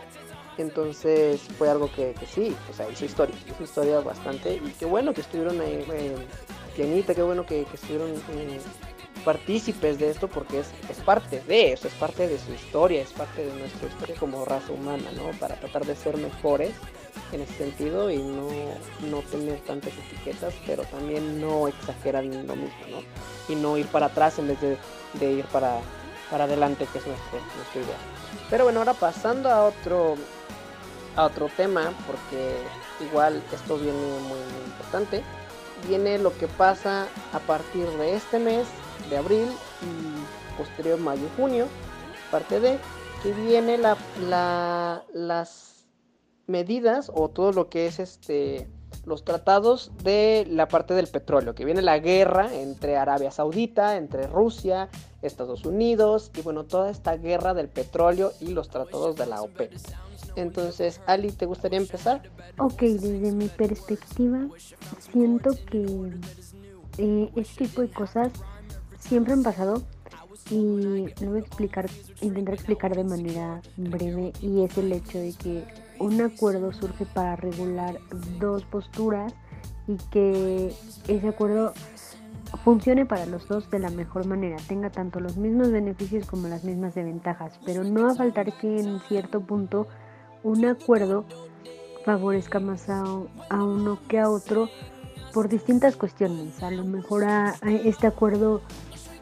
Entonces 0.58 1.40
fue 1.56 1.70
algo 1.70 1.90
que, 1.94 2.14
sí, 2.26 2.54
o 2.70 2.74
sea, 2.74 2.88
hizo 2.90 3.04
historia, 3.04 3.34
hizo 3.48 3.62
historia 3.62 4.00
bastante. 4.00 4.54
Y 4.56 4.70
qué 4.78 4.84
bueno 4.84 5.14
que 5.14 5.22
estuvieron 5.22 5.60
ahí, 5.60 5.84
eh, 5.92 6.14
pianita, 6.76 7.14
qué 7.14 7.22
bueno 7.22 7.46
que, 7.46 7.62
estuvieron 7.72 8.10
eh, 8.10 8.60
partícipes 9.24 9.98
de 9.98 10.10
esto 10.10 10.28
porque 10.28 10.60
es, 10.60 10.66
es 10.88 10.98
parte 10.98 11.40
de 11.46 11.72
eso, 11.72 11.88
es 11.88 11.94
parte 11.94 12.28
de 12.28 12.38
su 12.38 12.52
historia, 12.52 13.02
es 13.02 13.12
parte 13.12 13.44
de 13.44 13.52
nuestra 13.58 13.88
historia 13.88 14.16
como 14.18 14.44
raza 14.44 14.72
humana, 14.72 15.10
¿no? 15.16 15.30
Para 15.38 15.56
tratar 15.56 15.86
de 15.86 15.96
ser 15.96 16.16
mejores 16.16 16.72
en 17.32 17.40
ese 17.40 17.54
sentido 17.54 18.10
y 18.10 18.18
no, 18.18 18.48
no 19.10 19.20
tener 19.30 19.58
tantas 19.60 19.92
etiquetas, 19.92 20.54
pero 20.66 20.84
también 20.84 21.40
no 21.40 21.68
exagerar 21.68 22.24
en 22.24 22.46
lo 22.46 22.56
mismo, 22.56 22.86
¿no? 22.90 23.02
Y 23.52 23.56
no 23.56 23.76
ir 23.78 23.86
para 23.86 24.06
atrás 24.06 24.38
en 24.38 24.48
vez 24.48 24.60
de, 24.60 24.76
de 25.14 25.32
ir 25.32 25.44
para, 25.46 25.80
para 26.30 26.44
adelante, 26.44 26.86
que 26.92 26.98
es 26.98 27.06
nuestro, 27.06 27.38
nuestra 27.56 27.80
idea. 27.82 27.96
Pero 28.50 28.64
bueno, 28.64 28.80
ahora 28.80 28.94
pasando 28.94 29.50
a 29.50 29.64
otro, 29.64 30.16
a 31.16 31.24
otro 31.24 31.48
tema, 31.56 31.92
porque 32.06 32.56
igual 33.00 33.42
esto 33.52 33.76
viene 33.78 33.98
muy, 33.98 34.38
muy 34.38 34.64
importante, 34.66 35.22
viene 35.88 36.18
lo 36.18 36.36
que 36.36 36.48
pasa 36.48 37.08
a 37.32 37.38
partir 37.40 37.86
de 37.86 38.16
este 38.16 38.38
mes, 38.38 38.66
de 39.12 39.18
abril 39.18 39.48
y 39.82 40.56
posterior 40.56 40.98
mayo 40.98 41.28
junio, 41.36 41.66
parte 42.30 42.60
de 42.60 42.78
que 43.22 43.32
viene 43.32 43.76
la, 43.76 43.96
la, 44.28 45.04
las 45.12 45.86
medidas 46.46 47.10
o 47.14 47.28
todo 47.28 47.52
lo 47.52 47.68
que 47.68 47.86
es 47.86 47.98
este 47.98 48.68
los 49.04 49.24
tratados 49.24 49.90
de 50.04 50.46
la 50.48 50.68
parte 50.68 50.94
del 50.94 51.08
petróleo, 51.08 51.54
que 51.54 51.64
viene 51.64 51.82
la 51.82 51.98
guerra 51.98 52.54
entre 52.54 52.96
Arabia 52.96 53.32
Saudita, 53.32 53.96
entre 53.96 54.28
Rusia, 54.28 54.88
Estados 55.22 55.64
Unidos 55.64 56.30
y 56.36 56.42
bueno, 56.42 56.64
toda 56.64 56.88
esta 56.90 57.16
guerra 57.16 57.52
del 57.52 57.68
petróleo 57.68 58.32
y 58.40 58.48
los 58.48 58.68
tratados 58.68 59.16
de 59.16 59.26
la 59.26 59.42
OPEP. 59.42 59.72
Entonces, 60.36 61.00
Ali, 61.06 61.32
¿te 61.32 61.46
gustaría 61.46 61.78
empezar? 61.78 62.22
Ok, 62.58 62.80
desde 62.80 63.32
mi 63.32 63.48
perspectiva, 63.48 64.46
siento 65.00 65.50
que 65.68 65.84
eh, 66.98 67.30
este 67.34 67.66
tipo 67.66 67.82
de 67.82 67.90
cosas 67.90 68.32
siempre 69.02 69.32
han 69.32 69.42
pasado 69.42 69.82
y 70.50 70.78
lo 71.20 71.30
voy 71.30 71.38
a 71.38 71.40
explicar, 71.40 71.88
intentar 72.20 72.54
explicar 72.54 72.96
de 72.96 73.04
manera 73.04 73.60
breve 73.76 74.32
y 74.40 74.62
es 74.62 74.76
el 74.78 74.92
hecho 74.92 75.18
de 75.18 75.32
que 75.32 75.64
un 75.98 76.20
acuerdo 76.20 76.72
surge 76.72 77.06
para 77.06 77.36
regular 77.36 77.98
dos 78.38 78.64
posturas 78.64 79.32
y 79.86 79.96
que 80.10 80.72
ese 81.08 81.28
acuerdo 81.28 81.72
funcione 82.64 83.06
para 83.06 83.26
los 83.26 83.48
dos 83.48 83.70
de 83.70 83.78
la 83.78 83.90
mejor 83.90 84.26
manera, 84.26 84.56
tenga 84.68 84.90
tanto 84.90 85.20
los 85.20 85.36
mismos 85.36 85.70
beneficios 85.70 86.26
como 86.26 86.48
las 86.48 86.64
mismas 86.64 86.94
desventajas, 86.94 87.58
pero 87.64 87.82
no 87.84 88.04
va 88.04 88.12
a 88.12 88.14
faltar 88.14 88.52
que 88.58 88.80
en 88.80 89.00
cierto 89.00 89.40
punto 89.40 89.86
un 90.42 90.64
acuerdo 90.64 91.24
favorezca 92.04 92.60
más 92.60 92.88
a, 92.88 93.04
uno 93.04 93.98
que 94.08 94.18
a 94.18 94.28
otro 94.28 94.68
por 95.32 95.48
distintas 95.48 95.96
cuestiones. 95.96 96.62
A 96.62 96.70
lo 96.70 96.84
mejor 96.84 97.24
a, 97.24 97.54
este 97.62 98.06
acuerdo 98.06 98.60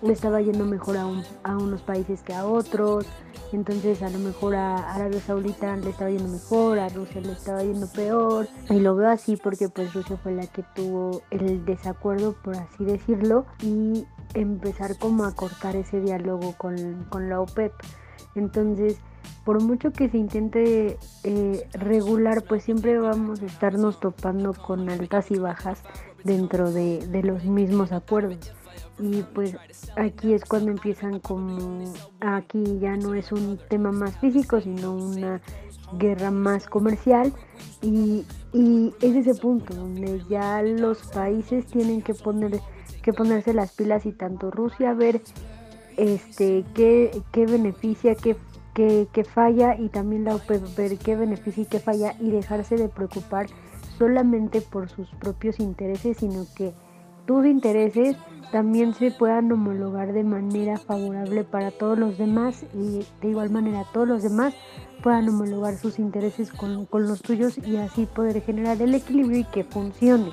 le 0.02 0.12
estaba 0.12 0.40
yendo 0.40 0.64
mejor 0.64 0.96
a, 0.96 1.06
a 1.42 1.56
unos 1.56 1.82
países 1.82 2.22
que 2.22 2.34
a 2.34 2.46
otros, 2.46 3.06
entonces 3.52 4.02
a 4.02 4.10
lo 4.10 4.18
mejor 4.18 4.54
a 4.54 4.94
Arabia 4.94 5.20
Saudita 5.20 5.76
le 5.76 5.90
estaba 5.90 6.10
yendo 6.10 6.28
mejor, 6.28 6.78
a 6.78 6.88
Rusia 6.88 7.20
le 7.20 7.32
estaba 7.32 7.62
yendo 7.62 7.86
peor. 7.88 8.48
Y 8.68 8.80
lo 8.80 8.94
veo 8.94 9.10
así 9.10 9.36
porque 9.36 9.68
pues 9.68 9.92
Rusia 9.92 10.16
fue 10.22 10.32
la 10.32 10.46
que 10.46 10.64
tuvo 10.74 11.22
el 11.30 11.64
desacuerdo, 11.64 12.34
por 12.44 12.56
así 12.56 12.84
decirlo, 12.84 13.46
y 13.62 14.06
empezar 14.34 14.98
como 14.98 15.24
a 15.24 15.34
cortar 15.34 15.76
ese 15.76 16.00
diálogo 16.00 16.54
con, 16.56 17.04
con 17.08 17.28
la 17.28 17.40
OPEP. 17.40 17.72
Entonces, 18.36 18.98
por 19.44 19.60
mucho 19.60 19.92
que 19.92 20.08
se 20.08 20.18
intente 20.18 20.98
eh, 21.24 21.68
regular, 21.72 22.44
pues 22.44 22.62
siempre 22.62 22.98
vamos 22.98 23.42
a 23.42 23.46
estarnos 23.46 23.98
topando 23.98 24.54
con 24.54 24.88
altas 24.88 25.30
y 25.32 25.38
bajas 25.38 25.82
dentro 26.22 26.70
de, 26.70 27.04
de 27.08 27.22
los 27.22 27.44
mismos 27.44 27.90
acuerdos 27.90 28.52
y 28.98 29.22
pues 29.34 29.56
aquí 29.96 30.34
es 30.34 30.44
cuando 30.44 30.70
empiezan 30.70 31.20
como 31.20 31.92
aquí 32.20 32.78
ya 32.80 32.96
no 32.96 33.14
es 33.14 33.32
un 33.32 33.58
tema 33.68 33.92
más 33.92 34.18
físico 34.18 34.60
sino 34.60 34.94
una 34.94 35.40
guerra 35.98 36.30
más 36.30 36.66
comercial. 36.66 37.32
Y, 37.82 38.24
y 38.52 38.94
es 39.00 39.16
ese 39.16 39.34
punto 39.34 39.74
donde 39.74 40.22
ya 40.28 40.62
los 40.62 41.02
países 41.08 41.66
tienen 41.66 42.02
que 42.02 42.14
poner 42.14 42.60
que 43.02 43.12
ponerse 43.12 43.54
las 43.54 43.72
pilas 43.72 44.04
y 44.04 44.12
tanto 44.12 44.50
Rusia 44.50 44.92
ver 44.92 45.22
este 45.96 46.64
qué, 46.74 47.22
qué 47.32 47.46
beneficia 47.46 48.14
qué, 48.14 48.36
qué, 48.74 49.08
qué 49.12 49.24
falla 49.24 49.74
y 49.78 49.88
también 49.88 50.24
la 50.24 50.34
OPEP 50.34 50.76
ver 50.76 50.98
qué 50.98 51.16
beneficia 51.16 51.62
y 51.62 51.66
qué 51.66 51.80
falla 51.80 52.14
y 52.20 52.30
dejarse 52.30 52.76
de 52.76 52.88
preocupar 52.88 53.46
solamente 53.98 54.60
por 54.60 54.90
sus 54.90 55.08
propios 55.12 55.60
intereses 55.60 56.18
sino 56.18 56.44
que 56.54 56.74
tus 57.30 57.46
intereses 57.46 58.16
también 58.50 58.92
se 58.92 59.12
puedan 59.12 59.52
homologar 59.52 60.12
de 60.12 60.24
manera 60.24 60.76
favorable 60.78 61.44
para 61.44 61.70
todos 61.70 61.96
los 61.96 62.18
demás 62.18 62.64
y 62.74 63.06
de 63.22 63.28
igual 63.28 63.50
manera 63.50 63.84
todos 63.92 64.08
los 64.08 64.24
demás 64.24 64.52
puedan 65.00 65.28
homologar 65.28 65.76
sus 65.76 66.00
intereses 66.00 66.50
con, 66.50 66.88
los 66.90 67.22
tuyos 67.22 67.56
y 67.58 67.76
así 67.76 68.06
poder 68.06 68.42
generar 68.42 68.82
el 68.82 68.96
equilibrio 68.96 69.38
y 69.38 69.44
que 69.44 69.62
funcione. 69.62 70.32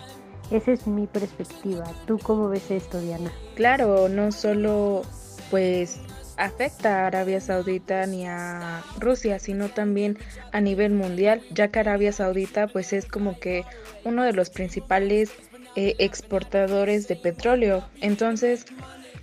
Esa 0.49 0.71
es 0.71 0.87
mi 0.87 1.05
perspectiva. 1.05 1.83
¿Tú 2.07 2.17
cómo 2.17 2.49
ves 2.49 2.71
esto, 2.71 2.99
Diana? 2.99 3.31
Claro, 3.53 4.09
no 4.09 4.31
solo 4.31 5.03
pues 5.51 5.99
afecta 6.37 7.03
a 7.03 7.07
Arabia 7.07 7.39
Saudita 7.41 8.07
ni 8.07 8.25
a 8.25 8.81
Rusia, 8.99 9.37
sino 9.37 9.69
también 9.69 10.17
a 10.51 10.61
nivel 10.61 10.93
mundial, 10.93 11.43
ya 11.51 11.67
que 11.67 11.77
Arabia 11.77 12.11
Saudita 12.11 12.65
pues 12.65 12.91
es 12.91 13.05
como 13.05 13.39
que 13.39 13.65
uno 14.03 14.23
de 14.23 14.33
los 14.33 14.49
principales 14.49 15.31
eh, 15.78 15.95
exportadores 15.99 17.07
de 17.07 17.15
petróleo. 17.15 17.84
Entonces, 18.01 18.65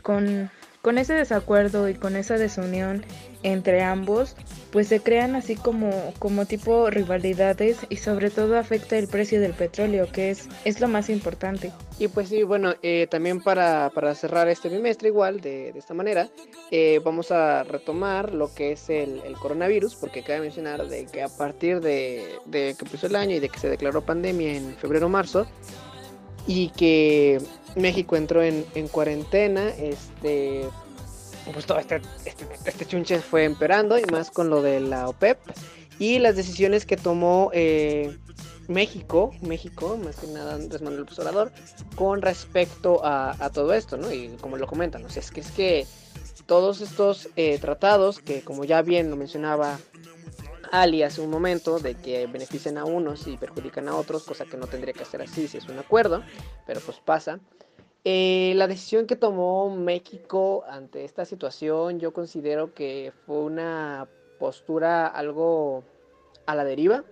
con, 0.02 0.48
con 0.82 0.98
ese 0.98 1.12
desacuerdo 1.12 1.88
y 1.88 1.94
con 1.94 2.14
esa 2.14 2.38
desunión 2.38 3.04
entre 3.42 3.82
ambos, 3.82 4.36
pues 4.70 4.86
se 4.86 5.00
crean 5.00 5.34
así 5.34 5.56
como, 5.56 6.14
como 6.20 6.46
tipo 6.46 6.90
rivalidades 6.90 7.78
y 7.88 7.96
sobre 7.96 8.30
todo 8.30 8.56
afecta 8.56 8.96
el 8.96 9.08
precio 9.08 9.40
del 9.40 9.52
petróleo, 9.52 10.06
que 10.12 10.30
es, 10.30 10.48
es 10.64 10.80
lo 10.80 10.86
más 10.86 11.10
importante. 11.10 11.72
Y 11.98 12.06
pues 12.06 12.28
sí, 12.28 12.44
bueno, 12.44 12.74
eh, 12.82 13.08
también 13.10 13.40
para, 13.42 13.90
para, 13.92 14.14
cerrar 14.14 14.46
este 14.46 14.68
bimestre 14.68 15.08
igual, 15.08 15.40
de, 15.40 15.72
de 15.72 15.78
esta 15.80 15.92
manera, 15.92 16.28
eh, 16.70 17.00
vamos 17.04 17.32
a 17.32 17.64
retomar 17.64 18.32
lo 18.32 18.54
que 18.54 18.72
es 18.72 18.88
el, 18.90 19.22
el, 19.26 19.34
coronavirus, 19.34 19.96
porque 19.96 20.22
cabe 20.22 20.40
mencionar 20.40 20.86
de 20.86 21.06
que 21.06 21.20
a 21.20 21.28
partir 21.28 21.80
de, 21.80 22.38
de 22.46 22.76
que 22.78 22.84
empezó 22.84 23.08
el 23.08 23.16
año 23.16 23.34
y 23.34 23.40
de 23.40 23.48
que 23.48 23.58
se 23.58 23.68
declaró 23.68 24.02
pandemia 24.02 24.54
en 24.54 24.76
febrero-marzo, 24.76 25.48
y 26.46 26.68
que 26.70 27.40
México 27.76 28.16
entró 28.16 28.42
en, 28.42 28.64
cuarentena, 28.88 29.68
este, 29.70 30.64
pues 31.52 31.66
todo 31.66 31.78
este, 31.78 32.00
este, 32.24 32.46
este, 32.64 32.86
chunche 32.86 33.20
fue 33.20 33.44
emperando 33.44 33.98
y 33.98 34.04
más 34.10 34.30
con 34.30 34.50
lo 34.50 34.62
de 34.62 34.80
la 34.80 35.08
OPEP 35.08 35.38
y 35.98 36.18
las 36.18 36.36
decisiones 36.36 36.86
que 36.86 36.96
tomó 36.96 37.50
eh, 37.52 38.16
México, 38.68 39.32
México, 39.42 39.98
más 40.02 40.16
que 40.16 40.26
nada 40.28 40.54
Andrés 40.54 40.82
Manuel 40.82 41.06
Obrador, 41.16 41.52
con 41.96 42.22
respecto 42.22 43.00
a, 43.04 43.50
todo 43.52 43.74
esto, 43.74 43.96
¿no? 43.96 44.12
Y 44.12 44.28
como 44.40 44.56
lo 44.56 44.66
comentan, 44.66 45.04
o 45.04 45.10
sea, 45.10 45.20
es 45.20 45.30
que 45.30 45.40
es 45.40 45.50
que 45.50 45.86
todos 46.46 46.80
estos 46.80 47.28
eh, 47.36 47.58
tratados, 47.58 48.20
que 48.20 48.42
como 48.42 48.64
ya 48.64 48.82
bien 48.82 49.10
lo 49.10 49.16
mencionaba 49.16 49.78
Ali 50.82 51.04
hace 51.04 51.20
un 51.20 51.30
momento 51.30 51.78
de 51.78 51.94
que 51.94 52.26
beneficien 52.26 52.78
a 52.78 52.84
unos 52.84 53.28
y 53.28 53.36
perjudican 53.36 53.88
a 53.88 53.96
otros, 53.96 54.24
cosa 54.24 54.44
que 54.44 54.56
no 54.56 54.66
tendría 54.66 54.92
que 54.92 55.04
ser 55.04 55.22
así 55.22 55.46
si 55.46 55.58
es 55.58 55.68
un 55.68 55.78
acuerdo, 55.78 56.22
pero 56.66 56.80
pues 56.80 56.98
pasa. 56.98 57.38
Eh, 58.04 58.52
la 58.56 58.66
decisión 58.66 59.06
que 59.06 59.14
tomó 59.14 59.74
México 59.74 60.64
ante 60.68 61.04
esta 61.04 61.24
situación 61.24 62.00
yo 62.00 62.12
considero 62.12 62.74
que 62.74 63.12
fue 63.24 63.38
una 63.38 64.08
postura 64.38 65.06
algo 65.06 65.84
a 66.44 66.54
la 66.54 66.64
deriva, 66.64 67.04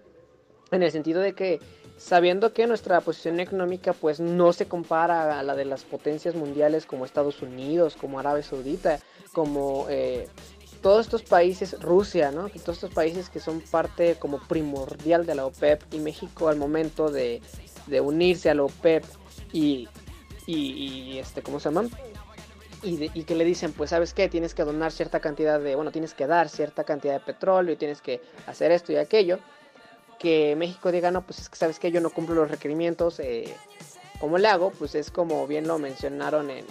en 0.73 0.83
el 0.83 0.91
sentido 0.91 1.21
de 1.21 1.35
que 1.35 1.61
sabiendo 1.97 2.53
que 2.53 2.67
nuestra 2.67 3.01
posición 3.01 3.39
económica 3.39 3.93
pues 3.93 4.19
no 4.19 4.53
se 4.53 4.67
compara 4.67 5.39
a 5.39 5.43
la 5.45 5.55
de 5.55 5.67
las 5.67 5.85
potencias 5.85 6.35
mundiales 6.35 6.85
como 6.85 7.05
Estados 7.05 7.41
Unidos, 7.43 7.97
como 7.99 8.19
Arabia 8.19 8.43
Saudita, 8.43 8.99
como 9.33 9.87
eh, 9.89 10.29
todos 10.83 11.07
estos 11.07 11.23
países, 11.23 11.81
Rusia, 11.81 12.31
¿no? 12.33 12.49
Todos 12.49 12.77
estos 12.77 12.93
países 12.93 13.31
que 13.31 13.41
son 13.41 13.61
parte 13.61 14.17
como 14.19 14.39
primordial 14.41 15.25
de 15.25 15.37
la 15.37 15.47
OPEP 15.47 15.95
y 15.95 15.99
México 15.99 16.49
al 16.49 16.57
momento 16.57 17.11
de, 17.11 17.41
unirse 18.03 18.51
a 18.51 18.55
la 18.55 18.65
OPEP 18.65 19.05
y, 19.53 19.89
y, 20.47 21.19
este, 21.19 21.43
¿cómo 21.43 21.61
se 21.61 21.69
llaman? 21.69 21.91
Y, 22.83 23.11
y, 23.17 23.23
que 23.23 23.37
le 23.37 23.45
dicen, 23.45 23.73
pues 23.73 23.91
sabes 23.91 24.13
qué, 24.13 24.29
tienes 24.29 24.55
que 24.55 24.65
donar 24.65 24.91
cierta 24.91 25.21
cantidad 25.21 25.61
de, 25.61 25.77
bueno, 25.77 25.93
tienes 25.93 26.15
que 26.15 26.27
dar 26.27 26.49
cierta 26.49 26.83
cantidad 26.83 27.15
de 27.15 27.21
petróleo 27.21 27.75
y 27.75 27.77
tienes 27.77 28.03
que 28.03 28.21
hacer 28.47 28.73
esto 28.73 28.93
y 28.93 28.97
aquello. 28.97 29.39
Que 30.19 30.57
México 30.57 30.91
diga, 30.91 31.13
no, 31.13 31.23
pues 31.23 31.39
es 31.39 31.49
que 31.49 31.57
sabes 31.57 31.79
que 31.79 31.93
yo 31.93 32.01
no 32.01 32.11
cumplo 32.11 32.35
los 32.35 32.51
requerimientos, 32.51 33.21
eh, 33.21 33.55
¿cómo 34.21 34.37
le 34.37 34.49
hago? 34.49 34.73
Pues 34.73 34.97
es 34.97 35.13
como 35.13 35.47
bien 35.47 35.69
lo 35.69 35.79
mencionaron 35.79 36.51
en, 36.51 36.67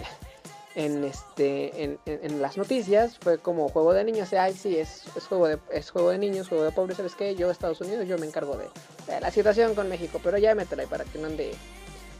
en 0.74 1.04
este 1.04 1.84
en, 1.84 1.98
en, 2.06 2.40
las 2.40 2.56
noticias 2.56 3.18
fue 3.18 3.38
como 3.38 3.68
juego 3.68 3.92
de 3.92 4.04
niños 4.04 4.32
ay 4.32 4.54
sí 4.54 4.78
es, 4.78 5.02
es, 5.16 5.26
juego 5.26 5.46
de 5.46 5.58
es 5.70 5.90
juego 5.90 6.10
de 6.10 6.18
niños 6.18 6.48
juego 6.48 6.64
de 6.64 6.72
pobres 6.72 6.96
sabes 6.96 7.14
qué 7.14 7.34
yo 7.34 7.50
Estados 7.50 7.80
Unidos 7.80 8.08
yo 8.08 8.16
me 8.18 8.26
encargo 8.26 8.56
de, 8.56 9.20
la 9.20 9.30
situación 9.30 9.74
con 9.74 9.88
México 9.88 10.20
pero 10.22 10.38
ya 10.38 10.54
métela 10.54 10.82
ahí 10.82 10.88
para 10.88 11.04
que 11.04 11.18
no 11.18 11.26
ande 11.26 11.52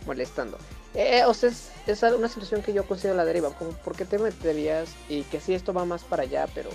molestando 0.07 0.59
eh, 0.95 1.25
o 1.25 1.33
sea 1.33 1.51
es, 1.87 2.03
una 2.03 2.29
situación 2.29 2.63
que 2.63 2.75
yo 2.75 2.85
considero 2.87 3.17
la 3.17 3.25
deriva 3.25 3.51
como 3.51 3.71
por 3.71 3.97
qué 3.97 4.05
te 4.05 4.19
meterías 4.19 4.91
y 5.09 5.23
que 5.25 5.41
sí 5.41 5.55
esto 5.55 5.73
va 5.73 5.87
más 5.87 6.05
para 6.05 6.25
allá 6.25 6.47
pero 6.55 6.69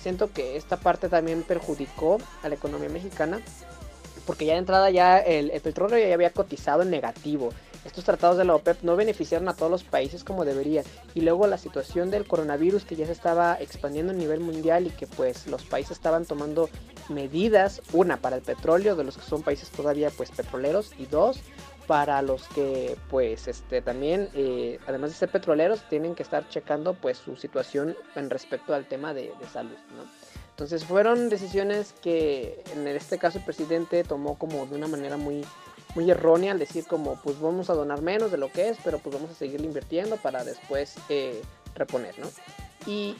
siento 0.00 0.30
que 0.30 0.56
esta 0.56 0.76
parte 0.76 1.08
también 1.08 1.42
perjudicó 1.42 2.18
a 2.42 2.48
la 2.50 2.56
economía 2.56 2.90
mexicana 2.90 3.40
porque 4.26 4.44
ya 4.44 4.52
de 4.54 4.58
entrada 4.58 4.90
ya 4.90 5.18
el 5.18 5.50
petróleo 5.62 5.98
ya 5.98 6.12
había 6.12 6.30
cotizado 6.30 6.82
en 6.82 6.90
negativo 6.90 7.50
estos 7.84 8.04
tratados 8.04 8.38
de 8.38 8.44
la 8.44 8.54
OPEP 8.54 8.82
no 8.82 8.96
beneficiaron 8.96 9.48
a 9.48 9.54
todos 9.54 9.70
los 9.70 9.84
países 9.84 10.24
como 10.24 10.44
deberían. 10.44 10.84
Y 11.14 11.20
luego 11.20 11.46
la 11.46 11.58
situación 11.58 12.10
del 12.10 12.26
coronavirus 12.26 12.84
que 12.84 12.96
ya 12.96 13.06
se 13.06 13.12
estaba 13.12 13.56
expandiendo 13.60 14.12
a 14.12 14.16
nivel 14.16 14.40
mundial 14.40 14.86
y 14.86 14.90
que 14.90 15.06
pues 15.06 15.46
los 15.46 15.62
países 15.62 15.92
estaban 15.92 16.24
tomando 16.24 16.68
medidas, 17.08 17.82
una 17.92 18.16
para 18.16 18.36
el 18.36 18.42
petróleo, 18.42 18.96
de 18.96 19.04
los 19.04 19.16
que 19.16 19.24
son 19.24 19.42
países 19.42 19.70
todavía 19.70 20.10
pues 20.10 20.30
petroleros, 20.30 20.92
y 20.98 21.06
dos, 21.06 21.40
para 21.86 22.22
los 22.22 22.48
que 22.48 22.96
pues 23.10 23.46
este 23.48 23.82
también 23.82 24.28
eh, 24.34 24.78
además 24.86 25.10
de 25.10 25.16
ser 25.16 25.28
petroleros 25.28 25.86
tienen 25.88 26.14
que 26.14 26.22
estar 26.22 26.48
checando 26.48 26.94
pues 26.94 27.18
su 27.18 27.36
situación 27.36 27.96
en 28.14 28.30
respecto 28.30 28.74
al 28.74 28.86
tema 28.86 29.12
de, 29.12 29.32
de 29.38 29.46
salud 29.52 29.76
¿no? 29.94 30.04
entonces 30.50 30.84
fueron 30.84 31.28
decisiones 31.28 31.94
que 32.00 32.62
en 32.72 32.86
este 32.88 33.18
caso 33.18 33.38
el 33.38 33.44
presidente 33.44 34.04
tomó 34.04 34.38
como 34.38 34.66
de 34.66 34.76
una 34.76 34.86
manera 34.86 35.16
muy 35.16 35.44
muy 35.94 36.10
errónea 36.10 36.52
al 36.52 36.58
decir 36.58 36.86
como 36.86 37.16
pues 37.22 37.40
vamos 37.40 37.70
a 37.70 37.74
donar 37.74 38.02
menos 38.02 38.30
de 38.30 38.38
lo 38.38 38.50
que 38.50 38.68
es, 38.68 38.78
pero 38.82 38.98
pues 38.98 39.14
vamos 39.14 39.30
a 39.30 39.34
seguir 39.34 39.60
invirtiendo 39.64 40.16
para 40.16 40.44
después 40.44 40.94
eh, 41.08 41.42
reponer, 41.74 42.18
¿no? 42.18 42.28
Y, 42.86 43.16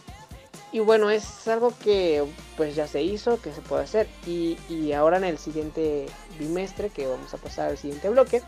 y, 0.72 0.80
bueno, 0.80 1.10
es 1.10 1.48
algo 1.48 1.72
que 1.82 2.24
pues 2.56 2.74
ya 2.74 2.86
se 2.86 3.02
hizo, 3.02 3.40
que 3.40 3.52
se 3.52 3.60
puede 3.60 3.84
hacer. 3.84 4.08
Y, 4.26 4.58
y, 4.68 4.92
ahora 4.92 5.16
en 5.16 5.24
el 5.24 5.38
siguiente 5.38 6.06
bimestre, 6.38 6.90
que 6.90 7.06
vamos 7.06 7.32
a 7.32 7.38
pasar 7.38 7.70
al 7.70 7.78
siguiente 7.78 8.08
bloque, 8.08 8.42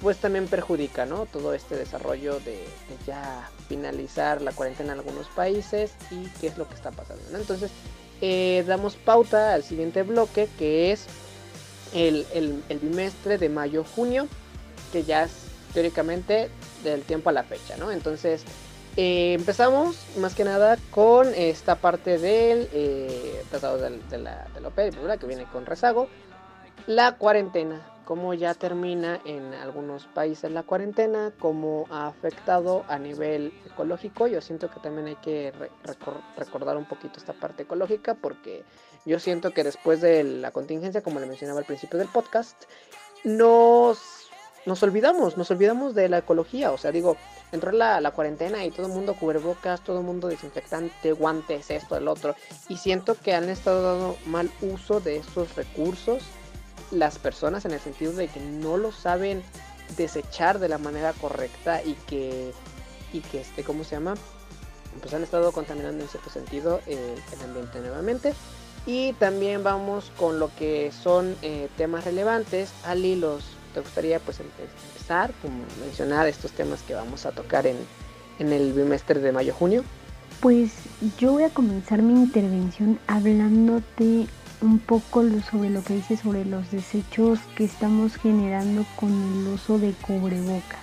pues 0.00 0.18
también 0.18 0.48
perjudica, 0.48 1.06
¿no? 1.06 1.26
Todo 1.26 1.54
este 1.54 1.76
desarrollo 1.76 2.40
de, 2.40 2.62
ya 3.06 3.50
finalizar 3.68 4.42
la 4.42 4.52
cuarentena 4.52 4.92
en 4.92 4.98
algunos 4.98 5.28
países 5.28 5.92
y 6.10 6.26
qué 6.40 6.48
es 6.48 6.58
lo 6.58 6.68
que 6.68 6.74
está 6.74 6.90
pasando, 6.90 7.22
¿no? 7.30 7.38
Entonces, 7.38 7.70
eh, 8.20 8.64
damos 8.66 8.96
pauta 8.96 9.54
al 9.54 9.62
siguiente 9.62 10.02
bloque 10.02 10.48
que 10.58 10.92
es 10.92 11.06
el, 11.94 12.62
bimestre 12.82 13.38
de 13.38 13.48
mayo-junio, 13.48 14.28
que 14.92 15.04
ya 15.04 15.24
es 15.24 15.32
teóricamente 15.72 16.50
del 16.82 17.02
tiempo 17.02 17.30
a 17.30 17.32
la 17.32 17.42
fecha, 17.42 17.76
¿no? 17.76 17.90
Entonces, 17.90 18.44
eh, 18.96 19.32
empezamos 19.32 19.96
más 20.18 20.34
que 20.34 20.44
nada 20.44 20.78
con 20.90 21.32
esta 21.34 21.76
parte 21.76 22.18
del 22.18 22.68
eh, 22.72 23.42
tratado 23.50 23.78
de, 23.78 24.18
la, 24.18 24.46
de 24.54 24.60
la 24.60 25.16
que 25.16 25.26
viene 25.26 25.44
con 25.44 25.66
rezago, 25.66 26.08
la 26.86 27.16
cuarentena 27.16 27.80
cómo 28.04 28.34
ya 28.34 28.54
termina 28.54 29.20
en 29.24 29.54
algunos 29.54 30.06
países 30.06 30.50
la 30.50 30.62
cuarentena, 30.62 31.32
cómo 31.38 31.86
ha 31.90 32.06
afectado 32.06 32.84
a 32.88 32.98
nivel 32.98 33.52
ecológico. 33.66 34.26
Yo 34.26 34.40
siento 34.40 34.70
que 34.70 34.80
también 34.80 35.06
hay 35.06 35.16
que 35.16 35.52
recordar 36.36 36.76
un 36.76 36.84
poquito 36.86 37.18
esta 37.18 37.32
parte 37.32 37.64
ecológica 37.64 38.14
porque 38.14 38.64
yo 39.04 39.18
siento 39.18 39.52
que 39.52 39.64
después 39.64 40.00
de 40.00 40.24
la 40.24 40.50
contingencia, 40.50 41.02
como 41.02 41.20
le 41.20 41.26
mencionaba 41.26 41.60
al 41.60 41.66
principio 41.66 41.98
del 41.98 42.08
podcast, 42.08 42.64
nos, 43.24 43.98
nos 44.66 44.82
olvidamos, 44.82 45.36
nos 45.36 45.50
olvidamos 45.50 45.94
de 45.94 46.08
la 46.08 46.18
ecología. 46.18 46.72
O 46.72 46.78
sea, 46.78 46.92
digo, 46.92 47.16
entró 47.52 47.72
la, 47.72 48.00
la 48.00 48.10
cuarentena 48.12 48.64
y 48.64 48.70
todo 48.70 48.86
el 48.86 48.92
mundo 48.92 49.14
cubrebocas, 49.14 49.82
todo 49.82 49.98
el 50.00 50.04
mundo 50.04 50.28
desinfectante, 50.28 51.12
guantes, 51.12 51.70
esto, 51.70 51.96
el 51.96 52.08
otro. 52.08 52.34
Y 52.68 52.76
siento 52.76 53.14
que 53.14 53.34
han 53.34 53.48
estado 53.48 53.82
dando 53.82 54.16
mal 54.26 54.50
uso 54.60 55.00
de 55.00 55.16
estos 55.16 55.54
recursos 55.56 56.22
las 56.94 57.18
personas 57.18 57.64
en 57.64 57.72
el 57.72 57.80
sentido 57.80 58.12
de 58.12 58.28
que 58.28 58.40
no 58.40 58.76
lo 58.76 58.92
saben 58.92 59.42
desechar 59.96 60.58
de 60.58 60.68
la 60.68 60.78
manera 60.78 61.12
correcta 61.12 61.82
y 61.82 61.94
que, 62.06 62.52
y 63.12 63.20
que 63.20 63.40
este, 63.40 63.64
¿cómo 63.64 63.84
se 63.84 63.96
llama? 63.96 64.14
Pues 65.00 65.12
han 65.12 65.22
estado 65.22 65.52
contaminando 65.52 66.02
en 66.02 66.08
cierto 66.08 66.30
sentido 66.30 66.80
el, 66.86 67.16
ambiente 67.42 67.80
nuevamente. 67.80 68.34
Y 68.86 69.12
también 69.14 69.64
vamos 69.64 70.12
con 70.16 70.38
lo 70.38 70.54
que 70.56 70.92
son 70.92 71.36
eh, 71.42 71.68
temas 71.76 72.04
relevantes. 72.04 72.70
Ali, 72.84 73.16
los, 73.16 73.44
¿te 73.72 73.80
gustaría 73.80 74.20
pues 74.20 74.40
empezar, 74.40 75.32
como 75.42 75.64
mencionar 75.80 76.28
estos 76.28 76.52
temas 76.52 76.82
que 76.82 76.94
vamos 76.94 77.26
a 77.26 77.32
tocar 77.32 77.66
en, 77.66 77.76
en 78.38 78.52
el 78.52 78.72
bimestre 78.72 79.20
de 79.20 79.32
mayo-junio? 79.32 79.84
Pues 80.40 80.72
yo 81.18 81.32
voy 81.32 81.44
a 81.44 81.50
comenzar 81.50 82.02
mi 82.02 82.12
intervención 82.12 82.98
hablándote 83.06 84.26
un 84.64 84.78
poco 84.78 85.22
sobre 85.50 85.68
lo 85.68 85.84
que 85.84 85.94
dice 85.94 86.16
sobre 86.16 86.46
los 86.46 86.70
desechos 86.70 87.38
que 87.54 87.64
estamos 87.64 88.16
generando 88.16 88.86
con 88.96 89.12
el 89.12 89.48
uso 89.48 89.78
de 89.78 89.92
cubrebocas. 89.92 90.80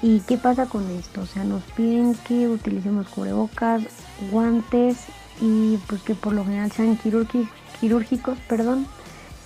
¿Y 0.00 0.20
qué 0.20 0.38
pasa 0.38 0.66
con 0.68 0.88
esto? 0.90 1.22
O 1.22 1.26
sea, 1.26 1.42
nos 1.42 1.62
piden 1.72 2.14
que 2.26 2.48
utilicemos 2.48 3.08
cubrebocas, 3.08 3.82
guantes 4.30 5.06
y 5.40 5.76
pues 5.88 6.02
que 6.02 6.14
por 6.14 6.34
lo 6.34 6.44
general 6.44 6.70
sean 6.70 6.96
quirúrgicos, 6.96 8.38
perdón. 8.48 8.86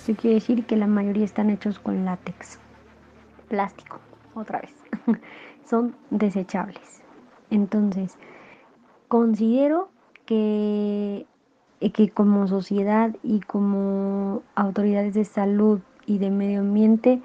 Eso 0.03 0.15
quiere 0.15 0.35
decir 0.35 0.65
que 0.65 0.77
la 0.77 0.87
mayoría 0.87 1.25
están 1.25 1.49
hechos 1.49 1.79
con 1.79 2.05
látex, 2.05 2.59
plástico, 3.49 3.99
otra 4.35 4.61
vez. 4.61 4.73
Son 5.67 5.95
desechables. 6.11 7.01
Entonces, 7.49 8.13
considero 9.07 9.89
que 10.25 11.25
que 11.79 12.09
como 12.09 12.47
sociedad 12.47 13.15
y 13.23 13.39
como 13.41 14.41
autoridades 14.55 15.13
de 15.13 15.25
salud 15.25 15.79
y 16.05 16.17
de 16.17 16.31
medio 16.31 16.61
ambiente, 16.61 17.21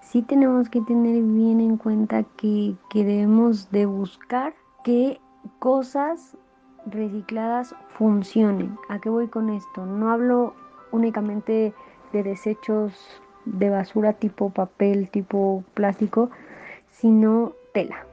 sí 0.00 0.22
tenemos 0.22 0.68
que 0.68 0.80
tener 0.80 1.22
bien 1.22 1.60
en 1.60 1.76
cuenta 1.76 2.24
que, 2.36 2.74
que 2.90 3.04
debemos 3.04 3.70
de 3.70 3.86
buscar 3.86 4.54
que 4.84 5.20
cosas 5.58 6.36
recicladas 6.86 7.74
funcionen. 7.96 8.76
¿A 8.88 8.98
qué 8.98 9.08
voy 9.08 9.28
con 9.28 9.50
esto? 9.50 9.86
No 9.86 10.10
hablo 10.10 10.54
únicamente 10.90 11.72
de 12.12 12.22
desechos 12.22 12.92
de 13.44 13.70
basura 13.70 14.12
tipo 14.14 14.50
papel, 14.50 15.08
tipo 15.10 15.64
plástico, 15.74 16.30
sino 16.90 17.52
tela. 17.72 18.06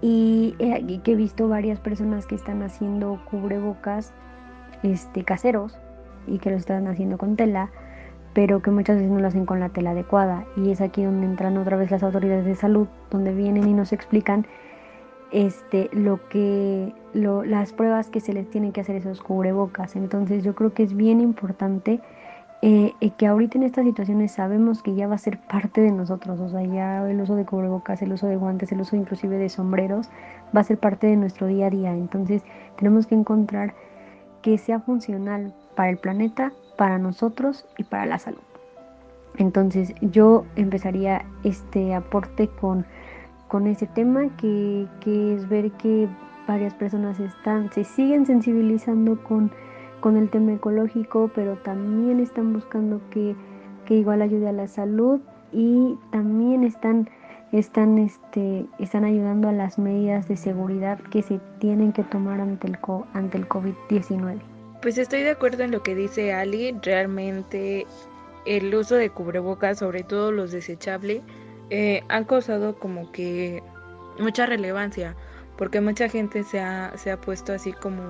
Y 0.00 0.56
aquí 0.74 0.98
que 0.98 1.12
he 1.12 1.16
visto 1.16 1.48
varias 1.48 1.78
personas 1.78 2.26
que 2.26 2.34
están 2.34 2.62
haciendo 2.62 3.20
cubrebocas 3.30 4.12
este, 4.82 5.24
caseros 5.24 5.78
y 6.26 6.38
que 6.38 6.50
lo 6.50 6.56
están 6.56 6.86
haciendo 6.86 7.18
con 7.18 7.36
tela, 7.36 7.70
pero 8.34 8.62
que 8.62 8.70
muchas 8.70 8.96
veces 8.96 9.10
no 9.10 9.20
lo 9.20 9.28
hacen 9.28 9.46
con 9.46 9.60
la 9.60 9.68
tela 9.68 9.90
adecuada. 9.90 10.44
Y 10.56 10.70
es 10.70 10.80
aquí 10.80 11.02
donde 11.02 11.26
entran 11.26 11.56
otra 11.58 11.76
vez 11.76 11.90
las 11.90 12.02
autoridades 12.02 12.44
de 12.44 12.54
salud, 12.54 12.88
donde 13.10 13.34
vienen 13.34 13.68
y 13.68 13.74
nos 13.74 13.92
explican 13.92 14.46
este, 15.32 15.88
lo 15.92 16.28
que, 16.28 16.94
lo, 17.14 17.44
las 17.44 17.72
pruebas 17.72 18.08
que 18.08 18.20
se 18.20 18.32
les 18.32 18.48
tienen 18.50 18.72
que 18.72 18.80
hacer 18.80 18.96
esos 18.96 19.20
cubrebocas. 19.20 19.96
Entonces 19.96 20.44
yo 20.44 20.54
creo 20.54 20.72
que 20.72 20.82
es 20.82 20.94
bien 20.94 21.20
importante 21.20 22.00
eh, 22.64 22.92
que 23.18 23.26
ahorita 23.26 23.58
en 23.58 23.64
estas 23.64 23.84
situaciones 23.84 24.30
sabemos 24.30 24.84
que 24.84 24.94
ya 24.94 25.08
va 25.08 25.16
a 25.16 25.18
ser 25.18 25.36
parte 25.38 25.80
de 25.80 25.90
nosotros, 25.90 26.38
o 26.38 26.48
sea, 26.48 26.62
ya 26.62 27.10
el 27.10 27.20
uso 27.20 27.34
de 27.34 27.44
cubrebocas, 27.44 28.02
el 28.02 28.12
uso 28.12 28.28
de 28.28 28.36
guantes, 28.36 28.70
el 28.70 28.80
uso 28.80 28.94
inclusive 28.94 29.36
de 29.36 29.48
sombreros 29.48 30.10
va 30.54 30.60
a 30.60 30.64
ser 30.64 30.78
parte 30.78 31.08
de 31.08 31.16
nuestro 31.16 31.48
día 31.48 31.66
a 31.66 31.70
día. 31.70 31.92
Entonces 31.92 32.44
tenemos 32.76 33.08
que 33.08 33.16
encontrar 33.16 33.74
que 34.42 34.58
sea 34.58 34.80
funcional 34.80 35.54
para 35.76 35.90
el 35.90 35.98
planeta, 35.98 36.52
para 36.76 36.98
nosotros 36.98 37.64
y 37.78 37.84
para 37.84 38.06
la 38.06 38.18
salud. 38.18 38.40
Entonces 39.38 39.94
yo 40.00 40.44
empezaría 40.56 41.24
este 41.42 41.94
aporte 41.94 42.48
con, 42.48 42.84
con 43.48 43.66
ese 43.66 43.86
tema 43.86 44.28
que, 44.36 44.86
es 45.06 45.48
ver 45.48 45.70
que 45.72 46.08
varias 46.46 46.74
personas 46.74 47.18
están, 47.18 47.72
se 47.72 47.84
siguen 47.84 48.26
sensibilizando 48.26 49.22
con, 49.22 49.50
con 50.00 50.16
el 50.16 50.28
tema 50.28 50.52
ecológico, 50.52 51.30
pero 51.34 51.56
también 51.58 52.20
están 52.20 52.52
buscando 52.52 53.00
que, 53.10 53.34
que 53.86 53.94
igual 53.94 54.20
ayude 54.20 54.48
a 54.48 54.52
la 54.52 54.68
salud 54.68 55.20
y 55.52 55.98
también 56.10 56.64
están 56.64 57.08
están, 57.52 57.98
este, 57.98 58.66
están 58.78 59.04
ayudando 59.04 59.48
a 59.48 59.52
las 59.52 59.78
medidas 59.78 60.26
de 60.28 60.36
seguridad 60.36 60.98
que 61.10 61.22
se 61.22 61.38
tienen 61.58 61.92
que 61.92 62.02
tomar 62.04 62.40
ante 62.40 62.66
el, 62.66 62.78
ante 63.12 63.38
el 63.38 63.48
COVID-19. 63.48 64.40
Pues 64.80 64.98
estoy 64.98 65.22
de 65.22 65.30
acuerdo 65.30 65.62
en 65.62 65.70
lo 65.70 65.82
que 65.82 65.94
dice 65.94 66.32
Ali, 66.32 66.74
realmente 66.82 67.86
el 68.46 68.74
uso 68.74 68.96
de 68.96 69.10
cubrebocas, 69.10 69.78
sobre 69.78 70.02
todo 70.02 70.32
los 70.32 70.50
desechables, 70.50 71.22
eh, 71.70 72.02
han 72.08 72.24
causado 72.24 72.78
como 72.78 73.12
que 73.12 73.62
mucha 74.18 74.46
relevancia, 74.46 75.14
porque 75.56 75.80
mucha 75.80 76.08
gente 76.08 76.42
se 76.42 76.60
ha, 76.60 76.92
se 76.96 77.12
ha 77.12 77.20
puesto 77.20 77.52
así 77.52 77.72
como, 77.72 78.02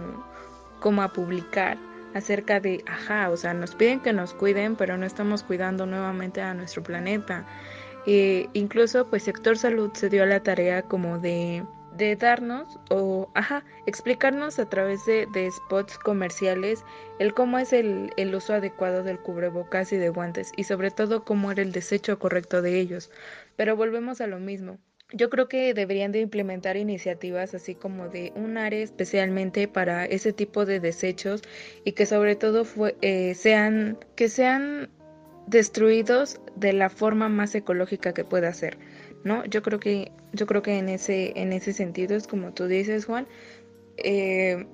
como 0.80 1.02
a 1.02 1.12
publicar 1.12 1.76
acerca 2.14 2.60
de, 2.60 2.84
ajá, 2.86 3.30
o 3.30 3.36
sea, 3.36 3.54
nos 3.54 3.74
piden 3.74 4.00
que 4.00 4.12
nos 4.12 4.34
cuiden, 4.34 4.76
pero 4.76 4.96
no 4.96 5.06
estamos 5.06 5.42
cuidando 5.42 5.86
nuevamente 5.86 6.42
a 6.42 6.54
nuestro 6.54 6.82
planeta. 6.82 7.44
Eh, 8.06 8.48
incluso 8.52 9.08
pues 9.08 9.22
sector 9.22 9.56
salud 9.56 9.92
se 9.94 10.08
dio 10.08 10.24
a 10.24 10.26
la 10.26 10.42
tarea 10.42 10.82
como 10.82 11.18
de, 11.18 11.64
de 11.96 12.16
darnos 12.16 12.80
o 12.90 13.30
ajá, 13.34 13.64
explicarnos 13.86 14.58
a 14.58 14.68
través 14.68 15.06
de, 15.06 15.50
spots 15.50 15.98
comerciales 15.98 16.84
el 17.18 17.32
cómo 17.34 17.58
es 17.58 17.72
el, 17.72 18.10
el, 18.16 18.34
uso 18.34 18.54
adecuado 18.54 19.02
del 19.02 19.20
cubrebocas 19.20 19.92
y 19.92 19.98
de 19.98 20.08
guantes 20.08 20.52
y 20.56 20.64
sobre 20.64 20.90
todo 20.90 21.24
cómo 21.24 21.52
era 21.52 21.62
el 21.62 21.72
desecho 21.72 22.18
correcto 22.18 22.62
de 22.62 22.80
ellos. 22.80 23.10
Pero 23.56 23.76
volvemos 23.76 24.20
a 24.20 24.26
lo 24.26 24.38
mismo. 24.38 24.78
Yo 25.14 25.28
creo 25.28 25.46
que 25.46 25.74
deberían 25.74 26.10
de 26.10 26.20
implementar 26.20 26.78
iniciativas 26.78 27.54
así 27.54 27.74
como 27.74 28.08
de 28.08 28.32
un 28.34 28.56
área 28.56 28.82
especialmente 28.82 29.68
para 29.68 30.06
ese 30.06 30.32
tipo 30.32 30.64
de 30.64 30.80
desechos 30.80 31.42
y 31.84 31.92
que 31.92 32.06
sobre 32.06 32.34
todo 32.34 32.64
eh, 33.02 33.34
sean 33.34 33.98
que 34.16 34.30
sean 34.30 34.88
destruidos 35.46 36.40
de 36.56 36.72
la 36.72 36.90
forma 36.90 37.28
más 37.28 37.54
ecológica 37.54 38.12
que 38.12 38.24
pueda 38.24 38.52
ser, 38.52 38.78
¿no? 39.24 39.44
Yo 39.46 39.62
creo 39.62 39.80
que, 39.80 40.12
yo 40.32 40.46
creo 40.46 40.62
que 40.62 40.78
en 40.78 40.88
ese, 40.88 41.32
en 41.36 41.52
ese 41.52 41.72
sentido 41.72 42.16
es 42.16 42.26
como 42.26 42.52
tú 42.52 42.66
dices, 42.66 43.04
Juan, 43.06 43.26
eh, 43.96 44.66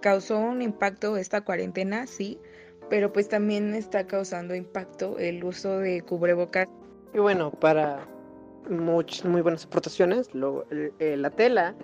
causó 0.00 0.38
un 0.38 0.62
impacto 0.62 1.16
esta 1.16 1.42
cuarentena, 1.42 2.06
sí, 2.06 2.38
pero 2.90 3.12
pues 3.12 3.28
también 3.28 3.74
está 3.74 4.06
causando 4.06 4.54
impacto 4.54 5.18
el 5.18 5.42
uso 5.44 5.78
de 5.78 6.02
cubrebocas. 6.02 6.68
Y 7.12 7.18
bueno, 7.18 7.50
para 7.50 8.06
muchas 8.68 9.24
muy 9.24 9.40
buenas 9.40 9.64
aportaciones, 9.64 10.30
la 10.34 11.30
tela 11.30 11.74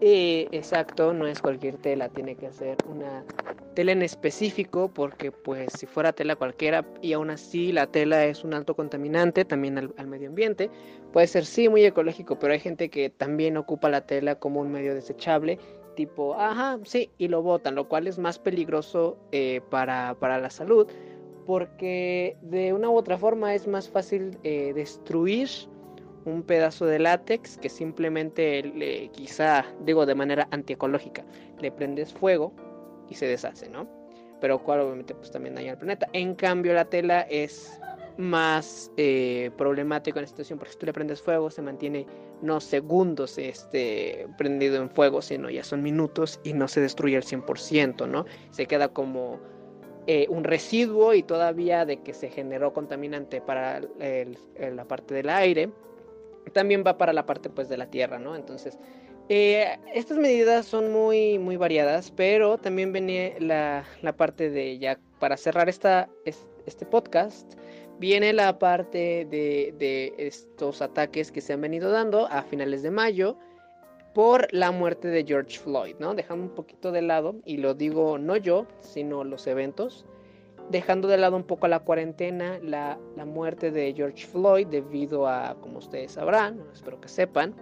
eh, 0.00 0.48
exacto, 0.52 1.12
no 1.12 1.26
es 1.26 1.42
cualquier 1.42 1.76
tela, 1.76 2.08
tiene 2.08 2.34
que 2.34 2.50
ser 2.52 2.76
una 2.88 3.24
tela 3.74 3.92
en 3.92 4.02
específico 4.02 4.90
porque 4.92 5.30
pues 5.30 5.72
si 5.74 5.86
fuera 5.86 6.12
tela 6.12 6.36
cualquiera 6.36 6.86
y 7.02 7.12
aún 7.12 7.30
así 7.30 7.70
la 7.70 7.86
tela 7.86 8.24
es 8.24 8.42
un 8.42 8.54
alto 8.54 8.74
contaminante 8.74 9.44
también 9.44 9.78
al, 9.78 10.06
medio 10.06 10.28
ambiente, 10.28 10.70
puede 11.12 11.26
ser 11.26 11.44
sí 11.44 11.68
muy 11.68 11.84
ecológico, 11.84 12.38
pero 12.38 12.52
hay 12.52 12.60
gente 12.60 12.88
que 12.88 13.10
también 13.10 13.56
ocupa 13.56 13.88
la 13.90 14.06
tela 14.06 14.36
como 14.36 14.60
un 14.60 14.72
medio 14.72 14.94
desechable, 14.94 15.58
tipo, 15.96 16.34
ajá, 16.34 16.78
sí, 16.84 17.10
y 17.18 17.28
lo 17.28 17.42
botan, 17.42 17.74
lo 17.74 17.88
cual 17.88 18.06
es 18.06 18.18
más 18.18 18.38
peligroso 18.38 19.18
eh, 19.32 19.60
para, 19.70 20.16
para, 20.18 20.38
la 20.38 20.50
salud 20.50 20.88
porque 21.46 22.36
de 22.42 22.72
una 22.72 22.88
u 22.88 22.96
otra 22.96 23.18
forma 23.18 23.54
es 23.54 23.66
más 23.66 23.88
fácil 23.88 24.38
eh, 24.44 24.72
destruir 24.74 25.48
un 26.24 26.42
pedazo 26.42 26.86
de 26.86 26.98
látex 26.98 27.58
que 27.58 27.68
simplemente 27.68 28.62
le, 28.62 29.08
quizá, 29.08 29.64
digo 29.84 30.06
de 30.06 30.14
manera 30.14 30.48
antiecológica, 30.50 31.24
le 31.60 31.72
prendes 31.72 32.12
fuego 32.12 32.52
y 33.08 33.14
se 33.14 33.26
deshace, 33.26 33.68
¿no? 33.68 33.88
Pero 34.40 34.62
cual 34.62 34.80
obviamente 34.80 35.14
pues 35.14 35.30
también 35.30 35.54
daña 35.54 35.72
al 35.72 35.78
planeta. 35.78 36.08
En 36.12 36.34
cambio 36.34 36.72
la 36.72 36.84
tela 36.84 37.22
es 37.22 37.80
más 38.16 38.90
eh, 38.96 39.50
problemático 39.56 40.18
en 40.18 40.24
esta 40.24 40.36
situación 40.36 40.58
porque 40.58 40.72
si 40.72 40.78
tú 40.78 40.86
le 40.86 40.92
prendes 40.92 41.22
fuego 41.22 41.50
se 41.50 41.62
mantiene 41.62 42.06
no 42.42 42.60
segundos 42.60 43.38
este, 43.38 44.26
prendido 44.36 44.76
en 44.76 44.90
fuego, 44.90 45.22
sino 45.22 45.48
ya 45.48 45.64
son 45.64 45.82
minutos 45.82 46.40
y 46.44 46.52
no 46.52 46.68
se 46.68 46.80
destruye 46.80 47.16
al 47.16 47.22
100%, 47.22 48.08
¿no? 48.08 48.24
Se 48.50 48.66
queda 48.66 48.88
como 48.88 49.38
eh, 50.06 50.26
un 50.28 50.44
residuo 50.44 51.14
y 51.14 51.22
todavía 51.22 51.84
de 51.84 51.98
que 51.98 52.14
se 52.14 52.30
generó 52.30 52.72
contaminante 52.72 53.40
para 53.40 53.80
la 53.80 54.84
parte 54.86 55.14
del 55.14 55.28
aire, 55.28 55.70
también 56.52 56.84
va 56.86 56.98
para 56.98 57.12
la 57.12 57.26
parte 57.26 57.50
pues 57.50 57.68
de 57.68 57.76
la 57.76 57.90
tierra, 57.90 58.18
¿no? 58.18 58.36
Entonces, 58.36 58.78
eh, 59.28 59.78
estas 59.94 60.18
medidas 60.18 60.66
son 60.66 60.90
muy, 60.90 61.38
muy 61.38 61.56
variadas, 61.56 62.10
pero 62.10 62.58
también 62.58 62.92
viene 62.92 63.36
la, 63.38 63.84
parte 64.16 64.50
de 64.50 64.78
ya, 64.78 64.98
para 65.20 65.36
cerrar 65.36 65.68
esta, 65.68 66.08
este 66.24 66.84
podcast, 66.84 67.54
viene 68.00 68.32
la 68.32 68.58
parte 68.58 69.28
de, 69.30 69.72
de, 69.78 70.14
estos 70.18 70.82
ataques 70.82 71.30
que 71.30 71.40
se 71.40 71.52
han 71.52 71.60
venido 71.60 71.92
dando 71.92 72.26
a 72.26 72.42
finales 72.42 72.82
de 72.82 72.90
mayo 72.90 73.36
por 74.14 74.52
la 74.52 74.72
muerte 74.72 75.06
de 75.06 75.24
George 75.24 75.60
Floyd, 75.60 75.94
¿no? 76.00 76.14
Dejando 76.14 76.46
un 76.46 76.54
poquito 76.54 76.90
de 76.90 77.02
lado, 77.02 77.36
y 77.44 77.58
lo 77.58 77.74
digo 77.74 78.18
no 78.18 78.36
yo, 78.36 78.66
sino 78.80 79.22
los 79.22 79.46
eventos, 79.46 80.06
dejando 80.70 81.08
de 81.08 81.18
lado 81.18 81.36
un 81.36 81.42
poco 81.42 81.68
la 81.68 81.80
cuarentena, 81.80 82.58
la, 82.62 82.98
la 83.16 83.24
muerte 83.24 83.70
de 83.70 83.92
George 83.92 84.26
Floyd 84.26 84.66
debido 84.68 85.26
a, 85.26 85.56
como 85.60 85.78
ustedes 85.78 86.12
sabrán, 86.12 86.62
espero 86.72 87.00
que 87.00 87.08
sepan, 87.08 87.54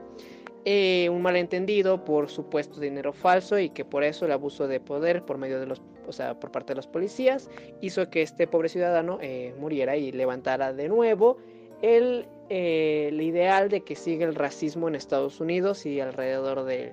eh, 0.65 1.09
un 1.09 1.23
malentendido 1.23 2.05
por 2.05 2.29
supuesto 2.29 2.79
dinero 2.81 3.15
falso 3.15 3.59
y 3.59 3.71
que 3.71 3.85
por 3.87 4.05
eso 4.05 4.27
el 4.27 4.33
abuso 4.33 4.69
de 4.69 4.81
poder 4.81 5.23
por 5.23 5.39
medio 5.39 5.59
de 5.61 5.67
los, 5.67 5.81
o 6.07 6.13
sea, 6.13 6.39
por 6.39 6.51
parte 6.51 6.73
de 6.73 6.77
los 6.77 6.87
policías 6.87 7.49
hizo 7.81 8.11
que 8.11 8.21
este 8.21 8.47
pobre 8.47 8.69
ciudadano 8.69 9.19
eh, 9.23 9.55
muriera 9.59 9.97
y 9.97 10.13
levantara 10.13 10.75
de 10.75 10.89
nuevo 10.89 11.39
el, 11.81 12.27
eh, 12.51 13.07
el, 13.09 13.21
ideal 13.23 13.71
de 13.71 13.81
que 13.81 13.95
sigue 13.95 14.25
el 14.25 14.35
racismo 14.35 14.89
en 14.89 14.97
Estados 14.97 15.41
Unidos 15.41 15.87
y 15.87 16.01
alrededor 16.01 16.65
de, 16.65 16.93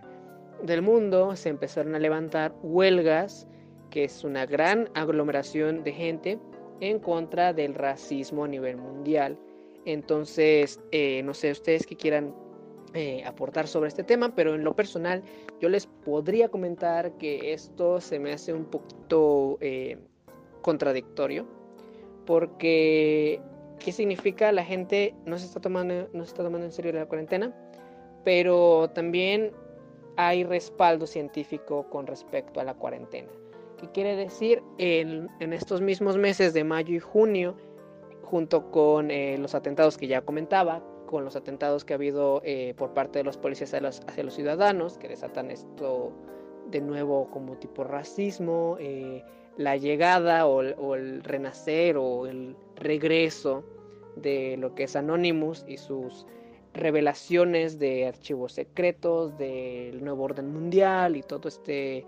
del 0.62 0.82
mundo. 0.82 1.36
Se 1.36 1.50
empezaron 1.50 1.96
a 1.96 2.00
levantar 2.00 2.54
huelgas 2.62 3.48
que 3.96 4.04
es 4.04 4.26
una 4.26 4.46
gran 4.46 4.90
aglomeración 4.94 5.84
de 5.86 5.94
gente 5.94 6.40
en 6.82 7.00
contra 7.00 7.54
del 7.54 7.74
racismo 7.74 8.44
a 8.44 8.48
nivel 8.48 8.76
mundial 8.76 9.40
entonces 9.86 10.80
no 11.24 11.34
sé 11.34 11.52
ustedes 11.52 11.88
que 11.88 11.96
quieran 11.96 12.34
eh, 12.98 13.26
aportar 13.26 13.68
sobre 13.68 13.90
este 13.90 14.06
tema, 14.06 14.34
pero 14.36 14.56
en 14.56 14.64
lo 14.64 14.74
personal 14.74 15.22
yo 15.60 15.68
les 15.68 15.86
podría 15.86 16.48
comentar 16.48 17.12
que 17.18 17.52
esto 17.52 18.00
se 18.00 18.20
me 18.20 18.32
hace 18.32 18.54
un 18.54 18.64
poquito 18.64 19.58
eh, 19.60 19.98
contradictorio, 20.62 21.46
porque 22.26 23.42
¿qué 23.80 23.92
significa? 23.92 24.54
La 24.54 24.64
gente 24.64 25.14
no 25.26 25.38
se 25.38 25.46
está 25.46 25.60
tomando, 25.60 26.08
no 26.14 26.24
se 26.24 26.30
está 26.30 26.44
tomando 26.44 26.66
en 26.66 26.72
serio 26.72 26.94
la 26.94 27.06
cuarentena, 27.06 27.54
pero 28.24 28.90
también 28.92 29.52
hay 30.16 30.46
respaldo 30.46 31.06
científico 31.06 31.90
con 31.90 32.08
respecto 32.08 32.62
a 32.62 32.64
la 32.64 32.76
cuarentena. 32.76 33.28
¿Qué 33.86 33.92
quiere 33.92 34.16
decir? 34.16 34.64
En, 34.80 35.30
en 35.40 35.54
estos 35.54 35.80
mismos 35.80 36.18
meses 36.18 36.56
de 36.56 36.64
mayo 36.64 36.96
y 36.96 37.00
junio, 37.00 37.56
junto 38.24 38.72
con 38.72 39.12
eh, 39.12 39.38
los 39.38 39.54
atentados 39.54 39.96
que 39.96 40.08
ya 40.08 40.22
comentaba, 40.22 40.84
con 41.06 41.24
los 41.24 41.36
atentados 41.36 41.86
que 41.86 41.94
ha 41.94 41.98
habido 41.98 42.42
eh, 42.44 42.74
por 42.78 42.96
parte 42.96 43.20
de 43.20 43.26
los 43.26 43.38
policías 43.38 43.76
hacia 43.76 44.24
los, 44.24 44.34
ciudadanos, 44.34 44.98
que 44.98 45.08
desatan 45.08 45.52
esto 45.52 46.12
de 46.72 46.82
nuevo 46.82 47.30
como 47.30 47.58
tipo 47.58 47.84
racismo, 47.84 48.76
eh, 48.80 49.24
la 49.56 49.78
llegada 49.78 50.48
o, 50.48 50.96
el 50.96 51.24
renacer 51.24 51.96
o 51.98 52.26
el 52.26 52.56
regreso 52.78 53.64
de 54.16 54.58
lo 54.58 54.74
que 54.74 54.86
es 54.86 54.96
Anonymous 54.96 55.64
y 55.68 55.78
sus 55.78 56.26
revelaciones 56.74 57.78
de 57.78 58.08
archivos 58.08 58.54
secretos, 58.54 59.38
del 59.38 60.04
nuevo 60.04 60.24
orden 60.24 60.52
mundial 60.52 61.16
y 61.16 61.22
todo 61.22 61.50
este 61.50 62.04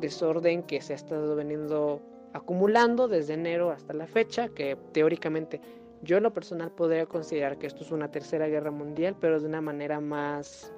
desorden 0.00 0.62
que 0.62 0.80
se 0.80 0.92
ha 0.92 0.96
estado 0.96 1.34
veniendo 1.36 2.00
acumulando 2.32 3.08
desde 3.08 3.34
enero 3.34 3.70
hasta 3.70 3.92
la 3.92 4.06
fecha, 4.06 4.48
que 4.48 4.76
teóricamente 4.92 5.60
yo 6.02 6.16
en 6.16 6.22
lo 6.22 6.32
personal 6.32 6.70
podría 6.70 7.06
considerar 7.06 7.58
que 7.58 7.66
esto 7.66 7.84
es 7.84 7.90
una 7.90 8.10
tercera 8.10 8.46
guerra 8.46 8.70
mundial, 8.70 9.16
pero 9.20 9.40
de 9.40 9.46
una 9.46 9.60
manera 9.60 10.00
más 10.00 10.72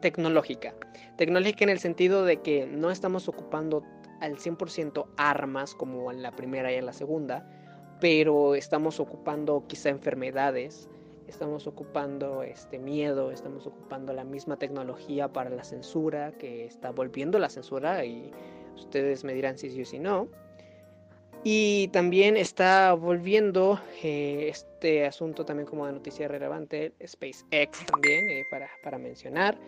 tecnológica. 0.00 0.74
Tecnológica 1.16 1.64
en 1.64 1.70
el 1.70 1.80
sentido 1.80 2.24
de 2.24 2.38
que 2.38 2.66
no 2.66 2.90
estamos 2.90 3.28
ocupando 3.28 3.82
al 4.20 4.36
100% 4.36 5.06
armas 5.16 5.74
como 5.74 6.10
en 6.10 6.22
la 6.22 6.32
primera 6.32 6.72
y 6.72 6.76
en 6.76 6.86
la 6.86 6.92
segunda, 6.92 7.48
pero 8.00 8.54
estamos 8.54 9.00
ocupando 9.00 9.64
quizá 9.66 9.88
enfermedades, 9.88 10.88
estamos 11.26 11.66
ocupando 11.66 12.42
este 12.42 12.78
miedo, 12.78 13.30
estamos 13.30 13.66
ocupando 13.66 14.12
la 14.12 14.24
misma 14.24 14.56
tecnología 14.56 15.28
para 15.28 15.50
la 15.50 15.64
censura 15.64 16.32
que 16.32 16.66
está 16.66 16.90
volviendo 16.90 17.38
la 17.38 17.48
censura 17.48 18.04
y 18.04 18.30
ustedes 18.80 19.24
me 19.24 19.34
dirán 19.34 19.58
si 19.58 19.70
sí 19.70 19.82
o 19.82 19.84
si 19.84 19.98
no. 19.98 20.28
Y 21.42 21.88
también 21.88 22.36
está 22.36 22.92
volviendo 22.92 23.80
eh, 24.02 24.48
este 24.50 25.06
asunto 25.06 25.44
también 25.46 25.66
como 25.66 25.86
de 25.86 25.92
noticia 25.92 26.28
relevante, 26.28 26.92
SpaceX 27.04 27.86
también, 27.86 28.28
eh, 28.28 28.44
para, 28.50 28.68
para, 28.82 28.98
mencionar. 28.98 29.58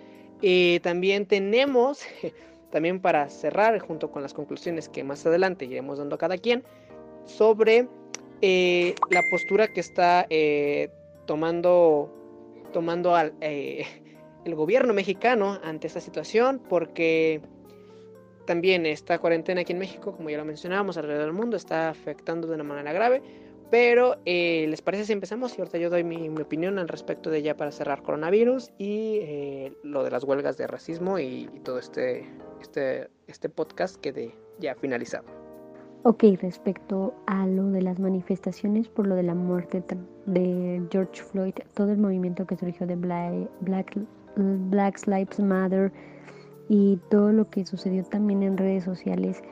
Eh, 0.42 0.80
también 0.82 1.24
tenemos, 1.24 2.02
también 2.70 3.00
para 3.00 3.30
cerrar, 3.30 3.78
junto 3.78 4.10
con 4.10 4.20
las 4.20 4.34
conclusiones 4.34 4.90
que 4.90 5.02
más 5.02 5.24
adelante 5.24 5.64
iremos 5.64 5.98
dando 5.98 6.16
a 6.16 6.18
cada 6.18 6.36
quien, 6.36 6.62
sobre 7.24 7.88
la 8.42 9.22
postura 9.30 9.68
que 9.68 9.78
está 9.78 10.26
tomando, 11.26 12.12
tomando 12.72 13.14
al, 13.14 13.32
el 13.40 14.54
gobierno 14.56 14.92
mexicano 14.92 15.60
ante 15.62 15.86
esta 15.86 16.00
situación, 16.00 16.60
porque 16.68 17.40
también 18.46 18.86
esta 18.86 19.18
cuarentena 19.18 19.62
aquí 19.62 19.72
en 19.72 19.78
México, 19.78 20.12
como 20.12 20.30
ya 20.30 20.38
lo 20.38 20.44
mencionábamos, 20.44 20.96
alrededor 20.96 21.26
del 21.26 21.34
mundo 21.34 21.56
está 21.56 21.88
afectando 21.88 22.48
de 22.48 22.54
una 22.54 22.64
manera 22.64 22.92
grave. 22.92 23.22
Pero, 23.70 24.16
eh, 24.26 24.66
¿les 24.68 24.82
parece 24.82 25.06
si 25.06 25.14
empezamos? 25.14 25.56
Y 25.56 25.62
ahorita 25.62 25.78
yo 25.78 25.88
doy 25.88 26.04
mi, 26.04 26.28
opinión 26.28 26.78
al 26.78 26.88
respecto 26.88 27.30
de 27.30 27.40
ya 27.40 27.56
para 27.56 27.72
cerrar 27.72 28.02
coronavirus 28.02 28.70
y 28.76 29.20
eh, 29.22 29.72
lo 29.82 30.04
de 30.04 30.10
las 30.10 30.24
huelgas 30.24 30.58
de 30.58 30.66
racismo 30.66 31.18
y, 31.18 31.48
todo 31.64 31.78
este, 31.78 32.28
este, 32.60 33.08
este 33.28 33.48
podcast 33.48 33.96
que 33.96 34.12
de 34.12 34.34
ya 34.58 34.74
finalizado. 34.74 35.24
Ok, 36.04 36.24
respecto 36.42 37.14
a 37.26 37.46
lo 37.46 37.70
de 37.70 37.80
las 37.80 37.98
manifestaciones 37.98 38.88
por 38.88 39.06
lo 39.06 39.14
de 39.14 39.22
la 39.22 39.34
muerte 39.34 39.82
de 40.26 40.82
George 40.90 41.22
Floyd, 41.22 41.54
todo 41.74 41.92
el 41.92 41.98
movimiento 41.98 42.44
que 42.44 42.56
surgió 42.56 42.86
de 42.86 42.96
Black, 42.96 43.48
Black, 43.60 43.96
Black 44.36 45.06
Lives 45.06 45.38
Matter, 45.38 45.92
y 46.74 46.98
todo 47.10 47.32
lo 47.32 47.50
que 47.50 47.66
sucedió 47.66 48.02
también 48.02 48.42
en 48.42 48.56
redes 48.56 48.82
sociales, 48.82 49.42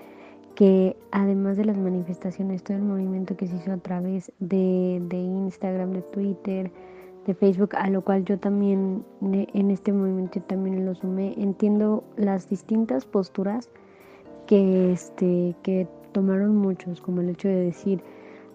que 0.55 0.97
además 1.11 1.59
de 1.59 1.67
las 1.67 1.77
manifestaciones, 1.77 2.63
todo 2.63 2.79
el 2.79 2.83
movimiento 2.83 3.37
que 3.37 3.47
se 3.47 3.57
hizo 3.57 3.73
a 3.73 3.77
través 3.77 4.33
de, 4.39 5.03
de 5.07 5.19
Instagram, 5.19 5.93
de 5.93 6.01
Twitter, 6.01 6.71
de 7.27 7.35
Facebook, 7.35 7.77
a 7.77 7.91
lo 7.91 8.01
cual 8.01 8.25
yo 8.25 8.39
también 8.39 9.05
en 9.21 9.71
este 9.71 9.93
movimiento 9.93 10.41
también 10.41 10.87
lo 10.87 10.95
sumé, 10.95 11.35
entiendo 11.37 12.05
las 12.17 12.49
distintas 12.49 13.05
posturas 13.05 13.69
que, 14.47 14.91
este, 14.91 15.55
que 15.63 15.87
tomaron 16.13 16.57
muchos, 16.57 17.03
como 17.03 17.21
el 17.21 17.29
hecho 17.29 17.49
de 17.49 17.67
decir, 17.67 18.03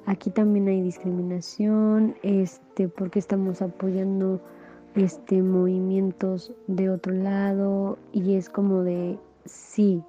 aquí 0.07 0.32
también 0.32 0.68
hay 0.70 0.82
discriminación, 0.82 2.16
este, 2.24 2.88
porque 2.88 3.20
estamos 3.20 3.61
apoyando 3.61 4.41
este, 4.95 5.41
movimientos 5.41 6.53
de 6.67 6.89
otro 6.89 7.13
lado 7.13 7.97
y 8.13 8.35
es 8.35 8.49
como 8.49 8.83
de, 8.83 9.17
sí, 9.45 10.01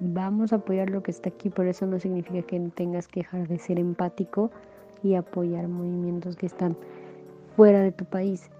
vamos 0.00 0.52
a 0.52 0.56
apoyar 0.56 0.90
lo 0.90 1.02
que 1.02 1.10
está 1.10 1.28
aquí, 1.28 1.50
pero 1.50 1.70
eso 1.70 1.86
no 1.86 1.98
significa 1.98 2.42
que 2.42 2.58
tengas 2.74 3.08
que 3.08 3.20
dejar 3.20 3.46
de 3.48 3.58
ser 3.58 3.78
empático 3.78 4.50
y 5.02 5.14
apoyar 5.14 5.68
movimientos 5.68 6.36
que 6.36 6.46
están 6.46 6.76
fuera 7.54 7.80
de 7.80 7.92
tu 7.92 8.04
país. 8.04 8.50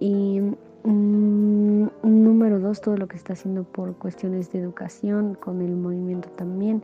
Y 0.00 0.40
mm, 0.84 1.86
número 2.02 2.58
dos, 2.58 2.80
todo 2.80 2.96
lo 2.96 3.08
que 3.08 3.16
está 3.16 3.34
haciendo 3.34 3.64
por 3.64 3.94
cuestiones 3.96 4.50
de 4.52 4.60
educación, 4.60 5.34
con 5.34 5.60
el 5.60 5.76
movimiento 5.76 6.28
también, 6.30 6.82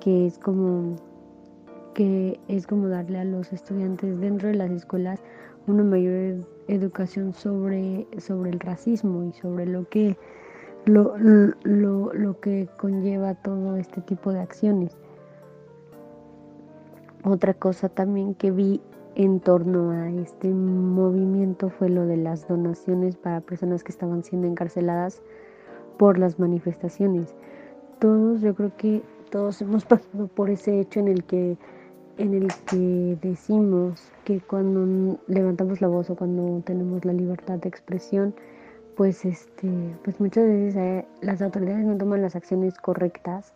que 0.00 0.26
es 0.26 0.38
como 0.38 0.96
que 1.94 2.40
es 2.48 2.66
como 2.66 2.88
darle 2.88 3.18
a 3.18 3.24
los 3.24 3.52
estudiantes 3.52 4.18
dentro 4.18 4.48
de 4.48 4.54
las 4.54 4.70
escuelas 4.70 5.20
una 5.66 5.82
mayor 5.82 6.46
educación 6.68 7.32
sobre, 7.32 8.06
sobre 8.18 8.50
el 8.50 8.60
racismo 8.60 9.24
y 9.24 9.32
sobre 9.32 9.66
lo 9.66 9.88
que, 9.88 10.16
lo, 10.84 11.16
lo, 11.18 12.12
lo 12.12 12.40
que 12.40 12.68
conlleva 12.76 13.34
todo 13.34 13.76
este 13.76 14.00
tipo 14.00 14.32
de 14.32 14.40
acciones. 14.40 14.96
Otra 17.24 17.54
cosa 17.54 17.88
también 17.88 18.34
que 18.34 18.50
vi 18.50 18.80
en 19.14 19.40
torno 19.40 19.90
a 19.90 20.10
este 20.10 20.48
movimiento 20.48 21.68
fue 21.68 21.88
lo 21.88 22.06
de 22.06 22.16
las 22.16 22.48
donaciones 22.48 23.16
para 23.16 23.40
personas 23.40 23.84
que 23.84 23.92
estaban 23.92 24.24
siendo 24.24 24.48
encarceladas 24.48 25.22
por 25.98 26.18
las 26.18 26.38
manifestaciones. 26.38 27.34
Todos, 27.98 28.40
yo 28.40 28.54
creo 28.54 28.76
que 28.76 29.02
todos 29.30 29.60
hemos 29.62 29.84
pasado 29.86 30.28
por 30.28 30.50
ese 30.50 30.80
hecho 30.80 31.00
en 31.00 31.08
el 31.08 31.24
que 31.24 31.56
en 32.18 32.34
el 32.34 32.48
que 32.66 33.18
decimos 33.22 34.12
que 34.24 34.40
cuando 34.40 35.18
levantamos 35.26 35.80
la 35.80 35.88
voz 35.88 36.10
o 36.10 36.16
cuando 36.16 36.62
tenemos 36.64 37.04
la 37.04 37.12
libertad 37.12 37.58
de 37.58 37.68
expresión, 37.68 38.34
pues 38.96 39.24
este, 39.24 39.68
pues 40.04 40.20
muchas 40.20 40.44
veces 40.44 40.76
eh, 40.76 41.06
las 41.22 41.40
autoridades 41.40 41.84
no 41.86 41.96
toman 41.96 42.22
las 42.22 42.36
acciones 42.36 42.78
correctas 42.78 43.52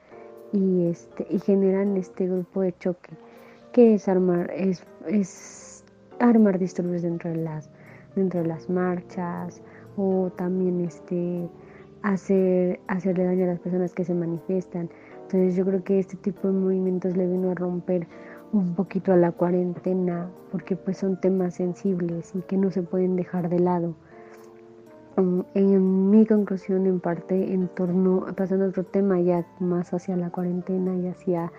y 0.53 0.87
este 0.87 1.27
y 1.29 1.39
generan 1.41 1.97
este 1.97 2.27
grupo 2.27 2.63
de 2.63 2.73
choque 2.79 3.11
que 3.73 3.95
es 3.95 4.09
armar 4.09 4.51
es, 4.53 4.83
es 5.07 5.85
armar 6.21 6.59
disturbios 6.59 7.03
dentro 7.03 7.31
de 7.31 7.37
las 7.37 7.69
dentro 8.15 8.41
de 8.41 8.47
las 8.47 8.71
marchas 8.71 9.61
o 9.97 10.31
también 10.37 10.81
este 10.81 11.49
hacer 12.03 12.81
hacerle 12.89 13.25
daño 13.25 13.45
a 13.45 13.49
las 13.49 13.61
personas 13.61 13.93
que 13.93 14.05
se 14.05 14.15
manifiestan. 14.15 14.89
Entonces 15.23 15.57
yo 15.57 15.65
creo 15.67 15.83
que 15.83 15.99
este 15.99 16.17
tipo 16.17 16.49
de 16.49 16.55
movimientos 16.55 17.17
le 17.17 17.27
vino 17.27 17.51
a 17.51 17.55
romper 17.55 18.07
un 18.53 18.75
poquito 18.75 19.13
a 19.13 19.17
la 19.17 19.33
cuarentena 19.33 20.29
porque 20.53 20.77
pues 20.77 20.99
son 20.99 21.21
temas 21.21 21.55
sensibles 21.55 22.35
y 22.35 22.41
que 22.43 22.57
no 22.57 22.71
se 22.71 22.83
pueden 22.83 23.17
dejar 23.17 23.49
de 23.49 23.59
lado. 23.59 23.95
Mm, 25.17 25.41
en 25.55 26.11
mi 26.11 26.27
conclusión 26.27 26.87
en 26.87 27.01
parte 27.01 27.53
en 27.53 27.69
torno 27.69 28.27
pasando 28.37 28.67
a 28.67 28.69
otro 28.69 28.85
tema 28.85 29.21
ya 29.21 29.47
más 29.61 29.93
hacia 29.95 30.17
la 30.17 30.31
cuarentena 30.31 30.95
y 30.97 31.09
hacia 31.09 31.53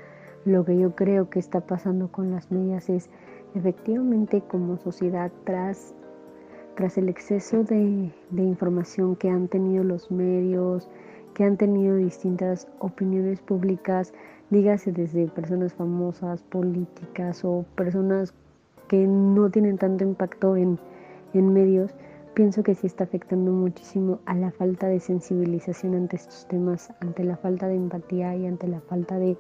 lo 0.46 0.64
que 0.64 0.78
yo 0.78 0.96
creo 0.96 1.30
que 1.30 1.40
está 1.40 1.62
pasando 1.62 2.12
con 2.12 2.32
las 2.32 2.52
medias 2.52 2.90
es 2.90 3.10
efectivamente 3.56 4.42
como 4.48 4.78
sociedad 4.78 5.32
tras, 5.44 5.94
tras 6.76 6.98
el 6.98 7.10
exceso 7.10 7.64
de, 7.64 8.12
de 8.30 8.44
información 8.44 9.16
que 9.16 9.30
han 9.30 9.48
tenido 9.48 9.84
los 9.84 10.12
medios, 10.12 10.88
que 11.34 11.44
han 11.44 11.58
tenido 11.58 11.96
distintas 11.96 12.68
opiniones 12.80 13.42
públicas, 13.42 14.14
dígase 14.50 14.92
desde 14.92 15.28
personas 15.28 15.74
famosas, 15.74 16.42
políticas 16.44 17.44
o 17.44 17.66
personas 17.76 18.34
que 18.88 19.06
no 19.06 19.50
tienen 19.50 19.78
tanto 19.78 20.04
impacto 20.04 20.56
en, 20.56 20.80
en 21.34 21.54
medios, 21.54 21.92
pienso 22.34 22.64
que 22.64 22.76
sí 22.76 22.88
está 22.88 23.04
afectando 23.04 23.52
muchísimo 23.52 24.20
a 24.26 24.36
la 24.36 24.52
falta 24.52 24.88
de 24.88 25.00
sensibilización 25.00 25.96
ante 25.96 26.16
estos 26.16 26.48
temas, 26.48 26.94
ante 27.02 27.24
la 27.24 27.38
falta 27.38 27.68
de 27.68 27.76
empatía 27.76 28.36
y 28.36 28.46
ante 28.46 28.68
la 28.68 28.80
falta 28.82 29.18
de 29.18 29.38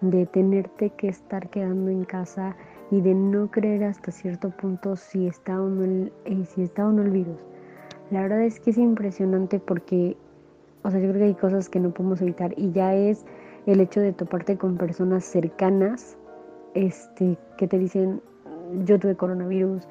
de 0.00 0.26
tenerte 0.26 0.90
que 0.90 1.08
estar 1.08 1.48
quedando 1.50 1.90
en 1.90 2.04
casa 2.04 2.56
y 2.90 3.00
de 3.00 3.14
no 3.14 3.50
creer 3.50 3.84
hasta 3.84 4.12
cierto 4.12 4.50
punto 4.50 4.96
si 4.96 5.26
está 5.26 5.60
o 5.60 5.68
no 5.68 5.84
el, 5.84 6.12
eh, 6.24 6.44
si 6.44 6.62
está 6.62 6.86
o 6.86 6.92
no 6.92 7.02
el 7.02 7.10
virus. 7.10 7.38
La 8.10 8.22
verdad 8.22 8.42
es 8.42 8.60
que 8.60 8.70
es 8.70 8.78
impresionante 8.78 9.58
porque, 9.58 10.16
o 10.82 10.90
sea, 10.90 11.00
yo 11.00 11.08
creo 11.08 11.20
que 11.20 11.26
hay 11.26 11.34
cosas 11.34 11.68
que 11.68 11.80
no 11.80 11.90
podemos 11.90 12.20
evitar 12.22 12.54
y 12.56 12.70
ya 12.70 12.94
es 12.94 13.24
el 13.66 13.80
hecho 13.80 14.00
de 14.00 14.12
toparte 14.12 14.56
con 14.56 14.76
personas 14.76 15.24
cercanas, 15.24 16.16
este, 16.74 17.36
que 17.58 17.66
te 17.66 17.78
dicen, 17.78 18.20
yo 18.84 18.98
tuve 18.98 19.16
coronavirus, 19.16 19.86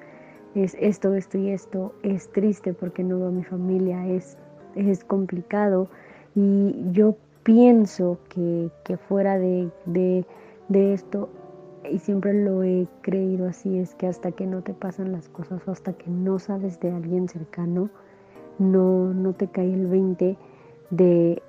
es 0.55 0.75
esto, 0.79 1.13
esto 1.13 1.37
y 1.37 1.49
esto, 1.49 1.93
es 2.03 2.31
triste 2.31 2.73
porque 2.73 3.03
no 3.03 3.19
veo 3.19 3.27
a 3.27 3.31
mi 3.31 3.43
familia, 3.43 4.07
es, 4.07 4.37
es 4.75 5.03
complicado 5.03 5.89
y 6.35 6.75
yo 6.91 7.15
pienso 7.43 8.17
que, 8.29 8.71
fuera 9.07 9.37
de, 9.37 10.25
esto, 10.73 11.29
y 11.91 11.99
siempre 11.99 12.33
lo 12.33 12.63
he 12.63 12.87
creído 13.01 13.47
así, 13.47 13.77
es 13.77 13.93
que 13.95 14.07
hasta 14.07 14.31
que 14.31 14.47
no 14.47 14.61
te 14.61 14.73
pasan 14.73 15.11
las 15.11 15.29
cosas 15.29 15.61
o 15.67 15.71
hasta 15.71 15.93
que 15.93 16.09
no 16.09 16.39
sabes 16.39 16.79
de 16.79 16.91
alguien 16.91 17.27
cercano, 17.27 17.89
no, 18.57 19.13
no 19.13 19.33
te 19.33 19.47
cae 19.47 19.73
el 19.73 19.87
20 19.87 20.37
de 20.89 21.41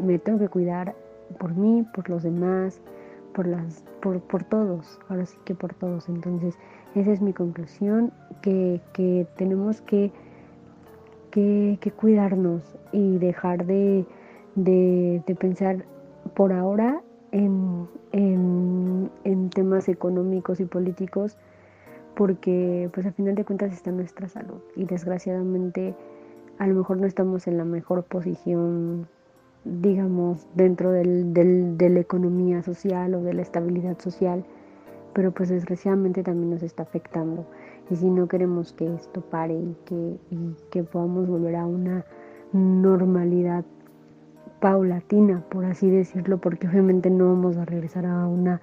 me 0.00 0.18
tengo 0.18 0.38
que 0.38 0.48
cuidar 0.48 0.94
por 1.38 1.54
mí, 1.54 1.84
por 1.94 2.08
los 2.08 2.22
demás, 2.22 2.80
por, 3.34 3.46
las, 3.46 3.84
por, 4.00 4.20
por 4.20 4.44
todos, 4.44 4.98
ahora 5.08 5.26
sí 5.26 5.36
que 5.44 5.54
por 5.54 5.74
todos. 5.74 6.08
Entonces, 6.08 6.58
esa 6.94 7.12
es 7.12 7.20
mi 7.20 7.32
conclusión, 7.32 8.12
que, 8.42 8.80
tenemos 9.36 9.80
que, 9.82 10.12
que, 11.30 11.78
que 11.80 11.90
cuidarnos 11.90 12.76
y 12.92 13.18
dejar 13.18 13.66
de 13.66 14.06
de, 14.56 15.36
pensar 15.38 15.84
por 16.34 16.52
ahora 16.52 17.02
en, 17.30 17.88
en, 18.12 19.50
temas 19.50 19.88
económicos 19.88 20.60
y 20.60 20.64
políticos 20.64 21.38
porque 22.14 22.90
pues 22.92 23.06
al 23.06 23.12
final 23.12 23.34
de 23.34 23.44
cuentas 23.44 23.72
está 23.72 23.90
nuestra 23.90 24.28
salud 24.28 24.60
y 24.74 24.84
desgraciadamente 24.84 25.94
a 26.58 26.66
lo 26.66 26.74
mejor 26.74 26.98
no 26.98 27.06
estamos 27.06 27.46
en 27.46 27.56
la 27.56 27.64
mejor 27.64 28.02
posición 28.04 29.08
digamos 29.82 30.46
dentro 30.54 30.92
del, 30.92 31.34
del, 31.34 31.76
de 31.76 31.90
la 31.90 32.00
economía 32.00 32.62
social 32.62 33.14
o 33.14 33.22
de 33.22 33.34
la 33.34 33.42
estabilidad 33.42 33.98
social 33.98 34.44
pero 35.16 35.32
pues 35.32 35.48
desgraciadamente 35.48 36.22
también 36.22 36.50
nos 36.50 36.62
está 36.62 36.82
afectando 36.82 37.46
y 37.88 37.96
si 37.96 38.10
no 38.10 38.28
queremos 38.28 38.74
que 38.74 38.94
esto 38.94 39.22
pare 39.22 39.54
y 39.54 39.74
que, 39.86 40.18
y 40.30 40.54
que 40.70 40.82
podamos 40.82 41.26
volver 41.26 41.56
a 41.56 41.64
una 41.64 42.04
normalidad 42.52 43.64
paulatina, 44.60 45.42
por 45.48 45.64
así 45.64 45.88
decirlo, 45.88 46.36
porque 46.36 46.68
obviamente 46.68 47.08
no 47.08 47.28
vamos 47.28 47.56
a 47.56 47.64
regresar 47.64 48.04
a, 48.04 48.26
una, 48.26 48.60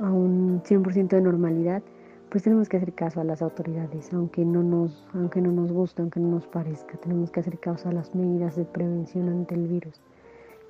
a 0.00 0.10
un 0.10 0.62
100% 0.64 1.10
de 1.10 1.20
normalidad, 1.20 1.80
pues 2.28 2.42
tenemos 2.42 2.68
que 2.68 2.78
hacer 2.78 2.92
caso 2.94 3.20
a 3.20 3.24
las 3.24 3.40
autoridades, 3.40 4.12
aunque 4.12 4.44
no 4.44 4.64
nos, 4.64 5.06
aunque 5.14 5.40
no 5.40 5.52
nos 5.52 5.70
guste, 5.70 6.02
aunque 6.02 6.18
no 6.18 6.28
nos 6.28 6.46
parezca, 6.48 6.96
tenemos 6.98 7.30
que 7.30 7.38
hacer 7.38 7.60
caso 7.60 7.88
a 7.88 7.92
las 7.92 8.16
medidas 8.16 8.56
de 8.56 8.64
prevención 8.64 9.28
ante 9.28 9.54
el 9.54 9.68
virus. 9.68 10.00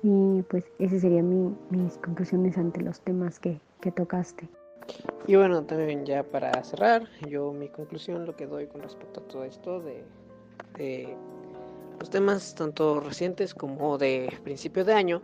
Y 0.03 0.41
pues 0.43 0.63
ese 0.79 0.99
serían 0.99 1.29
mi, 1.29 1.55
mis 1.71 1.97
conclusiones 1.97 2.57
ante 2.57 2.81
los 2.81 3.01
temas 3.01 3.39
que, 3.39 3.59
que 3.81 3.91
tocaste. 3.91 4.47
Y 5.27 5.35
bueno, 5.35 5.63
también 5.63 6.05
ya 6.05 6.23
para 6.23 6.63
cerrar, 6.63 7.07
yo 7.27 7.51
mi 7.53 7.69
conclusión, 7.69 8.25
lo 8.25 8.35
que 8.35 8.47
doy 8.47 8.67
con 8.67 8.81
respecto 8.81 9.19
a 9.19 9.23
todo 9.27 9.43
esto 9.43 9.79
de, 9.81 10.03
de 10.77 11.15
los 11.99 12.09
temas 12.09 12.55
tanto 12.55 12.99
recientes 12.99 13.53
como 13.53 13.97
de 13.97 14.33
principio 14.43 14.85
de 14.85 14.93
año 14.93 15.21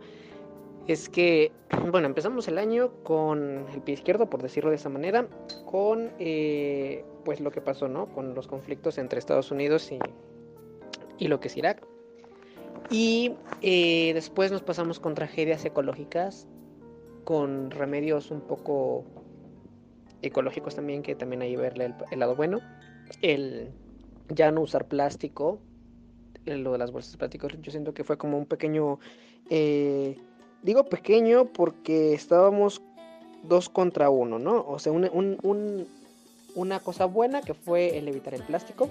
es 0.86 1.08
que, 1.08 1.50
bueno, 1.90 2.06
empezamos 2.06 2.46
el 2.46 2.58
año 2.58 2.92
con 3.02 3.66
el 3.74 3.82
pie 3.82 3.94
izquierdo, 3.94 4.30
por 4.30 4.40
decirlo 4.40 4.70
de 4.70 4.76
esa 4.76 4.88
manera, 4.88 5.26
con 5.64 6.12
eh, 6.20 7.04
pues 7.24 7.40
lo 7.40 7.50
que 7.50 7.60
pasó, 7.60 7.88
¿no? 7.88 8.06
Con 8.06 8.34
los 8.34 8.46
conflictos 8.46 8.98
entre 8.98 9.18
Estados 9.18 9.50
Unidos 9.50 9.90
y, 9.90 9.98
y 11.18 11.26
lo 11.26 11.40
que 11.40 11.48
es 11.48 11.56
Irak. 11.56 11.84
Y 12.90 13.32
eh, 13.62 14.12
después 14.14 14.52
nos 14.52 14.62
pasamos 14.62 15.00
con 15.00 15.14
tragedias 15.14 15.64
ecológicas, 15.64 16.46
con 17.24 17.70
remedios 17.70 18.30
un 18.30 18.40
poco 18.40 19.04
ecológicos 20.22 20.74
también, 20.74 21.02
que 21.02 21.14
también 21.14 21.42
hay 21.42 21.52
que 21.52 21.56
verle 21.56 21.94
el, 22.10 22.18
lado 22.18 22.36
bueno. 22.36 22.60
El 23.22 23.70
ya 24.28 24.50
no 24.50 24.60
usar 24.60 24.86
plástico, 24.88 25.60
lo 26.44 26.72
de 26.72 26.78
las 26.78 26.92
bolsas 26.92 27.12
de 27.12 27.18
plástico, 27.18 27.48
yo 27.48 27.70
siento 27.70 27.94
que 27.94 28.04
fue 28.04 28.18
como 28.18 28.38
un 28.38 28.46
pequeño, 28.46 28.98
eh, 29.50 30.16
digo 30.62 30.84
pequeño 30.84 31.46
porque 31.46 32.14
estábamos 32.14 32.82
dos 33.42 33.68
contra 33.68 34.10
uno, 34.10 34.38
¿no? 34.38 34.64
O 34.66 34.78
sea, 34.78 34.92
una 34.92 36.80
cosa 36.80 37.04
buena 37.04 37.42
que 37.42 37.54
fue 37.54 37.98
el 37.98 38.08
evitar 38.08 38.34
el 38.34 38.42
plástico, 38.42 38.90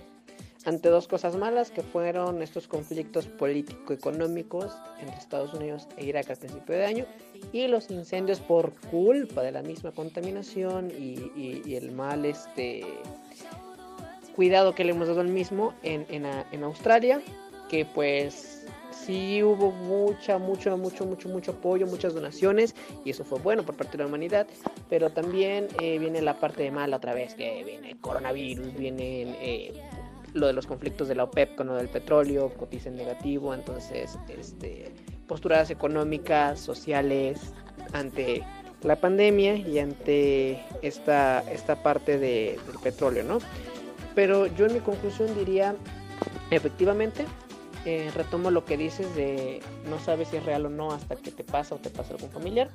ante 0.65 0.89
dos 0.89 1.07
cosas 1.07 1.35
malas 1.35 1.71
que 1.71 1.81
fueron 1.81 2.41
estos 2.41 2.67
conflictos 2.67 3.27
político-económicos 3.27 4.75
entre 4.99 5.17
Estados 5.17 5.53
Unidos 5.53 5.87
e 5.97 6.05
Irak 6.05 6.29
al 6.31 6.37
principio 6.37 6.75
de 6.75 6.85
año 6.85 7.05
y 7.53 7.67
los 7.67 7.89
incendios 7.91 8.39
por 8.39 8.73
culpa 8.91 9.43
de 9.43 9.51
la 9.51 9.61
misma 9.61 9.91
contaminación 9.91 10.91
y, 10.91 11.75
el 11.75 11.91
mal 11.91 12.25
este 12.25 12.85
cuidado 14.35 14.73
que 14.73 14.83
le 14.83 14.91
hemos 14.91 15.07
dado 15.07 15.21
al 15.21 15.27
mismo 15.27 15.73
en, 15.83 16.05
en, 16.09 16.25
en 16.51 16.63
Australia 16.63 17.21
que 17.69 17.85
pues 17.85 18.65
sí 19.05 19.43
hubo 19.43 19.71
mucha, 19.71 20.37
mucho, 20.37 20.77
mucho, 20.77 21.05
mucho, 21.05 21.29
mucho 21.29 21.51
apoyo, 21.51 21.85
muchas 21.85 22.13
donaciones 22.13 22.75
y 23.03 23.11
eso 23.11 23.23
fue 23.23 23.39
bueno 23.39 23.63
por 23.63 23.75
parte 23.75 23.93
de 23.93 24.03
la 24.03 24.07
humanidad, 24.07 24.47
pero 24.89 25.11
también 25.11 25.67
eh, 25.79 25.99
viene 25.99 26.21
la 26.21 26.39
parte 26.39 26.63
de 26.63 26.71
mala 26.71 26.97
otra 26.97 27.13
vez, 27.13 27.35
que 27.35 27.63
viene 27.63 27.91
el 27.91 27.97
coronavirus, 27.99 28.73
viene 28.75 29.35
eh, 29.39 29.73
lo 30.35 30.47
de 30.47 30.53
los 30.53 30.67
conflictos 30.67 31.07
de 31.07 31.15
la 31.15 31.23
OPEP 31.23 31.55
con 31.55 31.67
lo 31.67 31.75
del 31.75 31.87
petróleo, 31.87 32.53
cotiza 32.53 32.89
en 32.89 32.97
negativo, 32.97 33.53
entonces 33.53 34.19
este, 34.27 34.91
posturas 35.27 35.71
económicas, 35.71 36.59
sociales 36.59 37.53
ante 37.93 38.43
la 38.83 38.97
pandemia 38.97 39.55
y 39.55 39.79
ante 39.79 40.61
esta, 40.81 41.39
esta 41.51 41.81
parte 41.81 42.19
de, 42.19 42.59
del 42.67 42.79
petróleo, 42.83 43.23
¿no? 43.23 43.39
Pero 44.13 44.47
yo 44.47 44.65
en 44.65 44.73
mi 44.73 44.79
conclusión 44.79 45.33
diría, 45.35 45.75
efectivamente, 46.51 47.25
eh, 47.85 48.11
retomo 48.13 48.51
lo 48.51 48.65
que 48.65 48.77
dices 48.77 49.15
de 49.15 49.61
no 49.89 49.99
sabes 49.99 50.29
si 50.29 50.37
es 50.37 50.45
real 50.45 50.65
o 50.65 50.69
no 50.69 50.91
hasta 50.91 51.15
que 51.15 51.31
te 51.31 51.43
pasa 51.43 51.75
o 51.75 51.77
te 51.77 51.89
pasa 51.89 52.13
algún 52.13 52.29
familiar. 52.29 52.69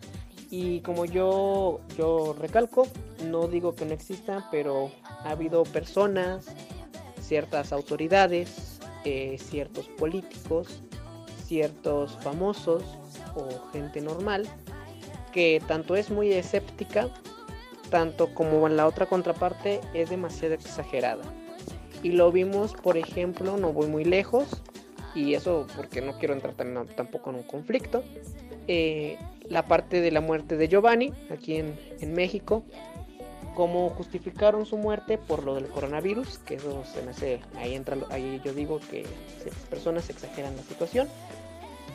Y 0.51 0.81
como 0.81 1.05
yo, 1.05 1.81
yo 1.97 2.35
recalco, 2.39 2.87
no 3.29 3.47
digo 3.47 3.75
que 3.75 3.85
no 3.85 3.93
existan, 3.93 4.45
pero 4.51 4.91
ha 5.25 5.31
habido 5.31 5.63
personas, 5.65 6.47
ciertas 7.31 7.73
autoridades, 7.73 8.81
eh, 9.05 9.39
ciertos 9.39 9.87
políticos, 9.87 10.83
ciertos 11.47 12.19
famosos 12.23 12.83
o 13.37 13.71
gente 13.73 14.01
normal 14.01 14.49
que 15.33 15.63
tanto 15.69 15.95
es 15.95 16.11
muy 16.11 16.33
escéptica, 16.33 17.09
tanto 17.89 18.35
como 18.35 18.67
en 18.67 18.77
la 18.77 18.89
otra 18.89 19.07
contraparte 19.07 19.81
es 19.95 20.11
demasiado 20.11 20.55
exagerada. 20.55 21.23
Y 22.03 22.11
lo 22.11 22.33
vimos, 22.33 22.73
por 22.73 22.97
ejemplo, 22.97 23.57
no 23.57 23.73
voy 23.73 23.87
muy 23.87 24.05
lejos, 24.05 24.49
y 25.15 25.35
eso 25.35 25.69
porque 25.77 26.01
no 26.01 26.19
quiero 26.19 26.35
entrar 26.35 26.55
tampoco 26.97 27.31
en 27.31 27.37
un 27.37 27.43
conflicto, 27.45 28.03
eh, 28.67 29.19
la 29.49 29.67
parte 29.67 30.01
de 30.01 30.11
la 30.11 30.21
muerte 30.21 30.57
de 30.57 30.67
Giovanni, 30.67 31.13
aquí 31.31 31.59
en, 31.59 31.79
en 32.01 32.13
México, 32.13 32.65
cómo 33.55 33.91
justificaron 33.91 34.67
su 34.67 34.77
muerte 34.77 35.19
por 35.19 35.45
lo 35.45 35.55
del 35.55 35.67
coronavirus, 35.67 36.39
que 36.39 36.55
eso 36.55 36.85
se 36.85 37.03
me 37.03 37.11
hace, 37.11 37.41
ahí 37.57 37.75
entra, 37.75 37.97
ahí 38.11 38.41
yo 38.45 38.53
digo 38.53 38.81
que 38.91 39.05
las 39.45 39.55
personas 39.69 40.09
exageran 40.11 40.57
la 40.57 40.63
situación. 40.63 41.09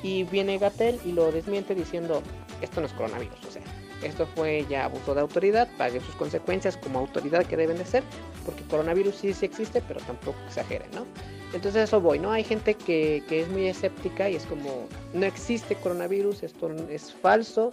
Y 0.04 0.24
viene 0.24 0.58
Gatel 0.58 1.00
y 1.04 1.14
lo 1.14 1.32
desmiente 1.32 1.74
diciendo, 1.74 2.22
esto 2.62 2.80
no 2.80 2.88
es 2.88 2.94
coronavirus, 2.94 3.44
o 3.48 3.52
sea, 3.52 3.64
esto 4.04 4.28
fue 4.28 4.66
ya 4.70 4.86
abuso 4.86 5.16
de 5.16 5.22
autoridad, 5.22 5.68
pague 5.78 6.00
sus 6.00 6.16
consecuencias 6.16 6.78
como 6.78 7.00
autoridad 7.00 7.46
que 7.46 7.58
deben 7.58 7.78
de 7.78 7.86
ser, 7.86 8.04
porque 8.46 8.64
coronavirus 8.64 9.16
sí, 9.16 9.34
sí 9.34 9.46
existe, 9.46 9.82
pero 9.88 10.00
tampoco 10.02 10.38
exageren, 10.48 10.92
¿no? 10.94 11.06
Entonces 11.54 11.84
eso 11.84 12.02
voy, 12.02 12.20
¿no? 12.20 12.32
Hay 12.32 12.44
gente 12.44 12.76
que, 12.76 13.24
que 13.28 13.42
es 13.42 13.50
muy 13.50 13.68
escéptica 13.68 14.30
y 14.30 14.36
es 14.36 14.46
como, 14.46 14.88
no 15.14 15.26
existe 15.26 15.76
coronavirus, 15.76 16.44
esto 16.44 16.70
es 16.90 17.14
falso, 17.14 17.72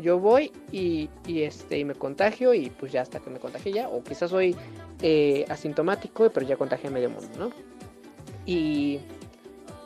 yo 0.00 0.18
voy 0.18 0.52
y, 0.72 1.08
este 1.26 1.78
y 1.78 1.84
me 1.84 1.94
contagio 1.94 2.54
y 2.54 2.70
pues 2.70 2.92
ya 2.92 3.02
hasta 3.02 3.20
que 3.20 3.30
me 3.30 3.38
contagie 3.38 3.72
ya. 3.72 3.88
O 3.88 4.02
quizás 4.02 4.30
soy 4.30 4.56
eh, 5.02 5.44
asintomático 5.48 6.30
pero 6.30 6.46
ya 6.46 6.56
contagié 6.56 6.88
a 6.88 6.92
medio 6.92 7.10
mundo 7.10 7.28
no 7.38 7.50
y, 8.46 9.00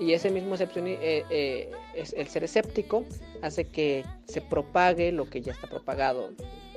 y 0.01 0.13
ese 0.13 0.31
mismo 0.31 0.55
eh, 0.57 1.25
eh, 1.31 1.73
es, 1.95 2.13
el 2.15 2.29
ser 2.29 2.45
escéptico 2.45 3.05
hace 3.43 3.67
que 3.67 4.05
se 4.27 4.41
propague 4.41 5.13
lo 5.13 5.29
que 5.29 5.41
ya 5.41 5.53
está 5.53 5.67
propagado 5.67 6.31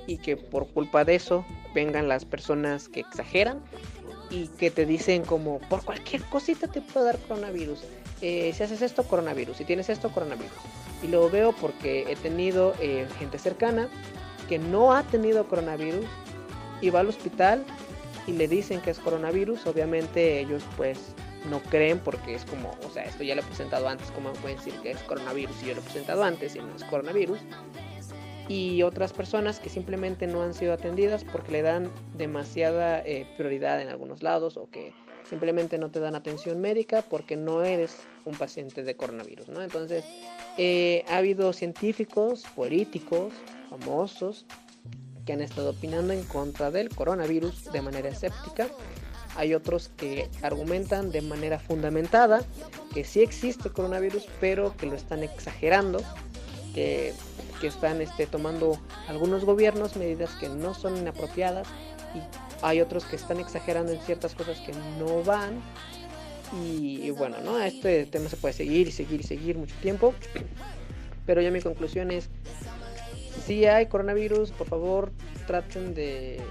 y 0.06 0.18
que 0.18 0.38
por 0.38 0.68
culpa 0.68 1.06
de 1.06 1.16
eso 1.16 1.46
vengan 1.74 2.08
las 2.08 2.26
personas 2.26 2.90
que 2.90 3.02
exageran 3.02 3.62
y 4.30 4.48
que 4.48 4.72
te 4.72 4.86
dicen 4.86 5.24
como 5.24 5.60
por 5.70 5.84
cualquier 5.84 6.24
cosita 6.24 6.68
te 6.68 6.82
puede 6.82 7.08
dar 7.08 7.20
coronavirus. 7.20 7.80
Si 8.20 8.50
haces 8.50 8.82
esto 8.82 9.04
coronavirus. 9.04 9.58
Si 9.58 9.66
tienes 9.66 9.90
esto 9.90 10.10
coronavirus 10.12 10.54
y 11.04 11.08
lo 11.08 11.30
veo 11.30 11.54
porque 11.54 12.06
he 12.12 12.16
tenido 12.16 12.74
eh, 12.80 13.08
gente 13.20 13.38
cercana 13.38 13.88
que 14.48 14.60
no 14.60 14.94
ha 14.94 15.04
tenido 15.04 15.48
coronavirus 15.48 16.06
y 16.82 16.90
va 16.90 17.02
al 17.02 17.08
hospital 17.08 17.64
y 18.26 18.34
le 18.34 18.48
dicen 18.48 18.82
que 18.82 18.92
es 18.92 19.00
coronavirus. 19.00 19.66
Obviamente 19.68 20.40
ellos 20.40 20.64
pues 20.76 21.14
no 21.50 21.62
creen 21.62 22.00
porque 22.00 22.36
es 22.36 22.46
como, 22.46 22.76
o 22.86 22.90
sea, 22.92 23.04
esto 23.04 23.24
ya 23.24 23.36
lo 23.36 23.42
he 23.42 23.46
presentado 23.46 23.88
antes, 23.88 24.12
como 24.12 24.32
pueden 24.34 24.58
decir 24.58 24.74
que 24.82 24.92
es 24.92 24.98
coronavirus 25.04 25.56
y 25.64 25.68
yo 25.68 25.76
lo 25.76 25.82
he 25.82 25.84
presentado 25.84 26.24
antes 26.24 26.56
y 26.56 26.60
no 26.60 26.76
es 26.76 26.84
coronavirus? 26.84 27.40
Y 28.50 28.84
otras 28.84 29.12
personas 29.12 29.60
que 29.60 29.70
simplemente 29.70 30.26
no 30.26 30.42
han 30.42 30.54
sido 30.54 30.74
atendidas 30.74 31.26
porque 31.26 31.52
le 31.52 31.62
dan 31.62 31.92
demasiada 32.16 33.00
eh, 33.00 33.28
prioridad 33.36 33.82
en 33.82 33.90
algunos 33.90 34.24
lados 34.24 34.56
o 34.56 34.70
que 34.70 34.94
simplemente 35.30 35.78
no 35.78 35.90
te 35.90 36.00
dan 36.00 36.16
atención 36.16 36.60
médica 36.60 37.02
porque 37.02 37.36
no 37.36 37.64
eres 37.64 37.98
un 38.26 38.36
paciente 38.36 38.84
de 38.84 38.96
coronavirus, 38.96 39.50
¿no? 39.50 39.62
Entonces, 39.62 40.06
eh, 40.58 41.04
ha 41.10 41.18
habido 41.18 41.54
científicos, 41.54 42.46
políticos, 42.56 43.34
famosos, 43.70 44.46
que 45.26 45.34
han 45.34 45.42
estado 45.42 45.72
opinando 45.72 46.14
en 46.14 46.24
contra 46.24 46.72
del 46.72 46.90
coronavirus 46.90 47.72
de 47.72 47.82
manera 47.82 48.10
escéptica. 48.10 48.70
Hay 49.36 49.54
otros 49.54 49.90
que 49.90 50.30
argumentan 50.42 51.12
de 51.12 51.22
manera 51.22 51.60
fundamentada 51.60 52.44
que 52.94 53.04
sí 53.04 53.22
existe 53.22 53.70
coronavirus, 53.70 54.26
pero 54.40 54.76
que 54.78 54.88
lo 54.88 54.96
están 54.96 55.24
exagerando, 55.24 56.00
que, 56.74 57.14
que 57.60 57.68
están 57.68 58.02
este, 58.02 58.26
tomando 58.26 58.80
algunos 59.08 59.44
gobiernos 59.44 59.98
medidas 59.98 60.32
que 60.36 60.48
no 60.50 60.74
son 60.74 60.98
inapropiadas 60.98 61.68
y 62.16 62.47
hay 62.62 62.82
otros 62.82 63.06
que 63.06 63.16
están 63.16 63.40
exagerando 63.40 63.92
en 63.92 64.00
ciertas 64.02 64.36
cosas 64.36 64.60
que 64.60 64.74
no 65.00 65.24
van. 65.24 65.62
Y, 66.62 67.12
bueno, 67.12 67.38
¿no? 67.44 67.60
Este 67.60 68.06
tema 68.06 68.30
se 68.30 68.38
puede 68.38 68.54
seguir 68.54 68.88
y 68.88 68.92
seguir 68.92 69.20
y 69.20 69.24
seguir 69.24 69.58
mucho 69.58 69.76
tiempo. 69.82 70.14
Pero 71.26 71.42
ya 71.42 71.52
mi 71.52 71.62
conclusión 71.62 72.10
es, 72.10 72.30
si 73.46 73.66
hay 73.66 73.88
coronavirus, 73.88 74.52
por 74.52 74.68
favor 74.68 75.12
traten 75.46 75.94
de 75.94 76.42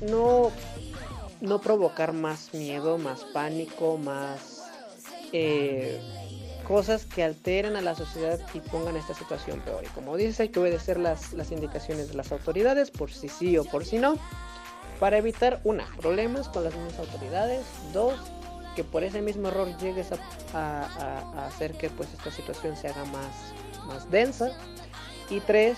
no, 0.00 0.50
no 1.40 1.60
provocar 1.60 2.12
más 2.12 2.54
miedo, 2.54 2.98
más 2.98 3.24
pánico, 3.24 3.98
más 3.98 4.62
eh, 5.32 6.00
cosas 6.66 7.04
que 7.04 7.24
alteren 7.24 7.76
a 7.76 7.80
la 7.80 7.96
sociedad 7.96 8.40
y 8.54 8.60
pongan 8.60 8.96
esta 8.96 9.14
situación 9.14 9.60
peor. 9.60 9.84
Y 9.84 9.88
como 9.88 10.16
dices, 10.16 10.38
hay 10.38 10.48
que 10.50 10.60
obedecer 10.60 10.98
las, 10.98 11.32
las 11.32 11.50
indicaciones 11.50 12.08
de 12.08 12.14
las 12.14 12.30
autoridades 12.30 12.92
por 12.92 13.10
si 13.10 13.28
sí 13.28 13.58
o 13.58 13.64
por 13.64 13.84
si 13.84 13.98
no 13.98 14.16
para 15.02 15.18
evitar, 15.18 15.58
una, 15.64 15.84
problemas 16.00 16.48
con 16.48 16.62
las 16.62 16.72
mismas 16.76 16.96
autoridades, 17.00 17.66
dos, 17.92 18.14
que 18.76 18.84
por 18.84 19.02
ese 19.02 19.20
mismo 19.20 19.48
error 19.48 19.76
llegues 19.78 20.10
a, 20.54 21.44
hacer 21.44 21.72
que 21.72 21.90
pues 21.90 22.08
esta 22.12 22.30
situación 22.30 22.76
se 22.76 22.86
haga 22.86 23.04
más, 23.06 23.52
más 23.84 24.08
densa, 24.12 24.56
y 25.28 25.40
tres, 25.40 25.76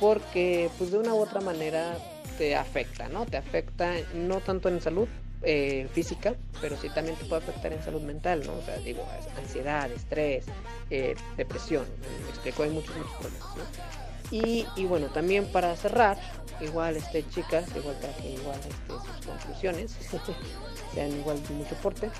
porque 0.00 0.70
pues 0.78 0.90
de 0.90 0.96
una 0.96 1.12
u 1.12 1.18
otra 1.18 1.42
manera 1.42 1.98
te 2.38 2.56
afecta, 2.56 3.10
¿no? 3.10 3.26
Te 3.26 3.36
afecta 3.36 3.92
no 4.14 4.40
tanto 4.40 4.70
en 4.70 4.80
salud 4.80 5.08
eh, 5.42 5.86
física, 5.92 6.34
pero 6.62 6.78
sí 6.78 6.88
también 6.88 7.14
te 7.18 7.26
puede 7.26 7.42
afectar 7.42 7.74
en 7.74 7.82
salud 7.82 8.00
mental, 8.00 8.42
¿no? 8.46 8.54
O 8.54 8.62
sea, 8.62 8.78
digo, 8.78 9.06
ansiedad, 9.36 9.92
estrés, 9.92 10.46
eh, 10.88 11.14
depresión, 11.36 11.84
me 12.22 12.30
explico, 12.30 12.62
hay 12.62 12.70
muchos, 12.70 12.96
muchos 12.96 13.12
problemas, 13.16 13.56
¿no? 13.58 14.05
Y, 14.30 14.66
bueno, 14.86 15.06
también 15.08 15.46
para 15.46 15.76
cerrar, 15.76 16.18
igual 16.60 16.96
este 16.96 17.28
chicas, 17.28 17.64
igual 17.76 17.96
para 18.00 18.12
que 18.14 18.32
igual 18.32 18.58
este, 18.58 18.92
sus 18.92 19.26
conclusiones 19.26 19.96
sean 20.94 21.12
igual 21.12 21.42
de 21.42 21.54
mucho 21.54 21.74
porte. 21.76 22.10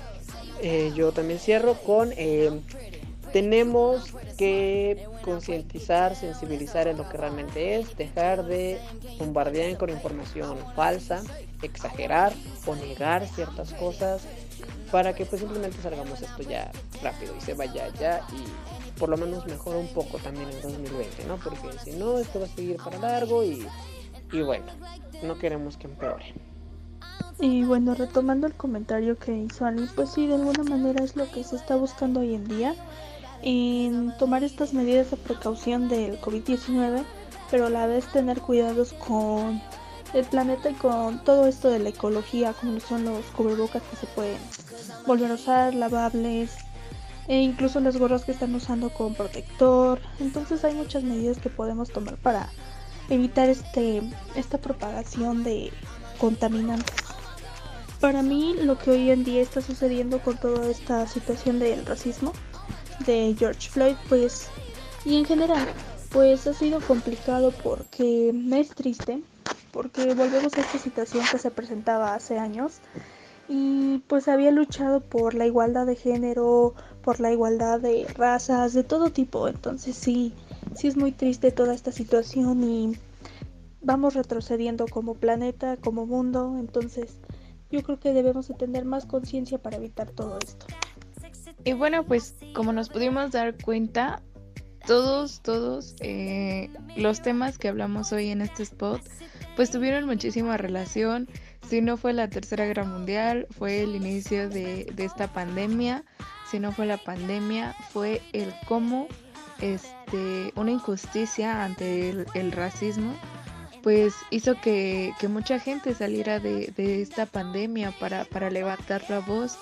Eh, 0.61 0.91
yo 0.95 1.11
también 1.11 1.39
cierro 1.39 1.75
con 1.75 2.11
eh, 2.15 2.61
tenemos 3.31 4.13
que 4.37 5.05
concientizar, 5.21 6.15
sensibilizar 6.15 6.87
en 6.87 6.97
lo 6.97 7.09
que 7.09 7.17
realmente 7.17 7.75
es, 7.75 7.95
dejar 7.97 8.45
de 8.45 8.79
bombardear 9.19 9.77
con 9.77 9.89
información 9.89 10.57
falsa, 10.75 11.21
exagerar 11.61 12.33
o 12.65 12.75
negar 12.75 13.27
ciertas 13.27 13.73
cosas 13.73 14.21
para 14.91 15.13
que 15.13 15.25
pues 15.25 15.41
simplemente 15.41 15.81
salgamos 15.81 16.21
esto 16.21 16.43
ya 16.43 16.71
rápido 17.03 17.35
y 17.37 17.41
se 17.41 17.53
vaya 17.53 17.89
ya 17.99 18.21
y 18.31 18.76
por 18.99 19.09
lo 19.09 19.17
menos 19.17 19.45
mejora 19.45 19.77
un 19.77 19.87
poco 19.87 20.17
también 20.17 20.49
en 20.49 20.61
2020, 20.61 21.25
¿no? 21.25 21.37
Porque 21.37 21.77
si 21.83 21.91
no, 21.91 22.17
esto 22.17 22.39
va 22.39 22.45
a 22.45 22.49
seguir 22.49 22.77
para 22.77 22.97
largo 22.99 23.43
y, 23.43 23.65
y 24.31 24.41
bueno, 24.41 24.65
no 25.23 25.37
queremos 25.37 25.77
que 25.77 25.87
empeore. 25.87 26.33
Y 27.39 27.63
bueno, 27.63 27.93
retomando 27.93 28.47
el 28.47 28.53
comentario 28.53 29.17
que 29.17 29.35
hizo 29.37 29.65
Alice, 29.65 29.93
pues 29.95 30.11
sí, 30.11 30.25
de 30.25 30.35
alguna 30.35 30.63
manera 30.63 31.03
es 31.03 31.15
lo 31.15 31.29
que 31.29 31.43
se 31.43 31.55
está 31.55 31.75
buscando 31.75 32.21
hoy 32.21 32.33
en 32.33 32.47
día, 32.47 32.73
en 33.43 34.15
tomar 34.17 34.43
estas 34.43 34.73
medidas 34.73 35.11
de 35.11 35.17
precaución 35.17 35.87
del 35.87 36.19
COVID-19, 36.19 37.03
pero 37.51 37.67
a 37.67 37.69
la 37.69 37.85
vez 37.85 38.11
tener 38.11 38.41
cuidados 38.41 38.93
con 38.93 39.61
el 40.13 40.25
planeta 40.25 40.71
y 40.71 40.73
con 40.73 41.23
todo 41.23 41.45
esto 41.45 41.69
de 41.69 41.79
la 41.79 41.89
ecología, 41.89 42.53
como 42.53 42.79
son 42.79 43.05
los 43.05 43.25
cubrebocas 43.27 43.83
que 43.83 43.95
se 43.97 44.07
pueden 44.07 44.37
volver 45.05 45.31
a 45.31 45.35
usar, 45.35 45.75
lavables, 45.75 46.55
e 47.27 47.39
incluso 47.41 47.79
las 47.79 47.97
gorras 47.97 48.25
que 48.25 48.31
están 48.31 48.53
usando 48.55 48.89
con 48.89 49.15
protector. 49.15 49.99
Entonces 50.19 50.63
hay 50.63 50.73
muchas 50.73 51.03
medidas 51.03 51.39
que 51.39 51.49
podemos 51.49 51.89
tomar 51.89 52.17
para 52.17 52.49
evitar 53.09 53.49
este 53.49 54.01
esta 54.35 54.57
propagación 54.57 55.43
de 55.43 55.71
contaminantes. 56.19 56.95
Para 57.99 58.21
mí 58.21 58.55
lo 58.61 58.77
que 58.77 58.91
hoy 58.91 59.09
en 59.09 59.23
día 59.23 59.41
está 59.41 59.61
sucediendo 59.61 60.19
con 60.19 60.37
toda 60.37 60.69
esta 60.69 61.07
situación 61.07 61.59
del 61.59 61.85
racismo 61.85 62.33
de 63.05 63.35
George 63.37 63.69
Floyd, 63.69 63.95
pues 64.07 64.49
y 65.07 65.15
en 65.15 65.25
general, 65.25 65.65
pues 66.11 66.47
ha 66.47 66.53
sido 66.53 66.81
complicado 66.81 67.53
porque 67.63 68.31
me 68.33 68.59
es 68.59 68.69
triste, 68.69 69.21
porque 69.71 70.13
volvemos 70.13 70.53
a 70.55 70.61
esta 70.61 70.77
situación 70.77 71.23
que 71.31 71.37
se 71.37 71.49
presentaba 71.49 72.13
hace 72.13 72.37
años 72.37 72.79
y 73.47 73.99
pues 74.07 74.27
había 74.27 74.51
luchado 74.51 74.99
por 74.99 75.33
la 75.33 75.45
igualdad 75.45 75.85
de 75.85 75.95
género, 75.95 76.75
por 77.07 77.21
la 77.21 77.31
igualdad 77.31 77.79
de 77.79 78.05
razas, 78.17 78.73
de 78.73 78.83
todo 78.83 79.11
tipo. 79.11 79.47
Entonces 79.47 79.95
sí, 79.95 80.33
sí 80.75 80.89
es 80.89 80.97
muy 80.97 81.13
triste 81.13 81.53
toda 81.53 81.73
esta 81.73 81.93
situación 81.93 82.61
y 82.65 82.97
vamos 83.79 84.13
retrocediendo 84.13 84.87
como 84.89 85.13
planeta, 85.13 85.77
como 85.77 86.05
mundo. 86.05 86.57
Entonces 86.59 87.21
yo 87.71 87.81
creo 87.81 87.97
que 87.97 88.11
debemos 88.11 88.49
de 88.49 88.55
tener 88.55 88.83
más 88.83 89.05
conciencia 89.05 89.57
para 89.57 89.77
evitar 89.77 90.09
todo 90.09 90.37
esto. 90.37 90.65
Y 91.63 91.71
bueno, 91.71 92.03
pues 92.05 92.35
como 92.53 92.73
nos 92.73 92.89
pudimos 92.89 93.31
dar 93.31 93.55
cuenta, 93.55 94.21
todos, 94.85 95.39
todos 95.39 95.95
eh, 96.01 96.69
los 96.97 97.21
temas 97.21 97.57
que 97.57 97.69
hablamos 97.69 98.11
hoy 98.11 98.31
en 98.31 98.41
este 98.41 98.63
spot 98.63 98.99
pues 99.57 99.71
tuvieron 99.71 100.05
muchísima 100.05 100.55
relación. 100.55 101.27
Si 101.67 101.81
no 101.81 101.97
fue 101.97 102.13
la 102.13 102.29
Tercera 102.29 102.65
Guerra 102.65 102.83
Mundial, 102.83 103.47
fue 103.49 103.81
el 103.81 103.95
inicio 103.95 104.49
de, 104.49 104.93
esta 104.97 105.33
pandemia. 105.33 106.03
Si 106.49 106.59
no 106.59 106.71
fue 106.71 106.85
la 106.85 106.97
pandemia, 106.97 107.75
fue 107.91 108.21
el 108.33 108.53
cómo 108.67 109.07
este, 109.59 110.53
una 110.55 110.71
injusticia 110.71 111.63
ante 111.63 112.09
el, 112.33 112.51
racismo, 112.51 113.13
pues 113.83 114.13
hizo 114.29 114.59
que, 114.61 115.13
mucha 115.29 115.59
gente 115.59 115.93
saliera 115.93 116.39
de, 116.39 116.73
esta 117.01 117.25
pandemia 117.25 117.91
para, 117.99 118.25
para 118.25 118.49
levantar 118.49 119.03
la 119.09 119.19
voz. 119.19 119.57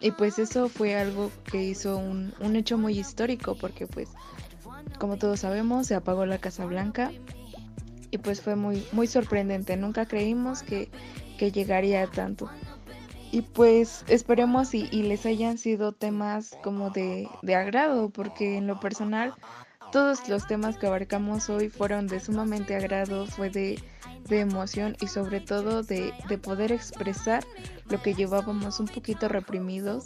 Y 0.00 0.10
pues 0.10 0.38
eso 0.38 0.68
fue 0.68 0.96
algo 0.96 1.30
que 1.44 1.62
hizo 1.62 1.96
un, 1.96 2.34
un 2.40 2.56
hecho 2.56 2.76
muy 2.76 2.98
histórico 2.98 3.54
porque 3.54 3.86
pues 3.86 4.08
como 4.98 5.16
todos 5.16 5.40
sabemos 5.40 5.86
se 5.86 5.94
apagó 5.94 6.26
la 6.26 6.38
Casa 6.38 6.66
Blanca 6.66 7.10
y 8.14 8.18
pues 8.18 8.40
fue 8.40 8.54
muy, 8.54 8.86
muy 8.92 9.08
sorprendente. 9.08 9.76
Nunca 9.76 10.06
creímos 10.06 10.62
que, 10.62 10.88
llegaría 11.52 12.04
a 12.04 12.06
tanto. 12.06 12.48
Y 13.34 13.42
pues 13.42 14.04
esperemos 14.06 14.74
y, 14.74 14.86
les 15.02 15.26
hayan 15.26 15.58
sido 15.58 15.90
temas 15.90 16.56
como 16.62 16.90
de, 16.90 17.28
agrado, 17.52 18.08
porque 18.10 18.58
en 18.58 18.68
lo 18.68 18.78
personal 18.78 19.34
todos 19.90 20.28
los 20.28 20.46
temas 20.46 20.76
que 20.76 20.86
abarcamos 20.86 21.50
hoy 21.50 21.68
fueron 21.68 22.06
de 22.06 22.20
sumamente 22.20 22.76
agrado, 22.76 23.26
fue 23.26 23.50
de, 23.50 23.82
emoción 24.30 24.96
y 25.00 25.08
sobre 25.08 25.40
todo 25.40 25.82
de, 25.82 26.14
de, 26.28 26.38
poder 26.38 26.70
expresar 26.70 27.44
lo 27.90 28.00
que 28.00 28.14
llevábamos 28.14 28.78
un 28.78 28.86
poquito 28.86 29.26
reprimidos, 29.26 30.04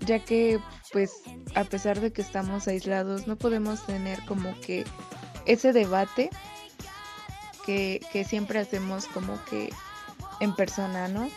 ya 0.00 0.24
que 0.24 0.58
pues 0.90 1.12
a 1.54 1.64
pesar 1.64 2.00
de 2.00 2.14
que 2.14 2.22
estamos 2.22 2.66
aislados 2.66 3.26
no 3.26 3.36
podemos 3.36 3.84
tener 3.84 4.24
como 4.24 4.58
que 4.62 4.86
ese 5.44 5.74
debate 5.74 6.30
que, 7.66 8.24
siempre 8.26 8.58
hacemos 8.58 9.04
como 9.06 9.38
que 9.44 9.68
en 10.40 10.54
persona, 10.54 11.08
¿no? 11.08 11.28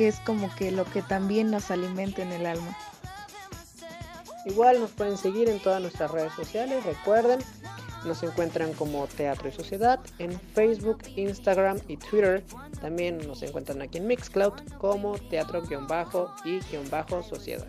Que 0.00 0.08
es 0.08 0.18
como 0.20 0.48
que 0.54 0.70
lo 0.70 0.86
que 0.86 1.02
también 1.02 1.50
nos 1.50 1.70
alimenta 1.70 2.22
en 2.22 2.32
el 2.32 2.46
alma. 2.46 2.74
Igual 4.46 4.80
nos 4.80 4.92
pueden 4.92 5.18
seguir 5.18 5.50
en 5.50 5.58
todas 5.58 5.82
nuestras 5.82 6.10
redes 6.10 6.32
sociales, 6.32 6.82
recuerden, 6.86 7.40
nos 8.06 8.22
encuentran 8.22 8.72
como 8.72 9.06
Teatro 9.08 9.50
y 9.50 9.52
Sociedad 9.52 10.00
en 10.18 10.40
Facebook, 10.54 11.02
Instagram 11.16 11.80
y 11.86 11.98
Twitter. 11.98 12.42
También 12.80 13.18
nos 13.28 13.42
encuentran 13.42 13.82
aquí 13.82 13.98
en 13.98 14.06
Mixcloud 14.06 14.54
como 14.78 15.18
Teatro-y-Sociedad. 15.18 17.66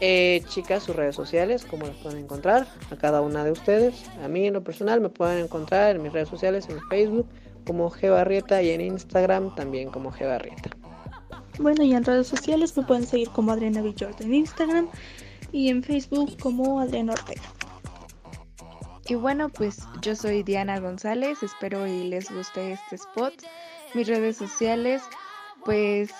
Eh, 0.00 0.42
chicas, 0.48 0.84
sus 0.84 0.96
redes 0.96 1.16
sociales, 1.16 1.66
¿cómo 1.68 1.86
las 1.86 1.96
pueden 1.96 2.20
encontrar? 2.20 2.66
A 2.90 2.96
cada 2.96 3.20
una 3.20 3.44
de 3.44 3.52
ustedes. 3.52 4.08
A 4.24 4.28
mí 4.28 4.46
en 4.46 4.54
lo 4.54 4.64
personal 4.64 5.02
me 5.02 5.10
pueden 5.10 5.44
encontrar 5.44 5.96
en 5.96 6.02
mis 6.02 6.14
redes 6.14 6.30
sociales, 6.30 6.66
en 6.70 6.80
Facebook 6.88 7.26
como 7.66 7.92
Barrieta 8.02 8.62
y 8.62 8.70
en 8.70 8.80
Instagram 8.80 9.54
también 9.54 9.90
como 9.90 10.10
Barrieta. 10.10 10.77
Bueno, 11.58 11.82
y 11.82 11.92
en 11.92 12.04
redes 12.04 12.28
sociales 12.28 12.76
me 12.76 12.84
pueden 12.84 13.06
seguir 13.06 13.30
como 13.30 13.52
Adriana 13.52 13.82
Villord 13.82 14.20
en 14.22 14.34
Instagram 14.34 14.88
y 15.50 15.68
en 15.68 15.82
Facebook 15.82 16.36
como 16.40 16.80
Adriana 16.80 17.14
Ortega. 17.14 17.42
Y 19.08 19.14
bueno, 19.14 19.48
pues 19.48 19.80
yo 20.02 20.14
soy 20.14 20.42
Diana 20.42 20.78
González, 20.80 21.42
espero 21.42 21.86
y 21.86 22.04
les 22.04 22.30
guste 22.30 22.72
este 22.72 22.96
spot. 22.96 23.34
Mis 23.94 24.06
redes 24.06 24.36
sociales, 24.36 25.02
pues 25.64 26.10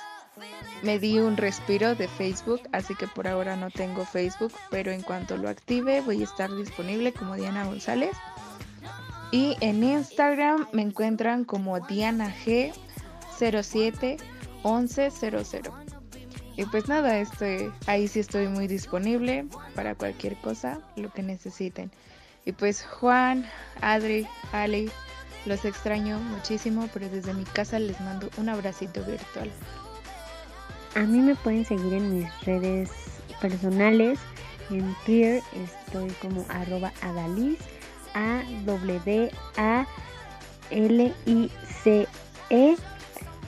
me 0.83 0.99
di 0.99 1.19
un 1.19 1.37
respiro 1.37 1.95
de 1.95 2.09
Facebook, 2.09 2.63
así 2.73 2.95
que 2.95 3.07
por 3.07 3.29
ahora 3.29 3.57
no 3.57 3.71
tengo 3.71 4.07
Facebook, 4.07 4.53
pero 4.71 4.91
en 4.91 5.03
cuanto 5.03 5.37
lo 5.37 5.49
active 5.49 6.01
voy 6.01 6.23
a 6.23 6.25
estar 6.25 6.55
disponible 6.57 7.13
como 7.13 7.37
Diana 7.37 7.67
González. 7.67 8.17
Y 9.31 9.57
en 9.61 9.85
Instagram 9.85 10.67
me 10.73 10.83
encuentran 10.83 11.45
como 11.45 11.79
Diana 11.81 12.35
G 14.69 15.11
071100. 15.11 15.73
Y 16.57 16.65
pues 16.65 16.89
nada, 16.89 17.19
estoy, 17.19 17.73
ahí 17.87 18.09
sí 18.09 18.21
estoy 18.21 18.49
muy 18.49 18.67
disponible 18.67 19.47
para 19.75 19.95
cualquier 19.95 20.37
cosa, 20.37 20.81
lo 20.97 21.11
que 21.13 21.23
necesiten. 21.23 21.91
Y 22.45 22.53
pues 22.53 22.85
Juan, 22.85 23.47
Adri, 23.81 24.27
Ale, 24.53 24.91
los 25.47 25.65
extraño 25.65 26.19
muchísimo, 26.19 26.89
pero 26.93 27.09
desde 27.09 27.33
mi 27.33 27.45
casa 27.45 27.79
les 27.79 28.01
mando 28.01 28.29
un 28.39 28.49
abracito 28.49 29.05
virtual. 29.05 29.51
A 30.95 31.01
mí 31.01 31.19
me 31.19 31.37
pueden 31.37 31.65
seguir 31.65 31.93
en 31.95 32.19
mis 32.19 32.45
redes 32.45 32.91
personales. 33.41 34.19
En 34.71 34.95
Twitter 35.07 35.43
estoy 35.55 36.11
como 36.21 36.45
arroba 36.49 36.93
adaliz, 37.03 37.59
A 38.15 38.43
W 38.65 39.31
A 39.57 39.87
L 40.71 41.15
I 41.27 41.51
C 41.83 42.07
E. 42.51 42.77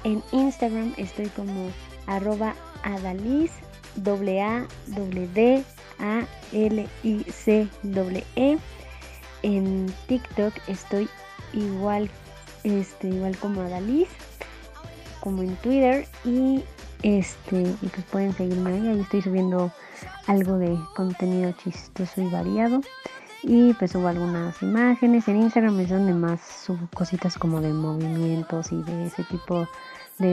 En 0.04 0.22
Instagram 0.32 0.94
estoy 0.96 1.26
como 1.28 1.70
arroba 2.06 2.54
adaliz, 2.82 3.52
A 3.96 4.66
W 4.86 5.64
A 5.98 6.26
L 6.52 6.88
I 7.02 7.24
C 7.30 7.68
E. 8.36 8.58
En 9.42 9.92
TikTok 10.06 10.54
estoy 10.68 11.08
igual, 11.52 12.10
este, 12.64 13.08
igual 13.08 13.36
como 13.38 13.62
adaliz, 13.62 14.08
como 15.20 15.42
en 15.42 15.56
Twitter 15.56 16.06
y 16.24 16.62
este, 17.02 17.62
y 17.62 17.86
pues 17.88 18.04
pueden 18.10 18.32
seguirme 18.34 18.72
ahí, 18.72 18.88
ahí 18.88 19.00
estoy 19.00 19.22
subiendo 19.22 19.72
algo 20.26 20.58
de 20.58 20.78
contenido 20.94 21.52
chistoso 21.52 22.20
y 22.20 22.28
variado. 22.28 22.80
Y 23.42 23.72
pues 23.74 23.92
subo 23.92 24.08
algunas 24.08 24.60
imágenes. 24.62 25.26
En 25.26 25.36
Instagram 25.36 25.80
es 25.80 25.88
donde 25.88 26.12
más 26.12 26.40
subo 26.42 26.86
cositas 26.92 27.38
como 27.38 27.62
de 27.62 27.72
movimientos 27.72 28.70
y 28.70 28.82
de 28.82 29.06
ese 29.06 29.24
tipo 29.24 29.66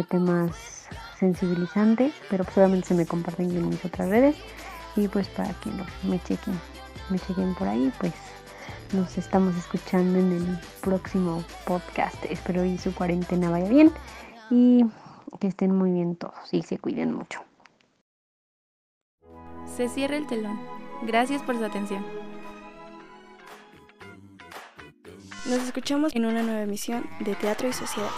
temas 0.04 0.88
sensibilizantes. 1.20 2.14
Pero 2.30 2.44
pues 2.44 2.58
obviamente 2.58 2.90
se 2.90 2.94
me 2.94 3.06
comparten 3.06 3.52
en 3.52 3.70
mis 3.70 3.84
otras 3.84 4.10
redes. 4.10 4.36
Y 4.96 5.08
pues 5.08 5.28
para 5.28 5.54
que 5.54 5.70
me 6.04 6.20
chequen, 6.24 6.60
me 7.10 7.20
chequen 7.20 7.54
por 7.56 7.68
ahí, 7.68 7.92
pues 8.00 8.14
nos 8.94 9.18
estamos 9.18 9.56
escuchando 9.56 10.18
en 10.20 10.32
el 10.32 10.60
próximo 10.82 11.44
podcast. 11.66 12.16
Espero 12.30 12.64
que 12.64 12.78
su 12.78 12.94
cuarentena 12.94 13.50
vaya 13.50 13.70
bien. 13.70 13.92
Y 14.50 14.86
que 15.40 15.48
estén 15.48 15.76
muy 15.76 15.92
bien 15.92 16.16
todos 16.16 16.52
y 16.52 16.64
se 16.64 16.78
cuiden 16.80 17.14
mucho. 17.14 17.42
Se 19.76 19.90
cierra 19.90 20.18
el 20.18 20.26
telón. 20.26 20.60
Gracias 21.04 21.42
por 21.44 21.58
su 21.58 21.66
atención. 21.66 22.04
Nos 25.46 25.64
escuchamos 25.64 26.16
en 26.16 26.26
una 26.26 26.42
nueva 26.42 26.62
emisión 26.62 27.08
de 27.20 27.36
Teatro 27.36 27.70
y 27.70 27.74
Sociedad. 27.74 28.10